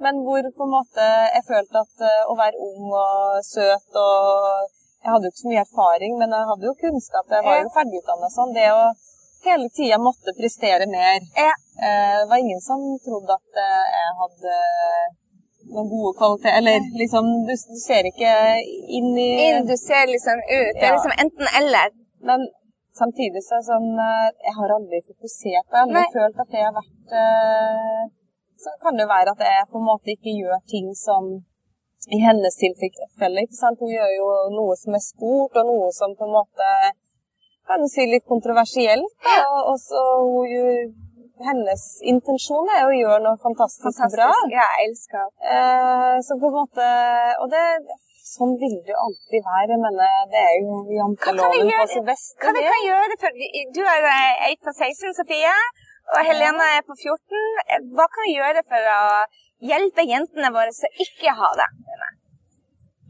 Men 0.02 0.22
hvor 0.26 0.46
på 0.56 0.66
en 0.66 0.74
måte 0.74 1.06
jeg 1.36 1.44
følte 1.46 1.82
at 1.86 2.04
eh, 2.08 2.22
å 2.30 2.34
være 2.38 2.58
ung 2.68 2.90
og 2.90 3.42
søt 3.46 3.98
og 4.02 4.70
Jeg 5.02 5.10
hadde 5.10 5.26
jo 5.26 5.32
ikke 5.32 5.42
så 5.42 5.50
mye 5.50 5.62
erfaring, 5.66 6.12
men 6.18 6.30
jeg 6.30 6.48
hadde 6.48 6.66
jo 6.68 6.72
kunnskap. 6.78 7.32
Jeg 7.34 7.42
var 7.42 7.56
jo 7.58 7.70
ferdigutdanna 7.74 8.28
sånn. 8.30 8.52
Det 8.54 8.68
å 8.70 8.84
hele 9.42 9.66
tida 9.74 9.98
måtte 9.98 10.34
prestere 10.38 10.86
mer. 10.86 11.24
Eh, 11.42 11.56
det 12.20 12.28
var 12.30 12.38
ingen 12.38 12.62
som 12.62 12.84
trodde 13.02 13.34
at 13.34 13.58
eh, 13.64 13.82
jeg 13.96 14.12
hadde 14.20 14.54
noen 15.72 15.90
gode 15.90 16.12
kvaliteter 16.18 16.56
Eller 16.58 16.86
liksom 17.00 17.26
Du, 17.48 17.52
du 17.54 17.78
ser 17.82 18.06
ikke 18.10 18.30
inn 18.98 19.10
i 19.18 19.28
Inn 19.48 19.66
du 19.66 19.74
ser 19.78 20.06
liksom 20.10 20.38
ut. 20.38 20.72
Det 20.78 20.86
er 20.86 20.94
liksom 20.94 21.18
enten-eller. 21.24 21.92
Men 22.30 22.46
samtidig 22.98 23.42
så 23.42 23.58
er 23.58 23.62
det 23.62 23.70
sånn 23.72 23.90
Jeg 24.46 24.56
har 24.60 24.74
aldri 24.78 25.02
fokusert 25.06 25.66
på 25.66 25.74
Jeg 25.74 25.80
har 25.80 25.86
aldri 25.88 26.02
Nei. 26.02 26.10
følt 26.14 26.42
at 26.46 26.54
det 26.54 26.66
har 26.68 26.74
vært 26.78 27.16
Så 28.62 28.74
kan 28.82 28.98
det 28.98 29.08
være 29.10 29.34
at 29.34 29.42
jeg 29.46 29.70
på 29.72 29.80
en 29.80 29.88
måte 29.90 30.14
ikke 30.14 30.36
gjør 30.38 30.60
ting 30.70 30.92
som 30.98 31.30
i 32.10 32.18
hennes 32.22 32.56
tilfelle. 32.58 33.44
ikke 33.44 33.58
sant? 33.58 33.78
Hun 33.82 33.92
gjør 33.94 34.10
jo 34.16 34.28
noe 34.56 34.74
som 34.78 34.96
er 34.98 35.04
stort, 35.04 35.54
og 35.58 35.70
noe 35.70 35.90
som 35.94 36.14
på 36.18 36.26
en 36.26 36.36
måte 36.38 36.68
kan 37.68 37.86
si 37.90 38.06
litt 38.10 38.26
kontroversielt. 38.26 39.10
Og, 39.46 39.58
og 39.70 39.76
så 39.78 40.02
hun 40.26 40.94
hennes 41.42 41.82
intensjon 42.12 42.70
er 42.76 42.86
å 42.86 42.94
gjøre 42.94 43.20
noe 43.24 43.38
fantastisk, 43.42 43.98
Fantastisk. 43.98 44.18
bra. 44.18 44.30
Ja, 44.52 44.66
jeg 44.78 44.90
elsker. 44.90 45.28
Eh, 45.52 46.16
så 46.26 46.38
på 46.38 46.50
en 46.50 46.58
måte 46.60 46.88
Og 47.42 47.48
det, 47.52 47.62
sånn 48.32 48.54
vil 48.60 48.76
det 48.84 48.94
jo 48.94 48.98
alltid 49.06 49.46
være. 49.48 49.70
Jeg 49.74 49.82
mener, 49.84 50.18
det 50.32 50.42
er 50.42 50.58
jo 50.60 50.82
kan 50.82 50.92
janteloven 50.98 51.72
på 51.72 51.88
sitt 51.94 52.06
beste. 52.10 52.38
Hva 52.44 52.54
vi 52.56 52.66
kan 52.68 52.84
gjøre 52.88 53.18
for 53.24 53.40
Du 53.78 53.82
er 53.94 54.10
eh, 54.12 54.52
av 54.54 54.74
16, 54.76 55.16
Sofie, 55.18 55.56
og 56.12 56.26
Helena 56.28 56.64
er 56.76 56.82
på 56.86 56.94
14. 56.96 57.92
Hva 57.96 58.06
kan 58.12 58.26
vi 58.28 58.36
gjøre 58.36 58.62
for 58.68 58.90
å 58.96 59.02
hjelpe 59.72 60.04
jentene 60.08 60.50
våre 60.54 60.72
som 60.76 61.02
ikke 61.06 61.34
har 61.38 61.54
det? 61.60 61.68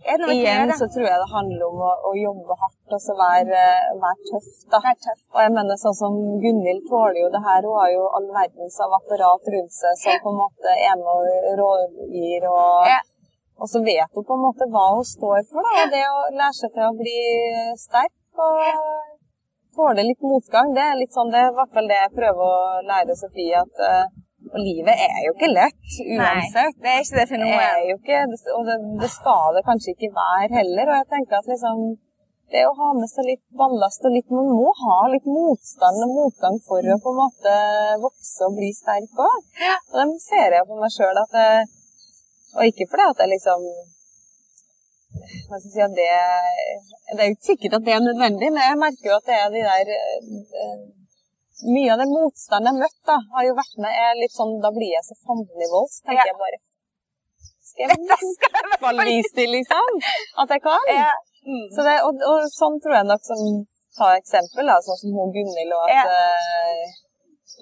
Igjen 0.02 0.72
så 0.74 0.86
tror 0.90 1.04
jeg 1.06 1.18
det 1.22 1.28
handler 1.30 1.62
om 1.68 1.82
å, 1.86 1.90
å 2.08 2.12
jobbe 2.18 2.56
hardt 2.58 2.94
og 2.96 3.00
så 3.04 3.14
være, 3.14 3.60
være 4.02 4.24
tøff. 4.32 4.48
da. 4.72 4.80
Vær 4.82 4.96
tøff. 4.98 5.20
Og 5.30 5.40
jeg 5.44 5.52
mener 5.54 5.78
sånn 5.78 5.94
som 5.94 6.16
Gunhild 6.42 6.82
tåler 6.90 7.20
jo 7.22 7.28
det 7.30 7.42
her. 7.44 7.68
Hun 7.68 7.78
har 7.78 7.92
jo 7.94 8.08
all 8.18 8.26
verdens 8.34 8.80
av 8.82 8.96
apparat 8.98 9.50
rundt 9.54 9.76
seg 9.76 10.00
som 10.02 10.18
på 10.24 10.32
en 10.32 10.40
måte 10.40 10.74
er 10.74 10.98
med 10.98 11.12
og 11.12 11.54
rådgir. 11.62 12.48
Og, 12.50 12.90
Ja. 12.90 12.98
og 13.62 13.70
så 13.70 13.84
vet 13.86 14.10
hun 14.18 14.26
på 14.26 14.34
en 14.38 14.44
måte 14.48 14.66
hva 14.74 14.86
hun 14.96 15.06
står 15.06 15.46
for. 15.52 15.62
da, 15.70 15.86
og 15.86 15.94
Det 15.94 16.04
å 16.10 16.18
lære 16.40 16.58
seg 16.58 16.74
til 16.74 16.88
å 16.88 16.92
bli 16.98 17.18
sterk 17.86 18.42
og 18.48 18.58
tåle 19.76 20.04
litt 20.06 20.22
motgang, 20.24 20.74
det 20.76 20.84
er 20.84 20.98
litt 21.00 21.14
sånn, 21.14 21.32
det 21.32 21.46
i 21.48 21.54
hvert 21.56 21.72
fall 21.74 21.88
det 21.90 21.98
jeg 22.00 22.16
prøver 22.18 22.44
å 22.44 22.82
lære 22.88 23.16
Sofie. 23.18 23.62
at 23.62 23.82
uh, 23.82 24.04
livet 24.58 25.02
er 25.08 25.18
jo 25.26 25.34
ikke 25.34 25.50
lett 25.52 25.98
uansett. 26.02 26.76
Nei, 26.76 26.84
det 26.84 26.92
er 26.92 27.04
ikke 27.04 27.18
det 27.18 27.26
for 27.30 27.42
noe. 27.42 27.58
Det 27.58 27.68
er 27.68 27.84
jo 27.88 27.98
ikke, 27.98 28.22
og 28.56 28.64
det, 28.68 28.78
det 29.02 29.10
skal 29.12 29.56
det 29.56 29.66
kanskje 29.68 29.94
ikke 29.94 30.10
være 30.16 30.50
heller. 30.58 30.90
Og 30.90 30.98
jeg 30.98 31.10
tenker 31.14 31.38
at 31.38 31.52
liksom 31.52 31.84
det 32.52 32.64
å 32.68 32.74
ha 32.76 32.90
med 32.96 33.08
seg 33.08 33.28
litt 33.30 33.44
ballast 33.56 34.04
og 34.04 34.12
litt 34.12 34.28
Man 34.34 34.50
må 34.52 34.68
ha 34.82 34.98
litt 35.12 35.24
motstand 35.24 36.04
og 36.04 36.12
motgang 36.18 36.58
for 36.66 36.84
å 36.84 36.98
på 37.00 37.14
en 37.14 37.20
måte 37.22 37.54
vokse 38.02 38.48
og 38.48 38.58
bli 38.58 38.68
sterk 38.76 39.22
òg. 39.24 39.38
Og 39.94 39.96
det 40.02 40.20
ser 40.26 40.58
jeg 40.58 40.68
på 40.68 40.76
meg 40.80 40.92
sjøl 40.92 41.22
at 41.22 41.38
jeg 41.38 41.70
Og 42.52 42.68
ikke 42.68 42.84
fordi 42.92 43.08
at 43.08 43.20
jeg 43.24 43.32
liksom 43.32 43.62
hva 45.12 45.58
skal 45.60 45.68
jeg 45.68 45.74
si, 45.74 45.84
at 45.84 45.94
det, 45.98 46.08
det 47.12 47.20
er 47.20 47.28
jo 47.28 47.36
ikke 47.36 47.50
sikkert 47.50 47.76
at 47.78 47.86
det 47.86 47.94
er 47.94 48.04
nødvendig, 48.04 48.48
men 48.54 48.64
jeg 48.64 48.80
merker 48.80 49.10
jo 49.10 49.16
at 49.18 49.28
det 49.28 49.38
er 49.38 49.54
de 49.54 49.62
der 49.68 49.94
eh, 49.98 50.82
Mye 51.62 51.92
av 51.94 52.00
den 52.00 52.10
motstanden 52.10 52.66
jeg 52.66 52.74
har 52.74 52.80
møtt, 52.82 53.00
da, 53.06 53.16
har 53.36 53.44
jo 53.46 53.52
vært 53.54 53.76
med 53.84 53.98
er 54.04 54.16
litt 54.18 54.32
sånn 54.34 54.56
Da 54.64 54.72
blir 54.74 54.88
jeg 54.90 55.04
så 55.06 55.14
fandelig 55.28 55.68
volds, 55.70 56.00
tenker 56.02 56.32
jeg 56.32 56.38
bare 56.40 56.58
Skal 57.68 57.92
jeg 57.92 58.00
i 58.02 58.50
hvert 58.56 58.82
fall 58.82 59.02
vise 59.06 59.30
til, 59.36 59.52
liksom? 59.54 60.00
At 60.42 60.56
jeg 60.56 60.64
kan? 60.64 60.88
Ja. 60.90 61.12
Mm. 61.46 61.68
Så 61.76 61.84
det, 61.86 61.94
og, 62.06 62.18
og 62.32 62.48
sånn 62.50 62.80
tror 62.82 62.98
jeg 62.98 63.08
nok 63.12 63.22
som 63.28 63.44
Ta 63.92 64.14
eksempel, 64.16 64.64
da, 64.64 64.78
sånn 64.80 64.98
som 65.02 65.16
hun 65.18 65.32
Gunhild, 65.34 65.72
og 65.76 65.82
at 65.84 65.92
Ja. 65.92 66.04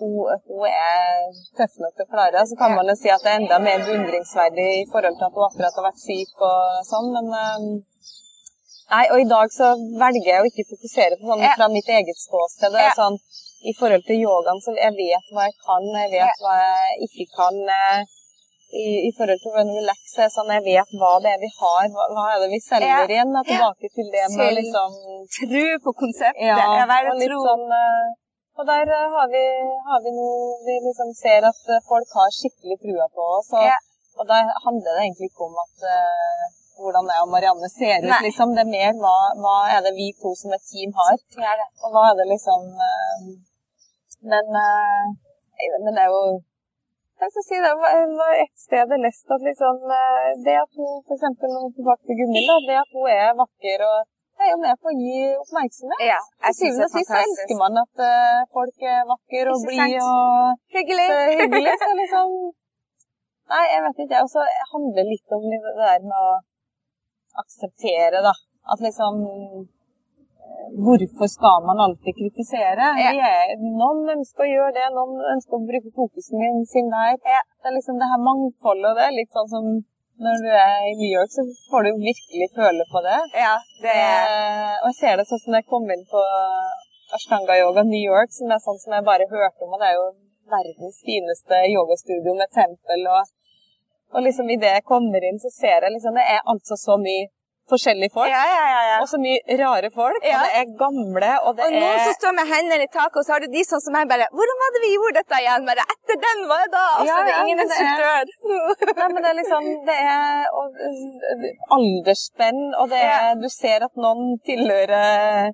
Hun, 0.01 0.41
hun 0.49 0.65
er 0.69 1.29
tøff 1.59 1.77
nok 1.83 1.95
til 1.97 2.07
å 2.07 2.11
klare 2.15 2.35
det. 2.39 2.45
Så 2.51 2.59
kan 2.61 2.75
man 2.77 2.91
jo 2.91 2.97
si 2.99 3.13
at 3.13 3.23
det 3.25 3.31
er 3.35 3.41
enda 3.43 3.59
mer 3.63 3.85
beundringsverdig 3.87 4.69
i 4.81 4.89
forhold 4.93 5.17
til 5.21 5.29
at 5.29 5.37
hun 5.39 5.47
akkurat 5.49 5.79
har 5.81 5.87
vært 5.91 6.03
syk 6.03 6.45
og 6.51 6.85
sånn, 6.91 7.09
men 7.17 7.33
eh, 7.45 7.71
Nei, 8.91 9.05
og 9.15 9.21
i 9.23 9.27
dag 9.31 9.53
så 9.55 9.67
velger 10.01 10.25
jeg 10.33 10.43
å 10.43 10.47
ikke 10.49 10.65
fokusere 10.73 11.15
på 11.21 11.29
sånn 11.31 11.45
fra 11.55 11.69
mitt 11.71 11.91
eget 11.95 12.19
ståsted. 12.19 12.73
Det 12.75 12.81
er 12.89 12.97
sånn, 12.97 13.19
I 13.71 13.75
forhold 13.79 14.03
til 14.09 14.19
yogaen 14.25 14.59
så 14.65 14.73
jeg 14.75 14.97
vet 14.97 15.29
hva 15.37 15.45
jeg 15.47 15.55
kan, 15.67 15.85
jeg 16.01 16.11
vet 16.17 16.41
hva 16.43 16.55
jeg 16.59 16.97
ikke 17.07 17.27
kan. 17.37 17.61
eh, 17.77 18.01
I, 18.81 18.87
I 19.07 19.13
forhold 19.15 19.39
til 19.43 19.51
hvordan 19.55 19.71
relax 19.79 20.17
er 20.25 20.29
sånn, 20.35 20.51
jeg 20.57 20.65
vet 20.67 20.91
hva 20.99 21.13
det 21.23 21.31
er 21.37 21.41
vi 21.45 21.51
har, 21.61 21.87
hva, 21.95 22.05
hva 22.17 22.25
er 22.35 22.43
det 22.43 22.49
vi 22.57 22.61
selger 22.67 23.15
igjen. 23.15 23.31
Da, 23.37 23.45
tilbake 23.53 23.93
til 23.95 24.11
det 24.17 24.27
med 24.35 24.53
liksom 24.59 24.99
Tro 25.39 25.65
på 25.87 25.95
konseptet. 26.03 26.43
ja, 26.83 26.83
og 27.15 27.23
litt 27.23 27.31
sånn 27.47 27.65
eh, 27.79 28.11
Og 28.61 28.67
der 28.69 28.91
eh, 28.93 29.13
har 29.17 29.27
vi, 29.35 29.45
har 29.91 30.01
vi 30.05 30.11
noe 30.21 30.41
Vi 30.67 30.75
liksom 30.87 31.11
ser 31.23 31.47
at 31.53 31.63
eh, 31.73 31.85
folk 31.91 32.11
har 32.19 32.35
skikkelig 32.39 32.77
trua 32.85 33.07
på 33.17 33.23
oss. 33.39 33.49
Og, 33.57 33.65
Ja. 33.73 33.79
og 34.21 34.25
da 34.31 34.37
handler 34.67 34.91
det 34.97 35.03
egentlig 35.05 35.31
ikke 35.31 35.47
om 35.49 35.57
at 35.65 35.77
uh, 35.97 36.43
hvordan 36.81 37.09
jeg 37.13 37.25
og 37.25 37.31
Marianne 37.35 37.69
ser 37.73 37.97
ut, 38.09 38.19
liksom. 38.27 38.53
Det 38.57 38.63
er 38.65 38.75
mer 38.77 38.93
hva, 39.03 39.17
hva 39.43 39.57
er 39.75 39.81
det 39.87 39.95
vi 40.01 40.09
to 40.23 40.35
som 40.43 40.53
et 40.57 40.65
team 40.73 40.93
har. 41.01 41.17
Og 41.85 41.89
hva 41.95 42.03
er 42.11 42.21
det 42.21 42.27
liksom 42.35 42.69
uh, 42.89 43.27
Men, 44.33 44.47
uh, 44.67 45.05
men 45.85 45.93
det 45.97 46.03
er 46.05 46.13
jo 46.13 46.23
jeg 47.21 47.33
skal 47.33 47.45
si 47.45 47.57
det 47.61 47.73
var, 47.77 48.31
et 48.45 48.55
sted 48.65 48.93
jeg 48.93 49.01
leste 49.05 49.35
at 49.37 49.43
liksom, 49.45 49.81
det 50.45 50.55
at 50.57 50.71
hun 50.79 51.03
for 51.05 51.13
eksempel, 51.17 51.51
nå 51.53 51.69
tilbake 51.77 52.03
til 52.09 52.17
Gunhild, 52.21 52.65
det 52.69 52.79
at 52.81 52.95
hun 52.97 53.09
er 53.13 53.35
vakker 53.43 53.85
og 53.89 53.99
er 54.47 54.53
jo 54.53 54.61
med 54.61 54.79
på 54.81 54.91
å 54.91 54.97
gi 54.97 55.19
oppmerksomhet. 55.41 56.05
Ja, 56.07 56.21
jeg 56.47 56.57
synes 56.59 56.79
det 56.81 56.87
er 56.87 56.93
sist 56.95 57.11
så 57.13 57.21
elsker 57.25 57.59
man 57.61 57.81
at 57.83 58.05
eh, 58.07 58.39
folk 58.57 58.87
er 58.95 59.03
vakre 59.09 59.55
og 59.55 59.67
blide 59.67 60.07
og 60.07 60.77
Hyggelig. 60.77 61.09
så 61.11 61.19
hyggelig. 61.43 61.75
Så 61.85 61.91
liksom 62.03 62.33
Nei, 63.51 63.65
jeg 63.67 63.83
vet 63.83 64.01
ikke. 64.05 64.23
Og 64.23 64.31
så 64.31 64.47
handler 64.73 64.97
det 65.01 65.11
litt 65.11 65.35
om 65.35 65.45
det 65.51 65.61
der 65.81 66.05
med 66.07 66.17
å 66.17 66.33
akseptere, 67.43 68.23
da. 68.23 68.35
At 68.71 68.83
liksom 68.85 69.23
eh, 69.27 69.61
Hvorfor 70.85 71.27
skal 71.31 71.65
man 71.67 71.81
alltid 71.83 72.15
kritisere? 72.15 72.91
Ja. 73.01 73.11
Er, 73.27 73.57
noen 73.59 74.05
ønsker 74.15 74.45
å 74.45 74.51
gjøre 74.51 74.75
det, 74.77 74.87
noen 74.95 75.19
ønsker 75.35 75.59
å 75.59 75.67
bruke 75.67 75.91
fokusen 75.97 76.63
sin 76.71 76.91
der. 76.93 77.17
Det 77.19 77.71
er 77.71 77.75
liksom 77.75 77.99
det 77.99 78.11
her 78.13 78.23
mangfoldet, 78.23 78.93
og 78.93 78.99
det 79.01 79.07
er 79.09 79.17
litt 79.17 79.35
sånn 79.35 79.51
som 79.51 79.71
når 80.25 80.45
du 80.45 80.51
er 80.53 80.79
i 80.91 80.95
New 81.01 81.11
York, 81.19 81.31
så 81.33 81.43
får 81.71 81.87
du 81.87 81.91
virkelig 82.11 82.49
føle 82.59 82.85
på 82.93 83.03
det. 83.09 83.21
Ja, 83.45 83.57
det 83.85 83.95
er 83.97 84.31
Eh, 84.71 84.77
og 84.83 84.87
jeg 84.91 84.99
ser 85.01 85.19
det 85.19 85.27
sånn 85.29 85.43
som 85.45 85.57
jeg 85.57 85.69
kom 85.73 85.87
inn 85.95 86.07
på 86.15 86.23
Ashtanga 87.17 87.57
Yoga 87.63 87.83
New 87.87 88.05
York, 88.13 88.31
som 88.37 88.53
er 88.53 88.63
sånn 88.63 88.81
som 88.83 88.95
jeg 88.97 89.07
bare 89.09 89.29
hørte 89.31 89.67
om, 89.67 89.75
og 89.75 89.83
det 89.83 89.91
er 89.91 89.99
jo 89.99 90.07
verdens 90.55 90.99
fineste 91.07 91.59
yogastudio 91.75 92.35
med 92.39 92.53
tempel, 92.55 93.05
og, 93.17 93.33
og 94.15 94.25
liksom 94.27 94.51
idet 94.55 94.77
jeg 94.79 94.89
kommer 94.93 95.27
inn, 95.27 95.41
så 95.43 95.51
ser 95.55 95.87
jeg 95.87 95.95
liksom 95.97 96.19
Det 96.19 96.27
er 96.37 96.41
altså 96.53 96.79
så 96.79 96.97
mye 97.03 97.29
forskjellige 97.73 98.13
folk, 98.17 98.29
Ja, 98.33 98.43
ja, 98.51 98.65
ja. 98.75 98.81
ja. 98.91 98.97
og 99.03 99.07
så 99.13 99.19
mye 99.23 99.39
rare 99.63 99.91
folk, 99.95 100.21
Ja. 100.27 100.37
og 100.37 100.41
det 100.47 100.53
er 100.61 100.67
gamle, 100.83 101.31
og 101.47 101.51
det 101.57 101.65
Og 101.67 101.73
noen 101.77 101.95
er 101.97 102.05
som 102.07 102.15
står 102.21 102.33
med 102.41 102.47
hendene 102.53 102.85
i 102.89 102.91
taket, 102.99 103.17
og 103.21 103.25
så 103.27 103.33
har 103.37 103.41
du 103.45 103.49
de 103.57 103.63
sånn 103.71 103.83
som 103.87 103.93
meg 103.97 104.09
bare 104.13 104.27
'Hvordan 104.35 104.59
var 104.63 104.69
det 104.77 104.81
vi 104.87 104.91
gjorde 104.97 105.17
dette 105.21 105.37
igjen?' 105.43 105.67
Bare 105.71 105.83
'Etter 105.93 106.17
den, 106.27 106.39
hva 106.49 106.57
det 106.65 106.71
da?' 106.77 106.93
Og 106.99 107.03
så 107.03 107.09
Ja, 107.11 107.17
er 107.21 107.25
det 107.31 107.37
ingen 107.43 107.59
er- 107.59 107.65
instruktør. 107.65 108.25
Nei, 109.01 109.09
men 109.15 109.21
det 109.25 109.31
er 109.33 109.39
liksom 109.43 109.63
Det 109.91 109.99
er 110.17 110.45
og, 110.61 110.69
øh, 110.87 111.43
aldersspenn, 111.77 112.61
og 112.81 112.87
det 112.93 113.03
er 113.03 113.35
Du 113.43 113.49
ser 113.49 113.79
at 113.89 113.95
noen 113.97 114.39
tilhører 114.47 115.53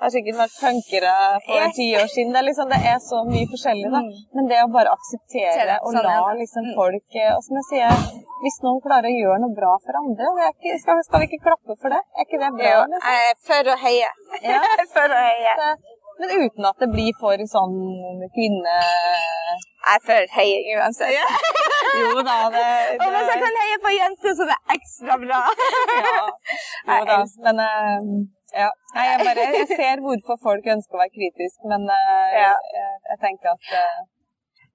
har 0.00 0.10
sikkert 0.12 0.36
vært 0.42 0.56
punkere 0.60 1.12
for 1.46 1.70
ti 1.72 1.86
år 1.96 2.08
siden. 2.12 2.32
Det 2.34 2.40
er, 2.42 2.46
liksom, 2.50 2.68
det 2.68 2.80
er 2.92 2.98
så 3.00 3.18
mye 3.24 3.46
forskjellig, 3.52 3.88
da. 3.94 4.00
Mm. 4.04 4.10
Men 4.36 4.44
det 4.50 4.58
å 4.60 4.68
bare 4.74 4.92
akseptere 4.92 5.78
og 5.80 5.88
sånn 5.94 6.04
la 6.04 6.34
liksom 6.36 6.64
Mm. 6.68 6.74
folk 6.80 7.08
eh, 7.16 7.32
Og 7.36 7.40
som 7.46 7.56
jeg 7.56 7.66
sier, 7.70 7.92
hvis 8.44 8.58
noen 8.64 8.80
klarer 8.84 9.08
å 9.10 9.16
gjøre 9.20 9.38
noe 9.42 9.54
bra 9.56 9.72
for 9.84 9.98
andre, 10.00 10.30
er 10.44 10.52
ikke, 10.54 10.76
skal, 10.82 11.02
skal 11.06 11.22
vi 11.22 11.28
ikke 11.30 11.44
klappe 11.48 11.76
for 11.80 11.92
det? 11.94 12.00
Er 12.16 12.26
ikke 12.28 12.40
det 12.42 12.50
bra? 12.58 12.72
Jo, 12.72 12.80
liksom? 12.92 13.06
jeg 13.10 13.28
er 13.30 13.38
for 13.50 13.70
å 13.72 13.76
heie. 13.84 14.10
Ja. 14.44 14.62
for 14.96 15.14
å 15.18 15.22
heie. 15.28 15.54
Det- 15.62 15.94
Men 16.16 16.30
uten 16.46 16.64
at 16.64 16.78
det 16.80 16.86
blir 16.88 17.12
for 17.20 17.40
sånn 17.52 17.74
kvinne... 18.32 18.76
Jeg 19.86 19.98
er 19.98 20.04
for 20.06 20.30
heie 20.38 20.76
uansett. 20.78 21.12
Jo 21.96 22.22
da, 22.24 22.36
det, 22.52 22.62
Og 23.00 23.12
hvis 23.12 23.28
jeg 23.30 23.40
kan 23.42 23.58
heie 23.60 23.76
på 23.84 23.90
jenter, 23.94 24.32
så 24.38 24.44
er 24.46 24.48
det 24.50 24.74
ekstra 24.78 25.14
bra. 25.20 25.42
ja. 26.08 26.24
Jo 26.88 27.04
da, 27.10 27.18
men 27.46 27.60
eh, 27.66 28.08
ja. 28.62 28.66
Nei, 28.96 29.04
jeg, 29.10 29.20
bare, 29.28 29.46
jeg 29.60 29.68
ser 29.70 30.02
hvorfor 30.04 30.40
folk 30.48 30.66
ønsker 30.74 30.98
å 30.98 31.02
være 31.04 31.14
kritisk, 31.14 31.56
men 31.70 31.84
eh, 31.94 32.34
Ja. 32.40 32.50
jeg, 32.74 32.98
jeg 33.12 33.20
tenker 33.22 33.52
at 33.54 33.72
eh, 33.80 33.96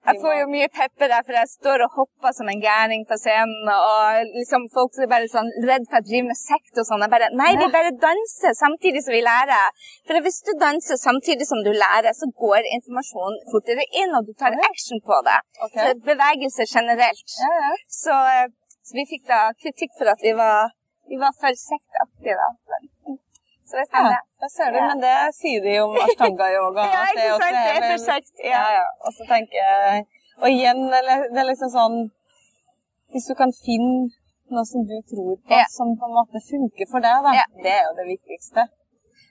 Jeg 0.02 0.18
får 0.22 0.34
jo 0.40 0.46
mye 0.50 0.68
pepper 0.74 1.12
der, 1.12 1.22
for 1.26 1.38
jeg 1.38 1.50
står 1.52 1.84
og 1.86 1.98
hopper 2.00 2.34
som 2.34 2.48
en 2.50 2.62
gærning 2.64 3.04
på 3.10 3.18
scenen, 3.22 3.70
og 3.70 4.32
liksom 4.38 4.66
folk 4.74 4.98
er 4.98 5.12
bare 5.12 5.30
sånn 5.30 5.52
redd 5.70 5.86
for 5.86 6.00
at 6.00 6.08
jeg 6.08 6.08
driver 6.10 6.30
med 6.32 6.40
sekt 6.40 6.82
og 6.82 6.88
sånn. 6.90 7.04
Jeg 7.06 7.14
bare 7.14 7.30
Nei, 7.38 7.52
vi 7.60 7.68
bare 7.76 7.92
danser 8.06 8.58
samtidig 8.58 9.04
som 9.06 9.14
vi 9.14 9.22
lærer. 9.28 9.86
For 10.10 10.26
hvis 10.26 10.42
du 10.48 10.52
danser 10.64 10.98
samtidig 11.02 11.46
som 11.52 11.62
du 11.68 11.70
lærer, 11.76 12.10
så 12.18 12.30
går 12.44 12.70
informasjonen 12.80 13.38
fortere 13.54 13.86
inn, 14.02 14.18
og 14.18 14.26
du 14.26 14.34
tar 14.42 14.58
action 14.72 15.04
på 15.06 15.22
det. 15.30 15.38
Okay. 15.68 15.86
Så 15.86 16.10
bevegelse 16.10 16.68
generelt. 16.74 17.38
ja, 17.46 17.54
ja. 17.62 17.74
Så, 18.02 18.18
eh, 18.34 18.48
så 18.82 18.98
vi 18.98 19.10
fikk 19.14 19.28
da 19.30 19.44
kritikk 19.62 19.94
for 20.00 20.10
at 20.10 20.26
vi 20.26 20.34
var, 20.42 20.74
vi 21.14 21.22
var 21.22 21.38
for 21.38 21.54
sektaktige, 21.62 22.40
da. 22.42 22.50
Så 23.72 23.78
det 23.80 23.86
stemmer. 23.88 24.12
Ja, 24.12 24.20
det. 24.20 24.40
der 24.44 24.50
ser 24.58 24.72
Ja. 24.78 24.88
men 24.92 25.00
det 25.06 25.18
sier 25.40 25.62
de 25.66 25.74
om 25.86 25.94
ashtanga-yoga. 26.06 26.84
Ja, 26.96 27.04
ikke 27.12 27.28
sant? 27.44 27.60
Det 27.66 27.76
er 27.78 27.86
for 27.92 28.02
sekt. 28.10 28.34
Ja, 28.44 28.50
Ja. 28.52 28.66
ja. 28.80 28.88
Og 29.06 29.12
så 29.18 29.24
tenker 29.34 29.58
jeg 29.64 30.04
Og 30.42 30.48
igjen, 30.50 30.80
det 30.92 31.40
er 31.42 31.48
liksom 31.52 31.70
sånn 31.78 31.98
Hvis 33.14 33.28
du 33.30 33.34
kan 33.42 33.52
finne 33.66 34.10
noe 34.52 34.66
som 34.68 34.84
du 34.92 34.96
tror 35.12 35.34
på, 35.48 35.56
Ja. 35.56 35.66
som 35.78 35.88
på 36.00 36.06
en 36.10 36.16
måte 36.20 36.40
funker 36.52 36.86
for 36.92 37.00
deg, 37.08 37.18
da, 37.26 37.32
Ja. 37.40 37.46
det 37.64 37.72
er 37.80 37.84
jo 37.88 37.94
det 38.00 38.08
viktigste. 38.16 38.62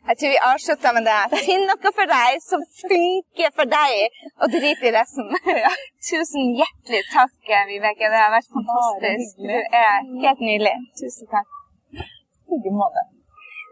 Jeg 0.08 0.16
tror 0.18 0.30
vi 0.34 0.38
avslutter 0.50 0.92
med 0.96 1.04
det. 1.10 1.18
Finn 1.46 1.64
noe 1.68 1.90
for 1.98 2.06
deg 2.08 2.40
som 2.50 2.60
funker 2.80 3.50
for 3.58 3.66
deg, 3.68 3.92
og 4.40 4.46
drit 4.56 4.80
i 4.88 4.92
resten. 4.96 5.28
Tusen 6.08 6.44
hjertelig 6.60 7.02
takk, 7.12 7.36
Vibeke. 7.68 8.06
Det 8.12 8.20
har 8.24 8.32
vært 8.32 8.48
fantastisk. 8.56 9.36
Du 9.44 9.56
er 9.84 9.96
helt 10.24 10.40
nydelig. 10.48 10.76
Tusen 11.00 11.26
takk. 11.36 11.48
I 12.48 12.56
like 12.56 12.72
måte. 12.80 13.02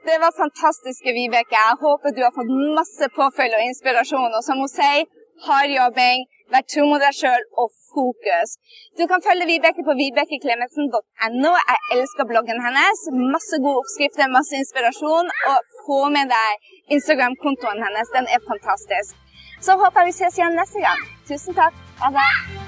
Det 0.06 0.16
var 0.24 0.32
fantastiske, 0.42 1.10
Vibeke. 1.18 1.56
Jeg 1.68 1.80
håper 1.84 2.14
du 2.16 2.22
har 2.26 2.34
fått 2.38 2.50
masse 2.78 3.06
påfølge 3.18 3.58
og 3.58 3.64
inspirasjon. 3.70 4.36
Og 4.38 4.42
som 4.46 4.60
hun 4.62 4.70
sier, 4.70 5.08
hard 5.46 5.70
jobbing, 5.78 6.26
vær 6.52 6.64
tro 6.72 6.86
mot 6.90 7.02
deg 7.02 7.16
sjøl 7.20 7.42
og 7.62 7.68
fokus. 7.94 8.56
Du 8.98 9.04
kan 9.10 9.24
følge 9.26 9.48
Vibeke 9.50 9.82
på 9.88 9.96
vibekeklemetsen.no. 10.02 11.52
Jeg 11.70 11.78
elsker 11.96 12.30
bloggen 12.30 12.62
hennes. 12.66 13.04
Masse 13.34 13.60
gode 13.64 13.82
oppskrifter, 13.82 14.32
masse 14.38 14.54
inspirasjon. 14.62 15.34
Og 15.50 15.58
få 15.84 16.00
med 16.16 16.32
deg 16.36 16.72
Instagram-kontoen 16.96 17.84
hennes. 17.86 18.14
Den 18.16 18.30
er 18.34 18.48
fantastisk. 18.50 19.12
Så 19.66 19.76
håper 19.82 20.00
jeg 20.00 20.12
vi 20.12 20.18
ses 20.22 20.38
igjen 20.38 20.58
neste 20.62 20.86
gang. 20.86 21.04
Tusen 21.28 21.60
takk. 21.60 21.84
Ha 22.00 22.14
det. 22.14 22.67